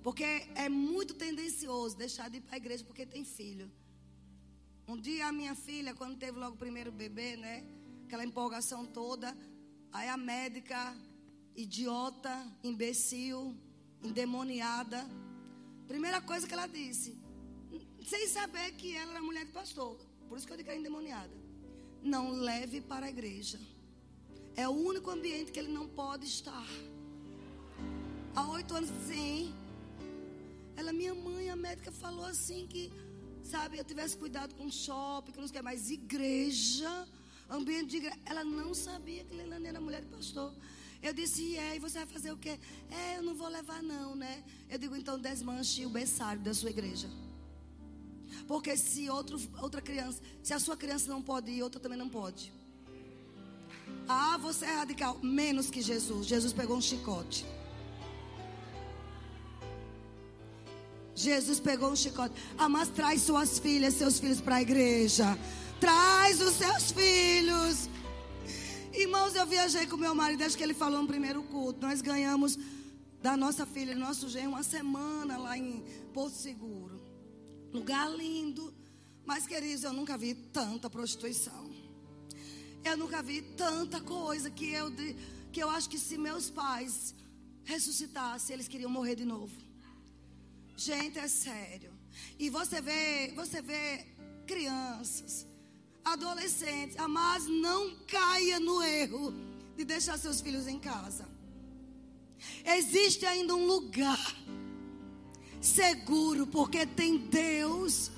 Porque 0.03 0.25
é 0.55 0.69
muito 0.69 1.15
tendencioso 1.15 1.97
deixar 1.97 2.29
de 2.29 2.39
ir 2.39 2.41
para 2.41 2.55
a 2.55 2.57
igreja 2.57 2.85
porque 2.85 3.07
tem 3.07 3.25
filho. 3.25 3.71
Um 4.87 4.97
dia 4.97 5.29
a 5.29 5.33
minha 5.33 5.55
filha, 5.55 5.95
quando 5.95 6.19
teve 6.19 6.39
logo 6.39 6.57
o 6.57 6.59
primeiro 6.59 6.91
bebê, 6.91 7.37
né? 7.37 7.65
Aquela 8.07 8.25
empolgação 8.25 8.85
toda, 8.85 9.35
Aí 9.93 10.09
a 10.09 10.17
médica, 10.17 10.97
idiota, 11.55 12.35
imbecil, 12.65 13.55
endemoniada. 14.03 15.07
Primeira 15.87 16.21
coisa 16.21 16.47
que 16.47 16.55
ela 16.55 16.67
disse, 16.67 17.17
sem 18.07 18.27
saber 18.29 18.73
que 18.73 18.97
ela 18.97 19.13
era 19.13 19.23
mulher 19.23 19.45
de 19.45 19.53
pastor. 19.53 19.99
Por 20.29 20.39
isso 20.39 20.47
que 20.47 20.53
eu 20.53 20.57
digo 20.57 20.69
que 20.69 20.75
é 20.75 20.79
endemoniada. 20.79 21.37
Não 22.03 22.31
leve 22.33 22.81
para 22.81 23.07
a 23.07 23.11
igreja. 23.11 23.61
É 24.57 24.67
o 24.69 24.73
único 24.73 25.11
ambiente 25.11 25.53
que 25.53 25.59
ele 25.59 25.73
não 25.73 25.87
pode 25.87 26.27
estar. 26.27 26.67
Há 28.35 28.49
oito 28.49 28.75
anos, 28.75 28.91
sim. 29.07 29.55
Ela, 30.75 30.93
minha 30.93 31.15
mãe, 31.15 31.51
a 31.51 31.57
médica 31.57 31.93
falou 31.93 32.25
assim 32.25 32.67
que, 32.67 32.91
sabe, 33.45 33.79
eu 33.79 33.85
tivesse 33.85 34.17
cuidado 34.17 34.55
com 34.55 34.71
shopping, 34.71 35.33
que 35.33 35.41
não 35.41 35.49
quer 35.49 35.63
mais 35.63 35.91
igreja, 35.91 37.07
ambiente 37.53 37.91
de 37.91 37.97
igreja. 37.99 38.19
Ela 38.25 38.45
não 38.45 38.75
sabia 38.75 39.25
que 39.25 39.35
Leilane 39.35 39.67
era 39.67 39.81
mulher 39.81 40.03
de 40.03 40.09
pastor. 40.09 40.53
Eu 41.03 41.13
disse, 41.13 41.43
e 41.43 41.57
é, 41.57 41.77
e 41.77 41.79
você 41.79 41.99
vai 41.99 42.07
fazer 42.07 42.33
o 42.33 42.37
quê? 42.37 42.59
É, 42.91 43.19
eu 43.19 43.23
não 43.23 43.35
vou 43.35 43.49
levar 43.49 43.83
não, 43.83 44.15
né? 44.15 44.45
Eu 44.71 44.79
digo, 44.79 44.95
então 44.95 45.19
desmanche 45.19 45.85
o 45.85 45.91
berçário 45.91 46.41
da 46.41 46.55
sua 46.55 46.71
igreja. 46.71 47.09
Porque 48.47 48.77
se 48.77 49.11
outro, 49.11 49.41
outra 49.61 49.81
criança, 49.81 50.21
se 50.43 50.55
a 50.55 50.61
sua 50.61 50.77
criança 50.77 51.11
não 51.11 51.21
pode 51.21 51.51
ir, 51.51 51.63
outra 51.63 51.81
também 51.81 51.99
não 51.99 52.09
pode. 52.09 52.53
Ah, 54.09 54.37
você 54.39 54.65
é 54.65 54.75
radical. 54.77 55.19
Menos 55.23 55.71
que 55.71 55.83
Jesus. 55.83 56.27
Jesus 56.27 56.53
pegou 56.53 56.77
um 56.77 56.81
chicote. 56.81 57.45
Jesus 61.15 61.61
pegou 61.61 61.91
um 61.91 61.97
chicote. 61.97 62.35
Ah, 62.57 62.69
mas 62.69 62.89
traz 62.89 63.23
suas 63.23 63.59
filhas, 63.59 63.95
seus 63.95 64.19
filhos 64.19 64.41
para 64.41 64.57
a 64.57 64.63
igreja. 64.63 65.39
Traz 65.83 66.41
os 66.41 66.55
seus 66.55 66.93
filhos. 66.93 67.89
Irmãos, 68.95 69.35
eu 69.35 69.45
viajei 69.45 69.85
com 69.85 69.97
meu 69.97 70.15
marido, 70.15 70.45
acho 70.45 70.57
que 70.57 70.63
ele 70.63 70.75
falou 70.75 71.03
no 71.03 71.09
primeiro 71.09 71.43
culto. 71.43 71.85
Nós 71.85 72.01
ganhamos 72.01 72.57
da 73.21 73.37
nossa 73.37 73.67
filha, 73.67 73.93
nosso 73.97 74.29
genro, 74.29 74.51
uma 74.51 74.63
semana 74.63 75.37
lá 75.37 75.59
em 75.59 75.83
Porto 76.15 76.37
Seguro. 76.37 77.03
Lugar 77.73 78.09
lindo. 78.09 78.73
Mas, 79.27 79.45
queridos, 79.45 79.83
eu 79.83 79.93
nunca 79.93 80.17
vi 80.17 80.37
tanta 80.37 80.89
prostituição. 80.89 81.69
Eu 82.85 82.97
nunca 82.97 83.21
vi 83.21 83.43
tanta 83.43 84.01
coisa 84.01 84.49
que 84.53 84.71
eu, 84.71 84.89
que 85.51 85.61
eu 85.61 85.69
acho 85.69 85.91
que 85.91 85.99
se 85.99 86.17
meus 86.17 86.49
pais 86.49 87.13
ressuscitassem, 87.65 88.55
eles 88.55 88.69
queriam 88.69 88.89
morrer 88.89 89.17
de 89.17 89.25
novo. 89.25 89.53
Gente, 90.77 91.19
é 91.19 91.27
sério. 91.27 91.93
E 92.39 92.49
você 92.51 92.81
vê, 92.81 93.33
você 93.35 93.61
vê 93.61 94.07
crianças 94.47 95.51
adolescentes, 96.05 96.97
mas 97.09 97.47
não 97.47 97.95
caia 98.07 98.59
no 98.59 98.83
erro 98.83 99.35
de 99.77 99.85
deixar 99.85 100.19
seus 100.19 100.41
filhos 100.41 100.67
em 100.67 100.79
casa. 100.79 101.27
Existe 102.65 103.25
ainda 103.25 103.55
um 103.55 103.67
lugar 103.67 104.37
seguro, 105.61 106.47
porque 106.47 106.85
tem 106.85 107.19
Deus. 107.19 108.11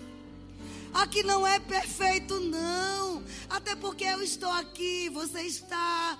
Aqui 0.92 1.22
não 1.22 1.46
é 1.46 1.58
perfeito, 1.58 2.40
não. 2.40 3.22
Até 3.50 3.76
porque 3.76 4.04
eu 4.04 4.22
estou 4.22 4.50
aqui, 4.50 5.08
você 5.10 5.42
está. 5.42 6.18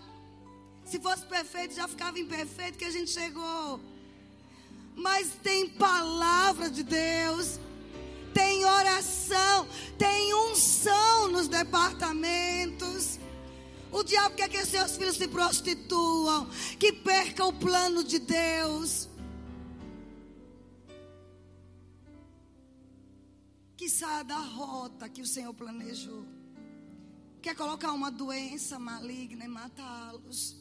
Se 0.84 1.00
fosse 1.00 1.24
perfeito, 1.24 1.74
já 1.74 1.88
ficava 1.88 2.18
imperfeito 2.18 2.76
que 2.76 2.84
a 2.84 2.90
gente 2.90 3.10
chegou. 3.10 3.80
Mas 4.94 5.32
tem 5.42 5.68
palavra 5.68 6.70
de 6.70 6.82
Deus 6.82 7.58
tem 8.35 8.64
oração, 8.64 9.68
tem 9.97 10.35
unção 10.35 11.28
nos 11.28 11.49
departamentos. 11.49 13.18
O 13.93 14.03
diabo 14.03 14.35
quer 14.35 14.49
que 14.49 14.66
seus 14.66 14.97
filhos 14.97 15.16
se 15.16 15.28
prostituam, 15.28 16.51
que 16.80 16.93
percam 16.93 17.49
o 17.49 17.53
plano 17.53 18.03
de 18.03 18.18
Deus. 18.18 19.09
Que 23.76 23.89
saia 23.89 24.24
da 24.24 24.39
rota 24.39 25.09
que 25.09 25.22
o 25.22 25.26
Senhor 25.26 25.55
planejou. 25.55 26.24
Quer 27.41 27.55
colocar 27.55 27.93
uma 27.93 28.11
doença 28.11 28.78
maligna 28.78 29.45
e 29.45 29.49
matá-los. 29.49 30.57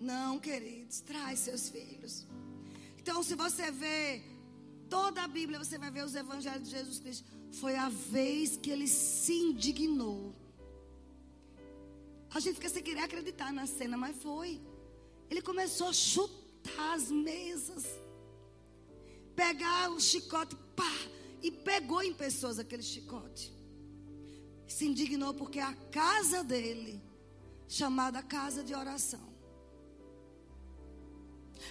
Não, 0.00 0.38
queridos, 0.38 1.00
traz 1.00 1.40
seus 1.40 1.68
filhos. 1.68 2.26
Então, 2.98 3.22
se 3.22 3.34
você 3.34 3.70
vê 3.70 4.31
toda 4.92 5.22
a 5.22 5.28
Bíblia 5.38 5.58
você 5.58 5.78
vai 5.78 5.90
ver 5.90 6.04
os 6.04 6.14
evangelhos 6.14 6.68
de 6.68 6.74
Jesus 6.76 6.98
Cristo. 6.98 7.24
Foi 7.60 7.74
a 7.76 7.88
vez 7.88 8.58
que 8.62 8.70
ele 8.70 8.86
se 8.86 9.32
indignou. 9.32 10.34
A 12.34 12.38
gente 12.40 12.56
fica 12.56 12.68
sem 12.68 12.82
querer 12.82 13.00
acreditar 13.00 13.50
na 13.58 13.66
cena, 13.66 13.96
mas 13.96 14.22
foi. 14.22 14.60
Ele 15.30 15.40
começou 15.40 15.88
a 15.88 15.94
chutar 15.94 16.92
as 16.92 17.10
mesas, 17.10 17.86
pegar 19.34 19.90
o 19.92 19.98
chicote, 19.98 20.54
pá, 20.76 20.94
e 21.42 21.50
pegou 21.50 22.02
em 22.02 22.12
pessoas 22.12 22.58
aquele 22.58 22.82
chicote. 22.82 23.50
Se 24.68 24.84
indignou 24.86 25.32
porque 25.32 25.58
a 25.58 25.74
casa 25.90 26.44
dele, 26.44 27.02
chamada 27.66 28.22
casa 28.22 28.62
de 28.62 28.74
oração, 28.74 29.26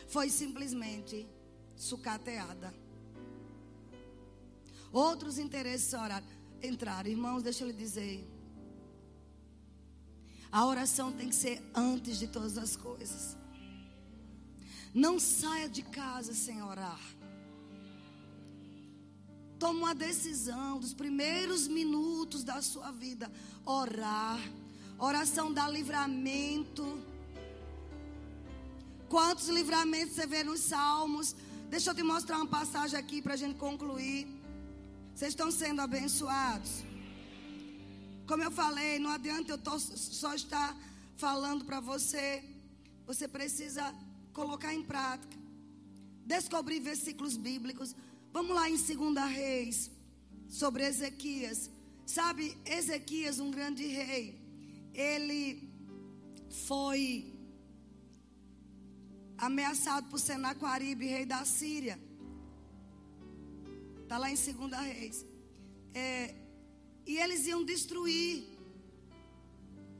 foi 0.07 0.27
simplesmente 0.29 1.27
sucateada. 1.75 2.80
Outros 4.91 5.37
interesses 5.37 5.93
entraram. 6.61 7.09
Irmãos, 7.09 7.43
deixa 7.43 7.63
eu 7.63 7.67
lhe 7.67 7.73
dizer. 7.73 8.27
A 10.51 10.65
oração 10.65 11.11
tem 11.11 11.29
que 11.29 11.35
ser 11.35 11.63
antes 11.73 12.19
de 12.19 12.27
todas 12.27 12.57
as 12.57 12.75
coisas. 12.75 13.37
Não 14.93 15.17
saia 15.19 15.69
de 15.69 15.81
casa 15.81 16.33
sem 16.33 16.61
orar. 16.61 16.99
Toma 19.57 19.79
uma 19.79 19.95
decisão 19.95 20.79
dos 20.79 20.93
primeiros 20.93 21.67
minutos 21.67 22.43
da 22.43 22.61
sua 22.61 22.91
vida. 22.91 23.31
Orar. 23.65 24.39
Oração 24.99 25.53
dá 25.53 25.69
livramento. 25.69 27.01
Quantos 29.07 29.47
livramentos 29.47 30.15
você 30.15 30.27
vê 30.27 30.43
nos 30.43 30.61
Salmos? 30.61 31.35
Deixa 31.69 31.91
eu 31.91 31.95
te 31.95 32.03
mostrar 32.03 32.37
uma 32.37 32.47
passagem 32.47 32.99
aqui 32.99 33.21
para 33.21 33.35
a 33.35 33.37
gente 33.37 33.55
concluir. 33.55 34.40
Vocês 35.21 35.33
estão 35.33 35.51
sendo 35.51 35.81
abençoados? 35.81 36.71
Como 38.25 38.41
eu 38.41 38.49
falei, 38.49 38.97
não 38.97 39.11
adianta 39.11 39.51
eu 39.51 39.79
só 39.79 40.33
estar 40.33 40.75
falando 41.15 41.63
para 41.63 41.79
você. 41.79 42.43
Você 43.05 43.27
precisa 43.27 43.83
colocar 44.33 44.73
em 44.73 44.81
prática. 44.81 45.37
Descobrir 46.25 46.79
versículos 46.79 47.37
bíblicos. 47.37 47.95
Vamos 48.33 48.55
lá 48.55 48.67
em 48.67 48.75
2 48.75 49.31
Reis, 49.31 49.91
sobre 50.49 50.87
Ezequias. 50.87 51.69
Sabe, 52.03 52.57
Ezequias, 52.65 53.39
um 53.39 53.51
grande 53.51 53.85
rei, 53.85 54.41
ele 54.91 55.71
foi 56.65 57.31
ameaçado 59.37 60.07
por 60.09 60.19
Senaquaribe, 60.19 61.05
rei 61.05 61.27
da 61.27 61.45
Síria. 61.45 61.99
Está 64.11 64.19
lá 64.19 64.29
em 64.29 64.35
2 64.35 64.73
Reis. 64.73 65.25
É, 65.93 66.35
e 67.05 67.17
eles 67.17 67.47
iam 67.47 67.63
destruir 67.63 68.43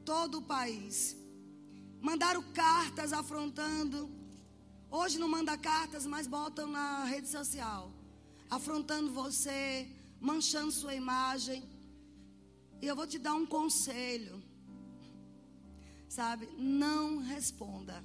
todo 0.04 0.40
o 0.40 0.42
país. 0.42 1.16
Mandaram 2.02 2.44
cartas 2.52 3.14
afrontando. 3.14 4.12
Hoje 4.90 5.18
não 5.18 5.30
manda 5.30 5.58
cartas, 5.58 6.06
mas 6.06 6.28
botam 6.28 6.68
na 6.68 7.06
rede 7.06 7.30
social. 7.30 7.90
Afrontando 8.50 9.14
você, 9.14 9.90
manchando 10.20 10.74
sua 10.74 10.94
imagem. 10.94 11.64
E 12.82 12.88
eu 12.88 12.98
vou 12.98 13.08
te 13.08 13.18
dar 13.18 13.34
um 13.34 13.46
conselho. 13.46 14.44
Sabe? 16.10 16.50
Não 16.58 17.20
responda. 17.20 18.04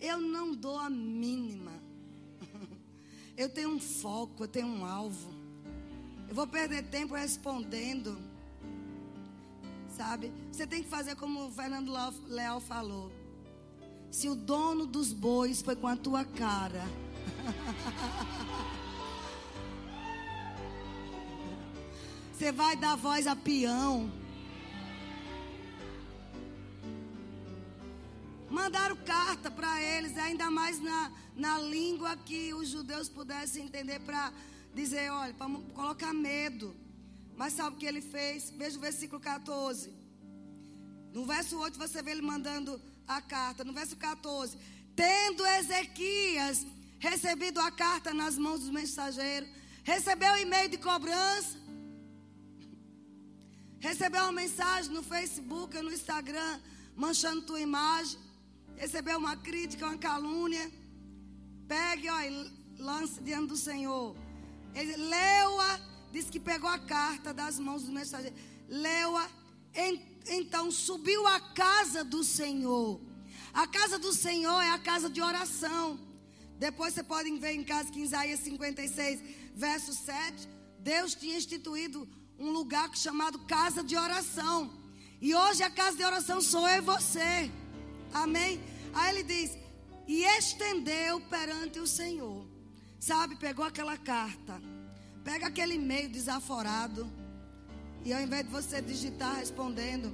Eu 0.00 0.20
não 0.20 0.52
dou 0.52 0.76
a 0.76 0.90
mínima 0.90 1.86
eu 3.38 3.48
tenho 3.48 3.70
um 3.70 3.78
foco, 3.78 4.42
eu 4.44 4.48
tenho 4.48 4.66
um 4.66 4.84
alvo. 4.84 5.32
Eu 6.28 6.34
vou 6.34 6.44
perder 6.44 6.82
tempo 6.82 7.14
respondendo. 7.14 8.18
Sabe? 9.96 10.32
Você 10.50 10.66
tem 10.66 10.82
que 10.82 10.88
fazer 10.88 11.14
como 11.14 11.46
o 11.46 11.50
Fernando 11.50 11.92
Leal 12.26 12.60
falou. 12.60 13.12
Se 14.10 14.28
o 14.28 14.34
dono 14.34 14.84
dos 14.86 15.12
bois 15.12 15.62
foi 15.62 15.76
com 15.76 15.86
a 15.86 15.94
tua 15.94 16.24
cara. 16.24 16.84
Você 22.34 22.50
vai 22.50 22.74
dar 22.76 22.96
voz 22.96 23.28
a 23.28 23.36
peão. 23.36 24.10
Mandaram 28.60 28.96
carta 28.96 29.48
para 29.52 29.80
eles, 29.80 30.18
ainda 30.18 30.50
mais 30.50 30.80
na, 30.80 31.12
na 31.36 31.54
língua 31.60 32.16
que 32.16 32.52
os 32.52 32.68
judeus 32.68 33.08
pudessem 33.08 33.64
entender, 33.66 34.00
para 34.00 34.32
dizer: 34.74 35.12
olha, 35.12 35.32
para 35.32 35.48
colocar 35.78 36.12
medo. 36.12 36.76
Mas 37.36 37.52
sabe 37.52 37.76
o 37.76 37.78
que 37.78 37.86
ele 37.86 38.00
fez? 38.00 38.50
Veja 38.50 38.76
o 38.76 38.80
versículo 38.80 39.20
14. 39.20 39.92
No 41.12 41.24
verso 41.24 41.56
8 41.56 41.78
você 41.78 42.02
vê 42.02 42.10
ele 42.10 42.20
mandando 42.32 42.82
a 43.06 43.22
carta. 43.22 43.62
No 43.62 43.72
verso 43.72 43.96
14: 43.96 44.58
Tendo 44.96 45.46
Ezequias 45.46 46.66
recebido 46.98 47.60
a 47.60 47.70
carta 47.70 48.12
nas 48.12 48.36
mãos 48.36 48.60
dos 48.62 48.70
mensageiros, 48.70 49.48
recebeu 49.84 50.36
e-mail 50.36 50.68
de 50.68 50.78
cobrança, 50.78 51.56
recebeu 53.78 54.24
uma 54.24 54.32
mensagem 54.32 54.90
no 54.92 55.04
Facebook, 55.04 55.80
no 55.80 55.92
Instagram, 55.92 56.60
manchando 56.96 57.42
tua 57.42 57.60
imagem. 57.60 58.27
Recebeu 58.78 59.18
uma 59.18 59.36
crítica, 59.36 59.86
uma 59.86 59.98
calúnia, 59.98 60.70
pegue 61.66 62.08
ó, 62.08 62.20
e 62.22 62.52
lance 62.78 63.20
diante 63.20 63.48
do 63.48 63.56
Senhor. 63.56 64.16
Ele 64.74 64.96
leu-a, 64.96 65.80
disse 66.12 66.30
que 66.30 66.40
pegou 66.40 66.70
a 66.70 66.78
carta 66.78 67.34
das 67.34 67.58
mãos 67.58 67.82
do 67.82 67.92
mensageiro. 67.92 68.36
Leu-a, 68.68 69.28
então 70.28 70.70
subiu 70.70 71.26
à 71.26 71.40
casa 71.40 72.04
do 72.04 72.22
Senhor. 72.22 73.00
A 73.52 73.66
casa 73.66 73.98
do 73.98 74.12
Senhor 74.12 74.60
é 74.62 74.70
a 74.70 74.78
casa 74.78 75.10
de 75.10 75.20
oração. 75.20 75.98
Depois 76.58 76.94
você 76.94 77.02
pode 77.02 77.30
ver 77.38 77.54
em 77.54 77.64
casa 77.64 77.90
que 77.90 78.00
em 78.00 78.04
Isaías 78.04 78.40
56, 78.40 79.22
verso 79.54 79.92
7, 79.92 80.48
Deus 80.78 81.14
tinha 81.14 81.36
instituído 81.36 82.08
um 82.38 82.50
lugar 82.50 82.94
chamado 82.96 83.40
casa 83.40 83.82
de 83.82 83.96
oração. 83.96 84.72
E 85.20 85.34
hoje 85.34 85.64
a 85.64 85.70
casa 85.70 85.96
de 85.96 86.04
oração 86.04 86.40
sou 86.40 86.68
eu 86.68 86.78
e 86.78 86.80
você. 86.80 87.50
Amém? 88.12 88.60
Aí 88.94 89.16
ele 89.16 89.22
diz: 89.22 89.56
E 90.06 90.24
estendeu 90.24 91.20
perante 91.22 91.78
o 91.78 91.86
Senhor. 91.86 92.46
Sabe, 92.98 93.36
pegou 93.36 93.64
aquela 93.64 93.96
carta, 93.96 94.60
pega 95.22 95.46
aquele 95.46 95.74
e-mail 95.74 96.08
desaforado. 96.08 97.08
E 98.04 98.12
ao 98.12 98.20
invés 98.20 98.44
de 98.44 98.50
você 98.50 98.80
digitar 98.80 99.36
respondendo, 99.36 100.12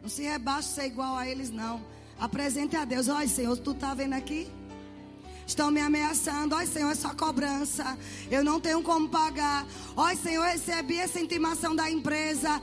não 0.00 0.08
se 0.08 0.22
rebaixe 0.22 0.68
ser 0.68 0.86
igual 0.86 1.16
a 1.16 1.26
eles, 1.28 1.50
não. 1.50 1.84
Apresente 2.18 2.76
a 2.76 2.84
Deus: 2.84 3.08
Olha, 3.08 3.28
Senhor, 3.28 3.56
tu 3.56 3.72
está 3.72 3.94
vendo 3.94 4.12
aqui? 4.12 4.50
Estão 5.46 5.70
me 5.70 5.80
ameaçando. 5.80 6.54
Olha, 6.54 6.66
Senhor, 6.66 6.90
essa 6.90 7.14
cobrança. 7.14 7.98
Eu 8.30 8.44
não 8.44 8.60
tenho 8.60 8.82
como 8.82 9.08
pagar. 9.08 9.66
Olha, 9.96 10.16
Senhor, 10.16 10.44
eu 10.44 10.52
recebi 10.52 10.98
essa 10.98 11.20
intimação 11.20 11.74
da 11.74 11.90
empresa. 11.90 12.60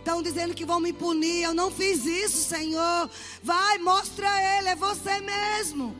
Estão 0.00 0.22
dizendo 0.22 0.54
que 0.54 0.64
vão 0.64 0.80
me 0.80 0.92
punir. 0.92 1.44
Eu 1.44 1.54
não 1.54 1.70
fiz 1.70 2.04
isso, 2.04 2.48
Senhor. 2.48 3.08
Vai, 3.42 3.78
mostra 3.78 4.28
a 4.28 4.58
ele. 4.58 4.68
É 4.70 4.74
você 4.74 5.20
mesmo. 5.20 5.94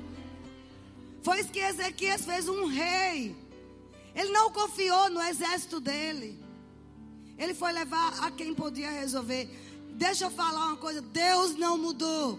Foi 1.22 1.40
isso 1.40 1.50
que 1.50 1.60
Ezequias 1.60 2.24
fez 2.24 2.48
um 2.48 2.66
rei. 2.66 3.36
Ele 4.14 4.32
não 4.32 4.50
confiou 4.50 5.10
no 5.10 5.22
exército 5.22 5.78
dele. 5.80 6.38
Ele 7.38 7.54
foi 7.54 7.72
levar 7.72 8.24
a 8.24 8.30
quem 8.30 8.54
podia 8.54 8.90
resolver. 8.90 9.48
Deixa 9.92 10.24
eu 10.24 10.30
falar 10.30 10.66
uma 10.66 10.76
coisa: 10.76 11.02
Deus 11.02 11.54
não 11.56 11.76
mudou. 11.76 12.38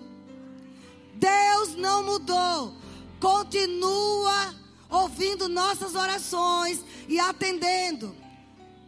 Deus 1.13 1.75
não 1.75 2.03
mudou. 2.03 2.75
Continua 3.19 4.55
ouvindo 4.89 5.47
nossas 5.47 5.93
orações 5.93 6.83
e 7.07 7.19
atendendo. 7.19 8.15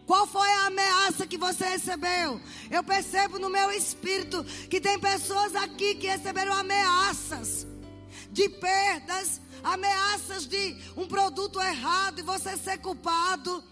Qual 0.05 0.27
foi 0.27 0.49
a 0.49 0.67
ameaça 0.67 1.25
que 1.25 1.37
você 1.37 1.65
recebeu? 1.65 2.39
Eu 2.69 2.83
percebo 2.83 3.39
no 3.39 3.49
meu 3.49 3.71
espírito 3.71 4.43
que 4.69 4.81
tem 4.81 4.99
pessoas 4.99 5.55
aqui 5.55 5.95
que 5.95 6.07
receberam 6.07 6.53
ameaças 6.53 7.65
de 8.29 8.49
perdas, 8.49 9.39
ameaças 9.63 10.45
de 10.45 10.75
um 10.97 11.07
produto 11.07 11.61
errado 11.61 12.19
e 12.19 12.23
você 12.23 12.57
ser 12.57 12.79
culpado. 12.79 13.63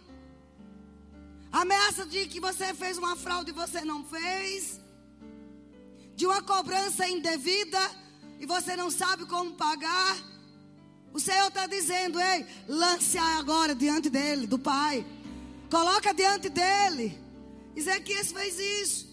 Ameaça 1.51 2.05
de 2.05 2.27
que 2.27 2.39
você 2.39 2.73
fez 2.73 2.97
uma 2.97 3.15
fraude 3.17 3.51
e 3.51 3.53
você 3.53 3.81
não 3.81 4.05
fez. 4.05 4.79
De 6.15 6.25
uma 6.25 6.41
cobrança 6.41 7.07
indevida 7.09 7.79
e 8.39 8.45
você 8.45 8.75
não 8.77 8.89
sabe 8.89 9.25
como 9.25 9.53
pagar. 9.53 10.17
O 11.13 11.19
Senhor 11.19 11.49
está 11.49 11.67
dizendo, 11.67 12.17
ei, 12.19 12.45
lance 12.69 13.17
agora 13.17 13.75
diante 13.75 14.09
dele, 14.09 14.47
do 14.47 14.57
Pai. 14.57 15.05
Coloca 15.71 16.13
diante 16.13 16.49
dele. 16.49 17.17
Ezequias 17.73 18.33
fez 18.33 18.59
isso. 18.59 19.07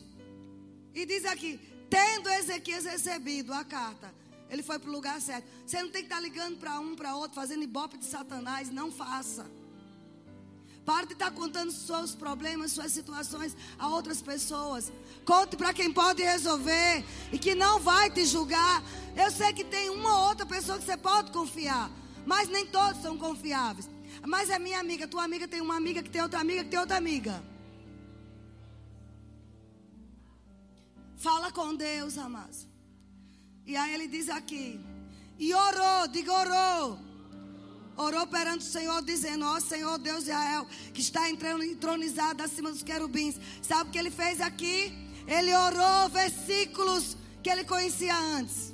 E 0.92 1.06
diz 1.06 1.24
aqui: 1.24 1.60
tendo 1.88 2.28
Ezequias 2.28 2.84
recebido 2.84 3.54
a 3.54 3.64
carta, 3.64 4.12
ele 4.50 4.64
foi 4.64 4.76
para 4.80 4.90
o 4.90 4.92
lugar 4.92 5.20
certo. 5.20 5.46
Você 5.64 5.80
não 5.80 5.90
tem 5.90 6.02
que 6.02 6.08
estar 6.08 6.16
tá 6.16 6.20
ligando 6.20 6.58
para 6.58 6.80
um, 6.80 6.96
para 6.96 7.14
outro, 7.14 7.36
fazendo 7.36 7.62
ibope 7.62 7.96
de 7.96 8.06
Satanás. 8.06 8.70
Não 8.70 8.90
faça. 8.90 9.46
Pare 10.84 11.06
de 11.06 11.12
estar 11.12 11.30
tá 11.30 11.36
contando 11.36 11.70
seus 11.70 12.14
problemas, 12.16 12.72
suas 12.72 12.90
situações 12.90 13.56
a 13.78 13.88
outras 13.90 14.20
pessoas. 14.20 14.90
Conte 15.24 15.56
para 15.56 15.72
quem 15.72 15.92
pode 15.92 16.22
resolver 16.24 17.04
e 17.30 17.38
que 17.38 17.54
não 17.54 17.78
vai 17.78 18.10
te 18.10 18.24
julgar. 18.24 18.82
Eu 19.14 19.30
sei 19.30 19.52
que 19.52 19.62
tem 19.62 19.90
uma 19.90 20.22
ou 20.22 20.28
outra 20.30 20.44
pessoa 20.44 20.78
que 20.78 20.84
você 20.84 20.96
pode 20.96 21.30
confiar, 21.30 21.88
mas 22.26 22.48
nem 22.48 22.66
todos 22.66 23.00
são 23.00 23.16
confiáveis. 23.16 23.88
Mas 24.26 24.50
é 24.50 24.58
minha 24.58 24.80
amiga, 24.80 25.06
tua 25.06 25.24
amiga 25.24 25.46
tem 25.46 25.60
uma 25.60 25.76
amiga 25.76 26.02
que 26.02 26.10
tem 26.10 26.22
outra 26.22 26.40
amiga 26.40 26.64
que 26.64 26.70
tem 26.70 26.78
outra 26.78 26.96
amiga. 26.96 27.42
Fala 31.16 31.50
com 31.50 31.74
Deus, 31.74 32.16
amados. 32.16 32.66
E 33.66 33.76
aí 33.76 33.92
ele 33.94 34.08
diz 34.08 34.28
aqui: 34.28 34.80
E 35.38 35.52
orou, 35.52 36.08
diga 36.08 36.32
orou. 36.32 36.98
Orou 37.96 38.26
perante 38.28 38.64
o 38.64 38.70
Senhor, 38.70 39.02
dizendo: 39.02 39.44
Ó 39.44 39.58
Senhor 39.58 39.98
Deus 39.98 40.24
de 40.24 40.30
Israel, 40.30 40.66
que 40.94 41.00
está 41.00 41.28
entrando 41.28 41.64
entronizado 41.64 42.42
acima 42.42 42.70
dos 42.70 42.82
querubins. 42.82 43.36
Sabe 43.60 43.90
o 43.90 43.92
que 43.92 43.98
ele 43.98 44.10
fez 44.10 44.40
aqui? 44.40 44.92
Ele 45.26 45.52
orou 45.54 46.08
versículos 46.08 47.16
que 47.42 47.50
ele 47.50 47.64
conhecia 47.64 48.16
antes. 48.16 48.72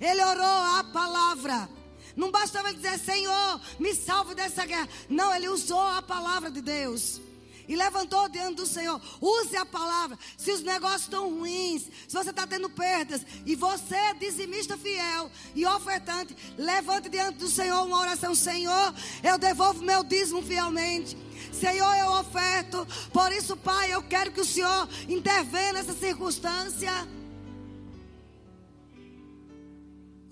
Ele 0.00 0.24
orou 0.24 0.78
a 0.78 0.84
palavra. 0.92 1.68
Não 2.16 2.30
bastava 2.30 2.68
ele 2.68 2.78
dizer, 2.78 2.98
Senhor, 2.98 3.60
me 3.78 3.94
salve 3.94 4.34
dessa 4.34 4.64
guerra. 4.64 4.88
Não, 5.08 5.34
ele 5.34 5.48
usou 5.48 5.80
a 5.80 6.02
palavra 6.02 6.50
de 6.50 6.60
Deus. 6.60 7.20
E 7.68 7.76
levantou 7.76 8.28
diante 8.28 8.56
do 8.56 8.66
Senhor. 8.66 9.00
Use 9.20 9.56
a 9.56 9.64
palavra. 9.64 10.18
Se 10.36 10.50
os 10.50 10.62
negócios 10.62 11.02
estão 11.02 11.30
ruins, 11.30 11.82
se 12.08 12.14
você 12.14 12.30
está 12.30 12.46
tendo 12.46 12.68
perdas, 12.68 13.24
e 13.46 13.54
você 13.54 13.94
é 13.94 14.14
dizimista 14.14 14.76
fiel 14.76 15.30
e 15.54 15.64
ofertante, 15.64 16.36
levante 16.58 17.08
diante 17.08 17.38
do 17.38 17.48
Senhor 17.48 17.82
uma 17.84 18.00
oração: 18.00 18.34
Senhor, 18.34 18.94
eu 19.22 19.38
devolvo 19.38 19.82
meu 19.82 20.02
dízimo 20.02 20.42
fielmente. 20.42 21.16
Senhor, 21.52 21.94
eu 21.96 22.10
oferto. 22.12 22.86
Por 23.12 23.30
isso, 23.32 23.56
Pai, 23.56 23.92
eu 23.94 24.02
quero 24.02 24.32
que 24.32 24.40
o 24.40 24.44
Senhor 24.44 24.88
intervenha 25.08 25.74
nessa 25.74 25.92
circunstância. 25.92 26.92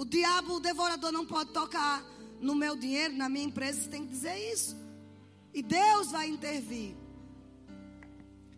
O 0.01 0.05
diabo, 0.07 0.55
o 0.55 0.61
devorador, 0.61 1.13
não 1.13 1.27
pode 1.27 1.53
tocar 1.53 2.03
no 2.41 2.55
meu 2.55 2.75
dinheiro, 2.75 3.15
na 3.15 3.29
minha 3.29 3.45
empresa. 3.45 3.83
Você 3.83 3.89
tem 3.91 4.07
que 4.07 4.11
dizer 4.11 4.35
isso. 4.51 4.75
E 5.53 5.63
Deus 5.63 6.11
vai 6.11 6.27
intervir. 6.27 6.97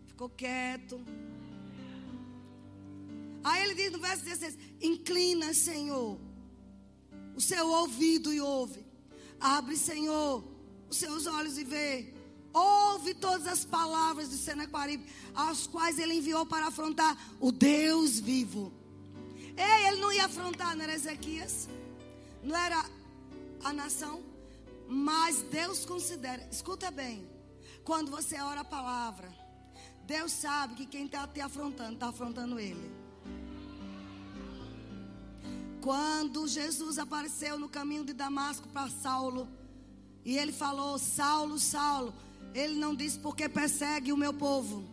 Ficou 0.05 0.29
quieto. 0.29 1.01
Aí 3.43 3.61
ele 3.61 3.75
diz 3.75 3.91
no 3.91 3.99
verso 3.99 4.23
16: 4.23 4.57
Inclina, 4.81 5.53
Senhor, 5.53 6.17
o 7.35 7.41
seu 7.41 7.67
ouvido 7.67 8.31
e 8.31 8.39
ouve. 8.39 8.85
Abre, 9.37 9.75
Senhor, 9.75 10.41
os 10.89 10.95
seus 10.95 11.27
olhos 11.27 11.57
e 11.57 11.65
vê. 11.65 12.13
Ouve 12.53 13.13
todas 13.13 13.47
as 13.47 13.65
palavras 13.65 14.29
de 14.29 14.37
Senaquaribe, 14.37 15.05
as 15.35 15.67
quais 15.67 15.99
ele 15.99 16.13
enviou 16.13 16.45
para 16.45 16.67
afrontar 16.67 17.35
o 17.41 17.51
Deus 17.51 18.17
vivo. 18.17 18.71
Ei, 19.57 19.87
ele 19.87 20.01
não 20.01 20.11
ia 20.11 20.25
afrontar, 20.25 20.75
não 20.75 20.83
era 20.83 20.93
Ezequias, 20.93 21.69
não 22.41 22.55
era 22.55 22.83
a 23.63 23.71
nação, 23.71 24.21
mas 24.87 25.41
Deus 25.43 25.85
considera, 25.85 26.47
escuta 26.51 26.91
bem, 26.91 27.27
quando 27.83 28.11
você 28.11 28.39
ora 28.39 28.61
a 28.61 28.65
palavra, 28.65 29.33
Deus 30.05 30.31
sabe 30.31 30.75
que 30.75 30.85
quem 30.85 31.05
está 31.05 31.27
te 31.27 31.39
afrontando, 31.39 31.93
está 31.93 32.07
afrontando 32.09 32.59
Ele. 32.59 32.91
Quando 35.81 36.47
Jesus 36.47 36.97
apareceu 36.97 37.59
no 37.59 37.67
caminho 37.67 38.05
de 38.05 38.13
Damasco 38.13 38.67
para 38.69 38.89
Saulo, 38.89 39.47
e 40.25 40.37
ele 40.37 40.51
falou: 40.51 40.97
Saulo, 40.97 41.59
Saulo, 41.59 42.13
ele 42.53 42.75
não 42.75 42.95
disse 42.95 43.19
porque 43.19 43.49
persegue 43.49 44.11
o 44.13 44.17
meu 44.17 44.33
povo, 44.33 44.83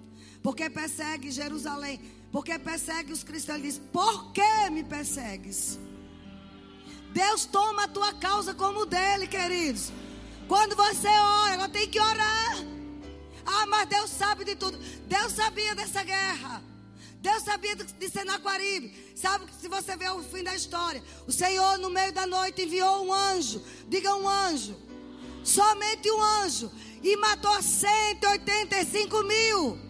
porque 0.42 0.68
persegue 0.68 1.30
Jerusalém. 1.30 2.00
Porque 2.32 2.58
persegue 2.58 3.12
os 3.12 3.24
cristãos. 3.24 3.58
Ele 3.58 3.68
diz: 3.68 3.80
Por 3.92 4.32
que 4.32 4.70
me 4.70 4.84
persegues? 4.84 5.78
Deus 7.12 7.44
toma 7.44 7.84
a 7.84 7.88
tua 7.88 8.12
causa 8.14 8.54
como 8.54 8.86
dele, 8.86 9.26
queridos. 9.26 9.92
Quando 10.46 10.76
você 10.76 11.08
ora, 11.08 11.54
ela 11.54 11.68
tem 11.68 11.88
que 11.88 12.00
orar. 12.00 12.56
Ah, 13.44 13.66
mas 13.66 13.88
Deus 13.88 14.10
sabe 14.10 14.44
de 14.44 14.54
tudo. 14.54 14.78
Deus 15.06 15.32
sabia 15.32 15.74
dessa 15.74 16.02
guerra. 16.04 16.62
Deus 17.20 17.42
sabia 17.42 17.76
de 17.76 18.08
Senaquaribe. 18.08 19.12
Sabe 19.14 19.46
que 19.46 19.54
se 19.54 19.68
você 19.68 19.96
ver 19.96 20.10
o 20.10 20.22
fim 20.22 20.42
da 20.42 20.54
história, 20.54 21.02
o 21.26 21.32
Senhor 21.32 21.78
no 21.78 21.90
meio 21.90 22.12
da 22.12 22.26
noite 22.26 22.62
enviou 22.62 23.06
um 23.06 23.12
anjo. 23.12 23.62
Diga 23.88 24.14
um 24.14 24.28
anjo. 24.28 24.76
Somente 25.44 26.10
um 26.10 26.22
anjo. 26.22 26.70
E 27.02 27.16
matou 27.16 27.60
185 27.62 29.22
mil. 29.24 29.89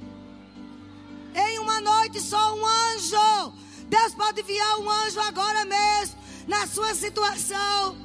Noite 2.10 2.22
só 2.22 2.56
um 2.56 2.66
anjo. 2.66 3.54
Deus 3.86 4.14
pode 4.16 4.40
enviar 4.40 4.80
um 4.80 4.90
anjo 4.90 5.20
agora 5.20 5.64
mesmo. 5.64 6.18
Na 6.48 6.66
sua 6.66 6.92
situação. 6.92 7.96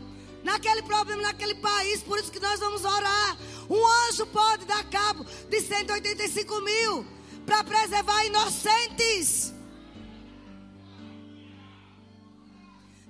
Naquele 0.44 0.84
problema, 0.84 1.24
naquele 1.24 1.56
país. 1.56 2.04
Por 2.04 2.20
isso 2.20 2.32
que 2.32 2.40
nós 2.40 2.60
vamos 2.60 2.86
orar. 2.86 3.36
Um 3.68 3.84
anjo 4.08 4.28
pode 4.28 4.66
dar 4.66 4.84
cabo 4.92 5.26
de 5.50 5.60
185 5.60 6.62
mil. 6.62 7.08
Para 7.48 7.64
preservar 7.64 8.26
inocentes. 8.26 9.52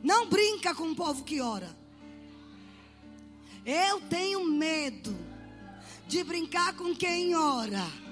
Não 0.01 0.29
brinca 0.29 0.73
com 0.73 0.91
o 0.91 0.95
povo 0.95 1.25
que 1.25 1.41
ora. 1.41 1.75
Eu 3.65 3.99
tenho 4.01 4.45
medo 4.45 5.13
de 6.07 6.23
brincar 6.23 6.73
com 6.77 6.95
quem 6.95 7.35
ora. 7.35 8.04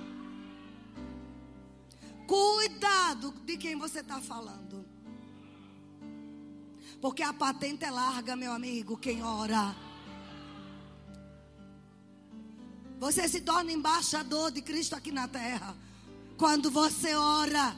Cuidado 2.28 3.34
de 3.46 3.58
quem 3.58 3.78
você 3.78 4.00
está 4.00 4.22
falando. 4.22 4.86
Porque 7.02 7.22
a 7.22 7.34
patente 7.34 7.84
é 7.84 7.92
larga, 7.92 8.36
meu 8.36 8.54
amigo, 8.54 8.98
quem 8.98 9.22
ora. 9.22 9.76
Você 13.00 13.28
se 13.28 13.42
torna 13.42 13.72
embaixador 13.72 14.52
de 14.52 14.62
Cristo 14.62 14.96
aqui 14.96 15.12
na 15.12 15.28
terra. 15.28 15.76
Quando 16.38 16.72
você 16.72 17.14
ora. 17.14 17.76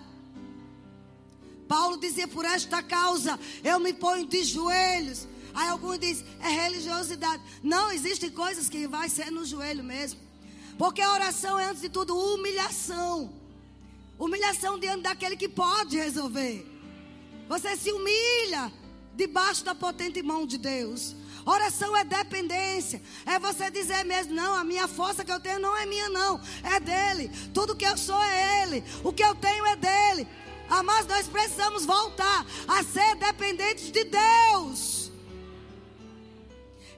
Paulo 1.68 1.98
dizia: 1.98 2.28
por 2.28 2.46
esta 2.46 2.84
causa 2.84 3.40
eu 3.64 3.80
me 3.80 3.94
ponho 3.94 4.28
de 4.28 4.44
joelhos. 4.44 5.28
Aí 5.56 5.70
alguns 5.70 5.98
dizem: 5.98 6.28
é 6.40 6.50
religiosidade. 6.50 7.42
Não, 7.64 7.92
existem 7.92 8.30
coisas 8.30 8.70
que 8.70 8.88
vai 8.88 9.10
ser 9.10 9.32
no 9.32 9.44
joelho 9.44 9.84
mesmo. 9.84 10.20
Porque 10.78 11.02
a 11.02 11.12
oração 11.12 11.58
é, 11.58 11.66
antes 11.70 11.82
de 11.82 11.90
tudo, 11.90 12.16
humilhação. 12.16 13.45
Humilhação 14.18 14.80
diante 14.80 15.04
daquele 15.04 15.36
que 15.36 15.50
pode 15.50 15.98
resolver. 15.98 16.66
Você 17.48 17.76
se 17.76 17.92
humilha 17.92 18.72
debaixo 19.14 19.64
da 19.64 19.76
potente 19.76 20.22
mão 20.22 20.46
de 20.46 20.58
Deus. 20.58 21.16
Oração 21.46 21.96
é 21.96 22.04
dependência. 22.04 23.02
É 23.26 23.38
você 23.38 23.70
dizer 23.70 24.04
mesmo: 24.04 24.34
não, 24.34 24.56
a 24.56 24.64
minha 24.64 24.88
força 24.88 25.24
que 25.24 25.32
eu 25.32 25.40
tenho 25.40 25.60
não 25.60 25.76
é 25.78 25.86
minha, 25.86 26.10
não. 26.10 26.42
É 26.64 26.80
dele. 26.80 27.30
Tudo 27.54 27.76
que 27.76 27.86
eu 27.86 27.98
sou 27.98 28.22
é 28.22 28.64
ele. 28.64 28.84
O 29.04 29.14
que 29.14 29.24
eu 29.24 29.36
tenho 29.36 29.66
é 29.66 29.76
dele. 29.76 30.28
Ah, 30.70 30.82
mas 30.82 31.06
nós 31.06 31.28
precisamos 31.28 31.86
voltar 31.86 32.46
a 32.68 32.84
ser 32.84 33.16
dependentes 33.16 33.92
de 33.92 34.04
Deus. 34.04 35.12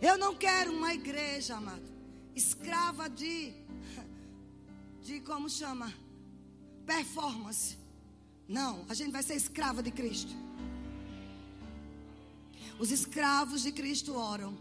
Eu 0.01 0.17
não 0.17 0.33
quero 0.35 0.71
uma 0.71 0.93
igreja, 0.93 1.55
amado, 1.55 1.81
escrava 2.35 3.09
de, 3.09 3.51
de 5.01 5.19
como 5.21 5.49
chama? 5.49 5.91
Performance. 6.95 7.77
Não, 8.47 8.85
a 8.87 8.93
gente 8.93 9.11
vai 9.11 9.21
ser 9.21 9.35
escrava 9.35 9.83
de 9.83 9.91
Cristo. 9.91 10.33
Os 12.79 12.91
escravos 12.91 13.61
de 13.61 13.71
Cristo 13.79 14.15
oram. 14.15 14.57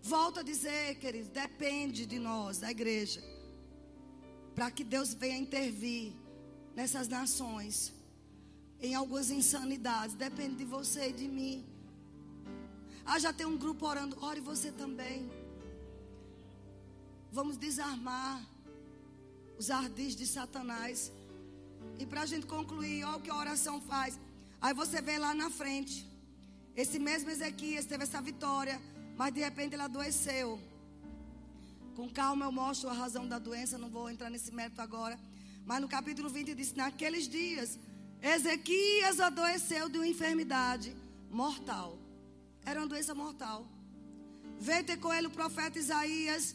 Volto 0.00 0.40
a 0.40 0.42
dizer, 0.42 0.98
querido, 1.02 1.28
depende 1.30 2.06
de 2.06 2.18
nós, 2.18 2.58
da 2.58 2.70
igreja, 2.70 3.20
para 4.54 4.70
que 4.70 4.84
Deus 4.84 5.12
venha 5.14 5.38
intervir 5.38 6.12
nessas 6.76 7.08
nações, 7.08 7.92
em 8.80 8.94
algumas 8.94 9.30
insanidades. 9.30 10.14
Depende 10.14 10.56
de 10.56 10.64
você 10.64 11.08
e 11.08 11.12
de 11.12 11.26
mim. 11.26 11.64
Ah, 13.04 13.18
já 13.18 13.32
tem 13.32 13.46
um 13.46 13.56
grupo 13.56 13.86
orando. 13.86 14.16
Ore 14.24 14.40
você 14.40 14.70
também. 14.70 15.28
Vamos 17.32 17.56
desarmar 17.56 18.46
os 19.58 19.70
ardis 19.70 20.14
de 20.14 20.26
Satanás. 20.26 21.12
E 21.98 22.06
para 22.06 22.22
a 22.22 22.26
gente 22.26 22.46
concluir, 22.46 23.04
olha 23.04 23.16
o 23.16 23.20
que 23.20 23.30
a 23.30 23.36
oração 23.36 23.80
faz. 23.80 24.18
Aí 24.60 24.74
você 24.74 25.00
vê 25.00 25.18
lá 25.18 25.34
na 25.34 25.50
frente. 25.50 26.08
Esse 26.76 26.98
mesmo 26.98 27.30
Ezequias 27.30 27.84
teve 27.84 28.04
essa 28.04 28.20
vitória. 28.20 28.80
Mas 29.16 29.34
de 29.34 29.40
repente 29.40 29.74
ele 29.74 29.82
adoeceu. 29.82 30.60
Com 31.96 32.08
calma 32.08 32.46
eu 32.46 32.52
mostro 32.52 32.88
a 32.88 32.92
razão 32.92 33.26
da 33.28 33.38
doença. 33.38 33.78
Não 33.78 33.90
vou 33.90 34.08
entrar 34.08 34.30
nesse 34.30 34.52
mérito 34.52 34.80
agora. 34.80 35.18
Mas 35.64 35.80
no 35.80 35.88
capítulo 35.88 36.28
20 36.28 36.54
diz: 36.54 36.72
Naqueles 36.72 37.28
dias, 37.28 37.78
Ezequias 38.20 39.20
adoeceu 39.20 39.88
de 39.88 39.98
uma 39.98 40.06
enfermidade 40.06 40.96
mortal. 41.30 41.98
Era 42.64 42.80
uma 42.80 42.86
doença 42.86 43.14
mortal. 43.14 43.66
Veio 44.58 44.84
ter 44.84 44.96
com 44.98 45.12
ele 45.12 45.26
o 45.26 45.30
profeta 45.30 45.78
Isaías, 45.78 46.54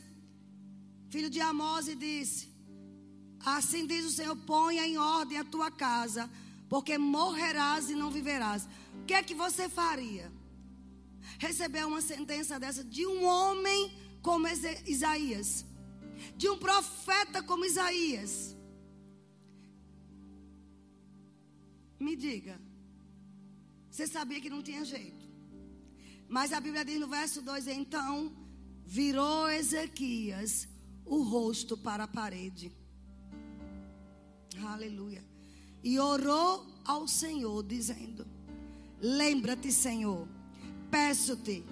filho 1.10 1.30
de 1.30 1.42
Amós, 1.42 1.88
e 1.88 1.96
disse: 1.96 2.47
Assim 3.46 3.86
diz 3.86 4.06
o 4.06 4.12
Senhor: 4.12 4.36
ponha 4.36 4.86
em 4.86 4.98
ordem 4.98 5.38
a 5.38 5.44
tua 5.44 5.70
casa, 5.70 6.30
porque 6.70 6.98
morrerás 6.98 7.90
e 7.90 7.96
não 7.96 8.12
viverás. 8.12 8.68
O 9.02 9.06
que 9.06 9.14
é 9.14 9.24
que 9.24 9.36
você 9.36 9.70
faria? 9.70 10.32
Receber 11.40 11.86
uma 11.86 12.02
sentença 12.02 12.60
dessa 12.60 12.84
de 12.84 13.06
um 13.06 13.26
homem 13.26 13.92
como 14.22 14.48
Isaías, 14.48 15.66
de 16.36 16.50
um 16.50 16.58
profeta 16.58 17.44
como 17.44 17.66
Isaías. 17.66 18.56
Me 22.00 22.16
diga, 22.16 22.60
você 23.90 24.06
sabia 24.06 24.40
que 24.40 24.50
não 24.50 24.62
tinha 24.62 24.86
jeito. 24.86 25.28
Mas 26.30 26.52
a 26.54 26.60
Bíblia 26.60 26.84
diz 26.84 27.00
no 27.00 27.08
verso 27.08 27.42
2: 27.42 27.68
Então 27.68 28.32
virou 28.86 29.50
Ezequias 29.50 30.68
o 31.06 31.24
rosto 31.24 31.78
para 31.78 32.04
a 32.04 32.08
parede. 32.08 32.72
Aleluia. 34.66 35.24
E 35.84 36.00
orou 36.00 36.66
ao 36.84 37.08
Senhor, 37.08 37.64
dizendo: 37.64 38.26
Lembra-te, 39.00 39.72
Senhor, 39.72 40.28
peço-te, 40.90 41.64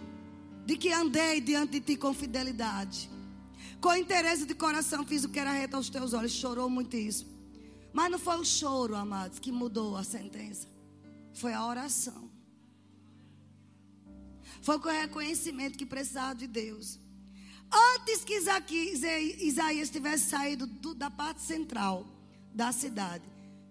de 0.65 0.77
que 0.77 0.91
andei 0.91 1.41
diante 1.41 1.79
de 1.79 1.81
ti 1.81 1.95
com 1.95 2.13
fidelidade. 2.13 3.09
Com 3.81 3.93
interesse 3.95 4.45
de 4.45 4.55
coração 4.55 5.05
fiz 5.05 5.23
o 5.23 5.29
que 5.29 5.39
era 5.39 5.51
reto 5.51 5.75
aos 5.75 5.89
teus 5.89 6.13
olhos. 6.13 6.31
Chorou 6.31 6.69
muito 6.69 6.95
isso. 6.95 7.25
Mas 7.93 8.11
não 8.11 8.19
foi 8.19 8.37
o 8.37 8.45
choro, 8.45 8.95
amados, 8.95 9.39
que 9.39 9.51
mudou 9.51 9.95
a 9.95 10.03
sentença. 10.03 10.67
Foi 11.33 11.53
a 11.53 11.65
oração. 11.65 12.29
Foi 14.61 14.79
com 14.79 14.89
o 14.89 14.91
reconhecimento 14.91 15.77
que 15.77 15.85
precisava 15.85 16.35
de 16.35 16.47
Deus. 16.47 16.99
Antes 17.71 18.23
que 18.23 18.35
Isaías 18.35 19.89
tivesse 19.89 20.29
saído 20.29 20.65
do, 20.65 20.93
da 20.93 21.09
parte 21.09 21.41
central 21.41 22.14
da 22.55 22.71
cidade, 22.71 23.23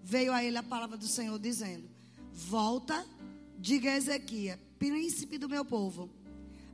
veio 0.03 0.33
a 0.33 0.45
ele 0.45 0.57
a 0.57 0.63
palavra 0.63 0.97
do 0.97 1.09
Senhor 1.09 1.39
dizendo: 1.39 1.89
Volta, 2.33 3.05
diga 3.59 3.91
a 3.91 3.97
Ezequias, 3.97 4.59
príncipe 4.79 5.39
do 5.39 5.49
meu 5.49 5.65
povo. 5.65 6.09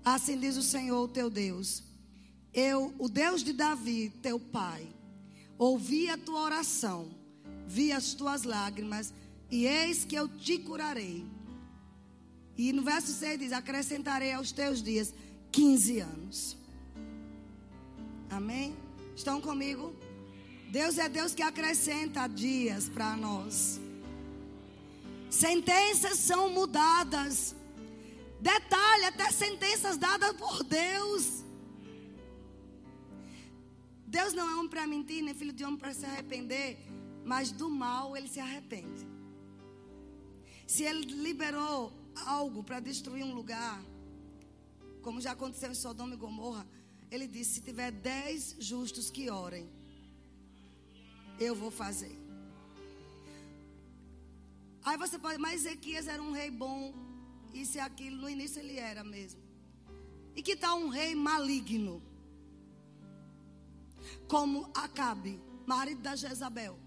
Assim 0.04 0.38
diz 0.38 0.56
o 0.56 0.62
Senhor, 0.62 1.08
teu 1.08 1.30
Deus. 1.30 1.82
Eu, 2.52 2.92
o 2.98 3.08
Deus 3.08 3.44
de 3.44 3.52
Davi, 3.52 4.12
teu 4.20 4.38
pai, 4.38 4.86
ouvi 5.56 6.10
a 6.10 6.18
tua 6.18 6.40
oração, 6.40 7.08
vi 7.66 7.92
as 7.92 8.12
tuas 8.12 8.42
lágrimas, 8.42 9.14
e 9.50 9.66
eis 9.66 10.04
que 10.04 10.16
eu 10.16 10.28
te 10.28 10.58
curarei 10.58 11.24
e 12.62 12.74
no 12.74 12.82
verso 12.82 13.10
6 13.10 13.38
diz: 13.38 13.52
Acrescentarei 13.52 14.34
aos 14.34 14.52
teus 14.52 14.82
dias 14.82 15.14
15 15.50 16.00
anos. 16.00 16.56
Amém? 18.28 18.76
Estão 19.16 19.40
comigo? 19.40 19.94
Deus 20.70 20.98
é 20.98 21.08
Deus 21.08 21.34
que 21.34 21.42
acrescenta 21.42 22.28
dias 22.28 22.88
para 22.88 23.16
nós. 23.16 23.80
Sentenças 25.28 26.18
são 26.18 26.50
mudadas. 26.50 27.56
Detalhe, 28.40 29.04
até 29.04 29.30
sentenças 29.32 29.96
dadas 29.96 30.32
por 30.36 30.62
Deus. 30.62 31.44
Deus 34.06 34.32
não 34.32 34.48
é 34.48 34.54
homem 34.54 34.68
para 34.68 34.86
mentir, 34.86 35.22
nem 35.22 35.34
filho 35.34 35.52
de 35.52 35.64
homem 35.64 35.78
para 35.78 35.92
se 35.92 36.06
arrepender, 36.06 36.78
mas 37.24 37.50
do 37.50 37.68
mal 37.68 38.16
ele 38.16 38.28
se 38.28 38.40
arrepende. 38.40 39.06
Se 40.66 40.84
ele 40.84 41.04
liberou 41.28 41.92
algo 42.26 42.62
para 42.62 42.78
destruir 42.80 43.24
um 43.24 43.34
lugar, 43.34 43.84
como 45.02 45.20
já 45.20 45.32
aconteceu 45.32 45.70
em 45.70 45.74
Sodoma 45.74 46.14
e 46.14 46.16
Gomorra, 46.16 46.66
ele 47.10 47.26
disse: 47.26 47.54
se 47.54 47.60
tiver 47.60 47.90
dez 47.90 48.56
justos 48.58 49.10
que 49.10 49.30
orem, 49.30 49.68
eu 51.40 51.54
vou 51.54 51.70
fazer. 51.70 52.16
Aí 54.84 54.96
você 54.96 55.18
pode, 55.18 55.38
mas 55.38 55.64
Ezequias 55.64 56.06
era 56.06 56.22
um 56.22 56.32
rei 56.32 56.50
bom, 56.50 56.94
isso 57.52 57.78
e 57.78 57.80
aquilo, 57.80 58.16
no 58.16 58.28
início 58.28 58.60
ele 58.60 58.78
era 58.78 59.02
mesmo. 59.02 59.40
E 60.36 60.42
que 60.42 60.54
tal 60.54 60.78
um 60.78 60.88
rei 60.88 61.14
maligno? 61.14 62.02
Como 64.28 64.70
Acabe, 64.74 65.40
marido 65.66 66.00
da 66.02 66.14
Jezabel, 66.14 66.78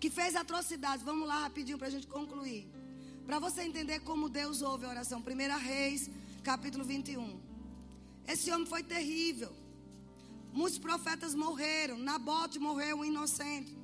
que 0.00 0.10
fez 0.10 0.34
atrocidades. 0.36 1.04
Vamos 1.04 1.26
lá 1.26 1.40
rapidinho 1.40 1.78
para 1.78 1.88
a 1.88 1.90
gente 1.90 2.06
concluir. 2.06 2.68
Para 3.26 3.38
você 3.38 3.62
entender 3.62 4.00
como 4.00 4.28
Deus 4.28 4.60
ouve 4.60 4.84
a 4.84 4.90
oração. 4.90 5.20
1 5.20 5.58
Reis, 5.58 6.10
capítulo 6.42 6.84
21. 6.84 7.40
Esse 8.26 8.50
homem 8.50 8.66
foi 8.66 8.82
terrível. 8.82 9.63
Muitos 10.60 10.78
profetas 10.78 11.34
morreram. 11.34 11.98
Nabote 11.98 12.58
morreu, 12.58 12.98
um 12.98 13.04
inocente. 13.12 13.76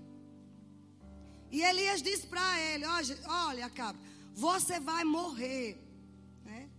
E 1.50 1.60
Elias 1.70 2.00
disse 2.08 2.26
para 2.32 2.46
ele: 2.68 2.84
Olha, 2.86 3.18
olha, 3.48 3.70
cabra, 3.70 4.00
você 4.32 4.78
vai 4.78 5.02
morrer. 5.04 5.68
Né? 6.44 6.70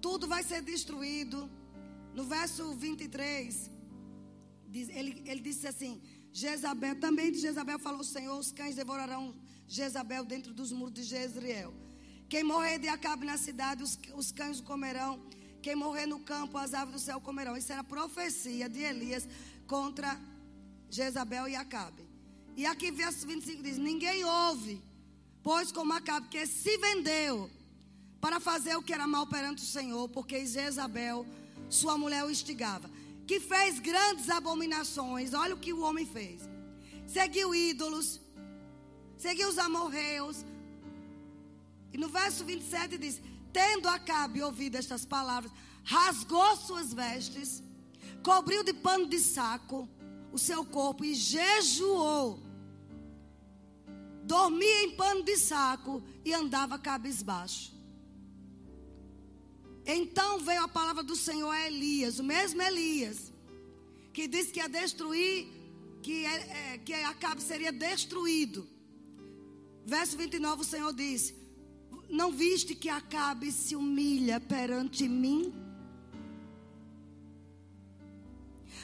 Tudo 0.00 0.26
vai 0.34 0.42
ser 0.42 0.60
destruído. 0.62 1.50
No 2.14 2.24
verso 2.24 2.74
23, 2.74 3.70
ele, 4.98 5.22
ele 5.24 5.40
disse 5.40 5.66
assim: 5.66 6.02
Jezabel, 6.30 7.00
também 7.00 7.32
de 7.32 7.38
Jezabel 7.38 7.78
falou 7.78 8.00
o 8.00 8.04
Senhor: 8.04 8.38
os 8.38 8.52
cães 8.52 8.76
devorarão 8.76 9.34
Jezabel 9.66 10.26
dentro 10.26 10.52
dos 10.52 10.72
muros 10.72 10.92
de 10.92 11.04
Jezreel. 11.04 11.72
Quem 12.28 12.44
morrer 12.44 12.78
de 12.78 12.88
Acabe 12.88 13.24
na 13.24 13.38
cidade, 13.38 13.82
os, 13.82 13.98
os 14.14 14.30
cães 14.30 14.60
o 14.60 14.62
comerão. 14.62 15.12
Quem 15.62 15.76
morrer 15.76 16.06
no 16.06 16.18
campo, 16.18 16.58
as 16.58 16.74
aves 16.74 16.92
do 16.92 16.98
céu 16.98 17.20
comerão. 17.20 17.56
Isso 17.56 17.72
era 17.72 17.84
profecia 17.84 18.68
de 18.68 18.80
Elias 18.80 19.28
contra 19.66 20.20
Jezabel 20.90 21.48
e 21.48 21.54
Acabe. 21.54 22.04
E 22.56 22.66
aqui, 22.66 22.90
verso 22.90 23.26
25 23.26 23.62
diz: 23.62 23.78
Ninguém 23.78 24.24
ouve, 24.24 24.82
pois 25.42 25.70
como 25.70 25.92
Acabe, 25.92 26.28
que 26.28 26.44
se 26.46 26.76
vendeu 26.78 27.48
para 28.20 28.40
fazer 28.40 28.76
o 28.76 28.82
que 28.82 28.92
era 28.92 29.06
mal 29.06 29.26
perante 29.26 29.62
o 29.62 29.66
Senhor, 29.66 30.08
porque 30.08 30.44
Jezabel, 30.44 31.24
sua 31.70 31.96
mulher, 31.96 32.24
o 32.24 32.30
instigava. 32.30 32.90
Que 33.26 33.38
fez 33.38 33.78
grandes 33.78 34.28
abominações. 34.28 35.32
Olha 35.32 35.54
o 35.54 35.58
que 35.58 35.72
o 35.72 35.82
homem 35.82 36.04
fez. 36.04 36.42
Seguiu 37.06 37.54
ídolos, 37.54 38.20
seguiu 39.16 39.48
os 39.48 39.58
amorreus. 39.58 40.44
E 41.92 41.98
no 41.98 42.08
verso 42.08 42.44
27 42.44 42.98
diz: 42.98 43.20
Tendo 43.52 43.88
Acabe 43.88 44.42
ouvido 44.42 44.76
estas 44.76 45.04
palavras, 45.04 45.52
rasgou 45.84 46.56
suas 46.56 46.92
vestes, 46.92 47.62
cobriu 48.22 48.62
de 48.64 48.72
pano 48.72 49.06
de 49.06 49.18
saco 49.18 49.88
o 50.32 50.38
seu 50.38 50.64
corpo 50.64 51.04
e 51.04 51.14
jejuou. 51.14 52.40
Dormia 54.24 54.84
em 54.84 54.96
pano 54.96 55.22
de 55.22 55.36
saco 55.36 56.02
e 56.24 56.32
andava 56.32 56.78
cabisbaixo. 56.78 57.72
Então 59.84 60.38
veio 60.38 60.62
a 60.62 60.68
palavra 60.68 61.02
do 61.02 61.16
Senhor 61.16 61.50
a 61.50 61.66
Elias, 61.66 62.18
o 62.18 62.24
mesmo 62.24 62.62
Elias, 62.62 63.32
que 64.12 64.28
disse 64.28 64.52
que 64.52 64.60
ia 64.60 64.68
destruir, 64.68 65.48
que, 66.00 66.24
é, 66.24 66.74
é, 66.74 66.78
que 66.78 66.94
Acabe 66.94 67.42
seria 67.42 67.72
destruído. 67.72 68.66
Verso 69.84 70.16
29, 70.16 70.62
o 70.62 70.64
Senhor 70.64 70.92
disse: 70.94 71.41
Não 72.08 72.30
viste 72.30 72.74
que 72.74 72.88
Acabe 72.88 73.50
se 73.50 73.74
humilha 73.74 74.38
perante 74.38 75.08
mim? 75.08 75.52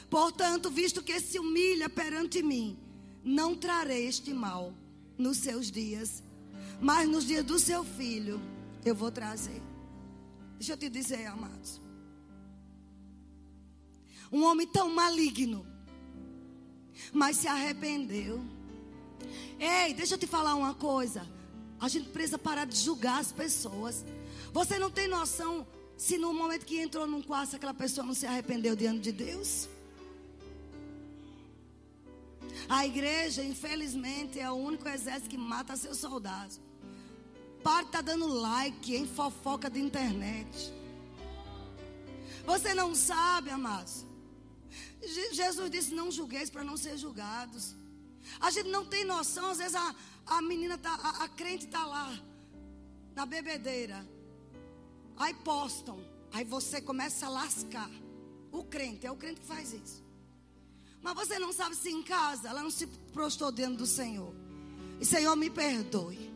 Portanto, 0.09 0.71
visto 0.71 1.03
que 1.03 1.19
se 1.19 1.37
humilha 1.37 1.87
perante 1.87 2.41
mim, 2.41 2.77
não 3.23 3.55
trarei 3.55 4.07
este 4.07 4.33
mal 4.33 4.73
nos 5.17 5.37
seus 5.37 5.69
dias, 5.69 6.23
mas 6.81 7.07
nos 7.07 7.25
dias 7.25 7.45
do 7.45 7.59
seu 7.59 7.83
filho 7.83 8.41
eu 8.83 8.95
vou 8.95 9.11
trazer. 9.11 9.61
Deixa 10.57 10.73
eu 10.73 10.77
te 10.77 10.89
dizer, 10.89 11.25
amados. 11.27 11.79
Um 14.31 14.43
homem 14.43 14.67
tão 14.67 14.93
maligno, 14.93 15.65
mas 17.13 17.37
se 17.37 17.47
arrependeu. 17.47 18.43
Ei, 19.59 19.93
deixa 19.93 20.15
eu 20.15 20.17
te 20.17 20.27
falar 20.27 20.55
uma 20.55 20.73
coisa. 20.73 21.25
A 21.79 21.87
gente 21.87 22.09
precisa 22.09 22.37
parar 22.37 22.65
de 22.65 22.77
julgar 22.77 23.19
as 23.19 23.31
pessoas. 23.31 24.03
Você 24.51 24.77
não 24.77 24.91
tem 24.91 25.07
noção 25.07 25.65
se 25.97 26.17
no 26.17 26.33
momento 26.33 26.65
que 26.65 26.79
entrou 26.79 27.05
num 27.07 27.21
quarto 27.21 27.55
aquela 27.55 27.73
pessoa 27.73 28.05
não 28.05 28.13
se 28.13 28.25
arrependeu 28.25 28.75
diante 28.75 29.01
de 29.01 29.11
Deus? 29.11 29.67
A 32.67 32.85
igreja, 32.85 33.43
infelizmente, 33.43 34.39
é 34.39 34.49
o 34.49 34.55
único 34.55 34.87
exército 34.87 35.29
que 35.29 35.37
mata 35.37 35.75
seus 35.75 35.97
soldados. 35.97 36.59
Para 37.63 37.83
de 37.85 37.91
tá 37.91 38.01
dando 38.01 38.27
like 38.27 38.95
em 38.95 39.07
fofoca 39.07 39.69
de 39.69 39.79
internet. 39.79 40.71
Você 42.45 42.73
não 42.73 42.95
sabe, 42.95 43.49
amados. 43.49 44.05
Jesus 45.31 45.69
disse: 45.69 45.93
Não 45.93 46.11
julgueis 46.11 46.49
para 46.49 46.63
não 46.63 46.77
ser 46.77 46.97
julgados. 46.97 47.75
A 48.39 48.51
gente 48.51 48.69
não 48.69 48.85
tem 48.85 49.03
noção, 49.03 49.49
às 49.49 49.57
vezes 49.57 49.75
a, 49.75 49.95
a 50.29 50.41
menina, 50.41 50.77
tá, 50.77 50.93
a, 50.93 51.23
a 51.23 51.29
crente 51.29 51.65
está 51.65 51.85
lá, 51.85 52.17
na 53.15 53.25
bebedeira. 53.25 54.07
Aí 55.17 55.33
postam. 55.33 55.99
Aí 56.31 56.45
você 56.45 56.79
começa 56.79 57.25
a 57.25 57.29
lascar. 57.29 57.89
O 58.51 58.63
crente, 58.63 59.05
é 59.05 59.11
o 59.11 59.15
crente 59.15 59.41
que 59.41 59.47
faz 59.47 59.73
isso. 59.73 60.03
Mas 61.01 61.13
você 61.15 61.39
não 61.39 61.51
sabe 61.51 61.75
se 61.75 61.89
em 61.89 62.03
casa 62.03 62.49
ela 62.49 62.63
não 62.63 62.71
se 62.71 62.87
prostou 63.13 63.51
diante 63.51 63.77
do 63.77 63.85
Senhor. 63.85 64.33
E 64.99 65.05
Senhor, 65.05 65.35
me 65.35 65.49
perdoe. 65.49 66.29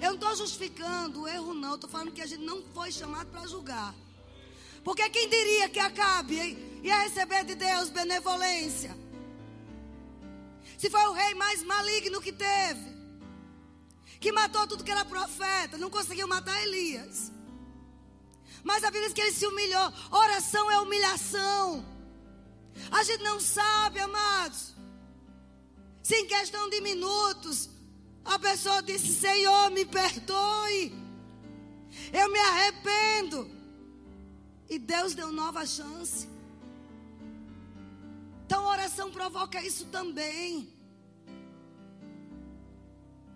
Eu 0.00 0.10
não 0.10 0.14
estou 0.14 0.36
justificando 0.36 1.22
o 1.22 1.28
erro, 1.28 1.54
não. 1.54 1.74
Estou 1.74 1.88
falando 1.88 2.12
que 2.12 2.20
a 2.20 2.26
gente 2.26 2.44
não 2.44 2.62
foi 2.74 2.90
chamado 2.90 3.30
para 3.30 3.46
julgar. 3.46 3.94
Porque 4.84 5.08
quem 5.10 5.28
diria 5.28 5.68
que 5.68 5.78
Acabe 5.78 6.58
ia 6.82 7.02
receber 7.02 7.44
de 7.44 7.54
Deus 7.54 7.90
benevolência? 7.90 8.96
Se 10.76 10.88
foi 10.88 11.04
o 11.06 11.12
rei 11.12 11.34
mais 11.34 11.62
maligno 11.62 12.20
que 12.20 12.32
teve, 12.32 12.97
que 14.20 14.32
matou 14.32 14.66
tudo 14.66 14.84
que 14.84 14.90
era 14.90 15.04
profeta, 15.04 15.78
não 15.78 15.90
conseguiu 15.90 16.26
matar 16.26 16.60
Elias. 16.62 17.32
Mas 18.64 18.82
a 18.82 18.90
Bíblia 18.90 19.08
diz 19.08 19.14
que 19.14 19.20
ele 19.20 19.32
se 19.32 19.46
humilhou. 19.46 19.92
Oração 20.10 20.70
é 20.70 20.78
humilhação. 20.78 21.84
A 22.90 23.02
gente 23.02 23.22
não 23.22 23.40
sabe, 23.40 24.00
amados. 24.00 24.74
Se 26.02 26.16
em 26.16 26.26
questão 26.26 26.68
de 26.68 26.80
minutos 26.80 27.70
a 28.24 28.38
pessoa 28.38 28.82
disse: 28.82 29.14
Senhor, 29.14 29.70
me 29.70 29.84
perdoe. 29.84 30.92
Eu 32.12 32.30
me 32.30 32.38
arrependo. 32.38 33.50
E 34.68 34.78
Deus 34.78 35.14
deu 35.14 35.32
nova 35.32 35.64
chance. 35.64 36.28
Então, 38.44 38.64
oração 38.64 39.10
provoca 39.10 39.62
isso 39.62 39.86
também. 39.86 40.77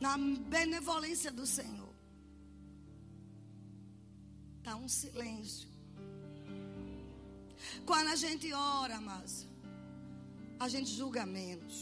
Na 0.04 0.14
benevolência 0.56 1.30
do 1.38 1.46
Senhor. 1.56 1.94
Está 4.58 4.74
um 4.84 4.88
silêncio. 4.88 5.68
Quando 7.88 8.08
a 8.14 8.16
gente 8.24 8.52
ora, 8.52 9.00
mas 9.00 9.46
a 10.58 10.68
gente 10.74 10.90
julga 11.00 11.24
menos. 11.24 11.76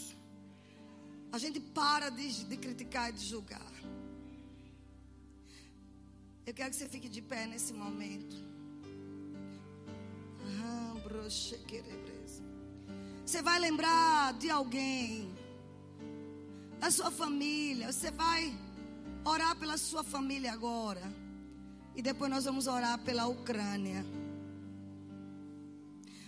A 1.33 1.39
gente 1.39 1.61
para 1.79 2.09
de, 2.11 2.45
de 2.51 2.57
criticar 2.65 3.07
e 3.11 3.13
de 3.19 3.25
julgar. 3.33 3.73
Eu 6.47 6.53
quero 6.53 6.71
que 6.71 6.77
você 6.77 6.89
fique 6.95 7.09
de 7.09 7.23
pé 7.23 7.43
nesse 7.47 7.73
momento. 7.73 8.37
Você 13.25 13.41
vai 13.43 13.59
lembrar 13.61 14.35
de 14.35 14.51
alguém, 14.51 15.33
da 16.81 16.91
sua 16.91 17.11
família. 17.11 17.93
Você 17.93 18.11
vai 18.11 18.53
orar 19.25 19.55
pela 19.57 19.77
sua 19.77 20.03
família 20.03 20.53
agora. 20.53 21.03
E 21.95 22.03
depois 22.03 22.31
nós 22.31 22.45
vamos 22.45 22.67
orar 22.67 22.99
pela 22.99 23.27
Ucrânia. 23.29 24.05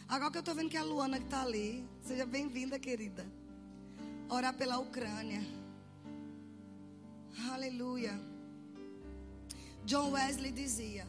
Agora 0.09 0.31
que 0.31 0.37
eu 0.37 0.41
estou 0.41 0.55
vendo 0.55 0.69
que 0.69 0.77
é 0.77 0.81
a 0.81 0.85
Luana 0.85 1.19
que 1.19 1.25
está 1.25 1.43
ali. 1.43 1.85
Seja 2.03 2.25
bem-vinda, 2.25 2.79
querida 2.79 3.27
orar 4.33 4.55
pela 4.55 4.79
Ucrânia. 4.79 5.43
Aleluia. 7.53 8.19
John 9.85 10.13
Wesley 10.13 10.53
dizia: 10.53 11.07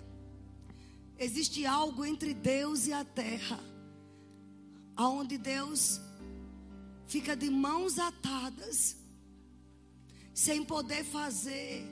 existe 1.18 1.66
algo 1.66 2.04
entre 2.04 2.34
Deus 2.34 2.86
e 2.88 2.94
a 2.94 3.06
terra, 3.06 3.60
aonde 4.96 5.38
Deus 5.38 6.02
fica 7.08 7.36
de 7.36 7.50
mãos 7.50 7.98
atadas, 7.98 8.98
sem 10.34 10.64
poder 10.64 11.04
fazer, 11.04 11.86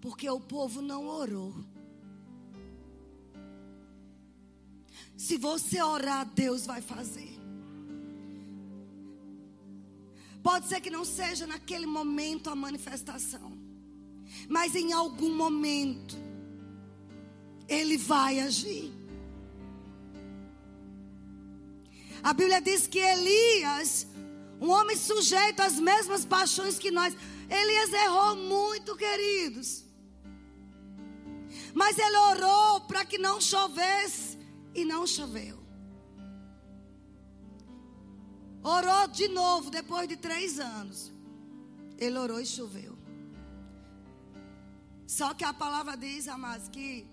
porque 0.00 0.28
o 0.28 0.40
povo 0.40 0.80
não 0.80 1.06
orou. 1.06 1.54
Se 5.16 5.36
você 5.36 5.82
orar, 5.82 6.24
Deus 6.26 6.64
vai 6.64 6.80
fazer. 6.80 7.36
Pode 10.42 10.68
ser 10.68 10.80
que 10.80 10.88
não 10.88 11.04
seja 11.04 11.46
naquele 11.46 11.84
momento 11.84 12.48
a 12.48 12.54
manifestação, 12.54 13.52
mas 14.48 14.74
em 14.74 14.92
algum 14.92 15.34
momento 15.34 16.16
ele 17.68 17.98
vai 17.98 18.40
agir. 18.40 18.92
A 22.22 22.32
Bíblia 22.32 22.60
diz 22.60 22.86
que 22.86 22.98
Elias, 22.98 24.06
um 24.60 24.70
homem 24.70 24.96
sujeito 24.96 25.60
às 25.60 25.78
mesmas 25.78 26.24
paixões 26.24 26.78
que 26.78 26.90
nós, 26.90 27.16
Elias 27.48 27.92
errou 27.92 28.36
muito, 28.36 28.96
queridos. 28.96 29.84
Mas 31.74 31.98
ele 31.98 32.16
orou 32.16 32.80
para 32.82 33.04
que 33.04 33.18
não 33.18 33.40
chovesse 33.40 34.38
e 34.74 34.84
não 34.84 35.06
choveu. 35.06 35.58
Orou 38.62 39.06
de 39.08 39.28
novo 39.28 39.70
depois 39.70 40.08
de 40.08 40.16
três 40.16 40.58
anos. 40.58 41.12
Ele 41.96 42.18
orou 42.18 42.40
e 42.40 42.46
choveu. 42.46 42.98
Só 45.06 45.32
que 45.34 45.44
a 45.44 45.54
palavra 45.54 45.96
diz, 45.96 46.28
amados, 46.28 46.68
que 46.68 47.06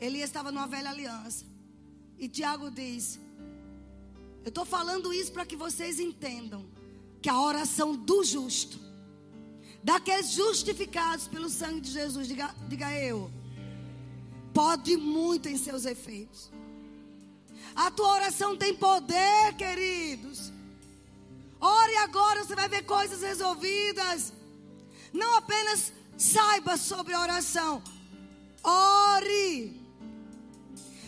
Elias 0.00 0.30
estava 0.30 0.50
numa 0.50 0.66
velha 0.66 0.90
aliança. 0.90 1.44
E 2.18 2.28
Tiago 2.28 2.70
diz: 2.70 3.20
Eu 4.44 4.50
estou 4.50 4.64
falando 4.64 5.12
isso 5.12 5.32
para 5.32 5.46
que 5.46 5.56
vocês 5.56 5.98
entendam 5.98 6.66
que 7.20 7.28
a 7.28 7.40
oração 7.40 7.96
do 7.96 8.22
justo 8.22 8.78
daqueles 9.82 10.30
justificados 10.30 11.28
pelo 11.28 11.50
sangue 11.50 11.82
de 11.82 11.90
Jesus, 11.90 12.26
diga, 12.26 12.54
diga 12.68 12.90
eu, 12.98 13.30
pode 14.54 14.96
muito 14.96 15.46
em 15.46 15.58
seus 15.58 15.84
efeitos. 15.84 16.50
A 17.76 17.90
tua 17.90 18.14
oração 18.14 18.56
tem 18.56 18.74
poder, 18.74 19.54
queridos. 19.58 20.50
Ore 21.60 21.96
agora, 21.96 22.44
você 22.44 22.54
vai 22.54 22.66
ver 22.68 22.84
coisas 22.84 23.20
resolvidas. 23.20 24.32
Não 25.12 25.36
apenas 25.36 25.92
saiba 26.16 26.78
sobre 26.78 27.14
oração, 27.14 27.82
ore. 28.62 29.80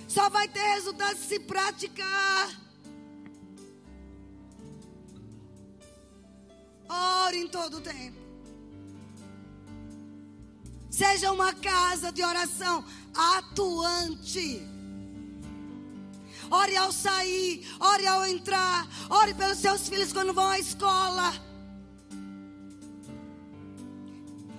Só 0.06 0.28
vai 0.28 0.48
ter 0.48 0.74
resultado 0.74 1.16
se 1.16 1.38
praticar. 1.40 2.65
Ore 6.88 7.38
em 7.38 7.48
todo 7.48 7.78
o 7.78 7.80
tempo. 7.80 8.16
Seja 10.90 11.30
uma 11.32 11.52
casa 11.52 12.10
de 12.10 12.22
oração 12.22 12.84
atuante. 13.14 14.62
Ore 16.50 16.76
ao 16.76 16.92
sair, 16.92 17.66
ore 17.80 18.06
ao 18.06 18.24
entrar, 18.24 18.88
ore 19.10 19.34
pelos 19.34 19.58
seus 19.58 19.88
filhos 19.88 20.12
quando 20.12 20.32
vão 20.32 20.46
à 20.46 20.58
escola. 20.58 21.34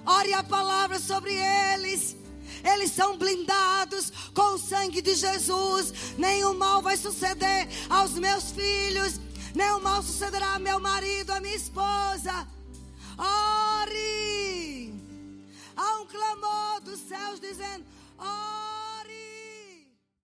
Ore 0.06 0.34
a 0.34 0.44
palavra 0.44 1.00
sobre 1.00 1.34
eles. 1.34 2.16
Eles 2.64 2.92
são 2.92 3.18
blindados 3.18 4.12
com 4.34 4.56
o 4.56 4.58
sangue 4.58 5.02
de 5.02 5.16
Jesus. 5.16 5.94
Nenhum 6.18 6.54
mal 6.58 6.82
vai 6.82 6.98
suceder 6.98 7.68
aos 7.90 8.14
meus 8.14 8.52
filhos. 8.52 9.20
Nenhum 9.54 9.82
mal 9.82 10.02
sucederá 10.02 10.54
ao 10.54 10.60
meu 10.60 10.80
marido, 10.80 11.32
à 11.32 11.40
minha 11.40 11.56
esposa. 11.56 12.48
Ore. 13.18 14.94
Há 15.76 16.00
um 16.00 16.06
clamor 16.06 16.82
dos 16.82 17.00
céus 17.00 17.40
dizendo: 17.40 17.86
Ore. 18.18 18.77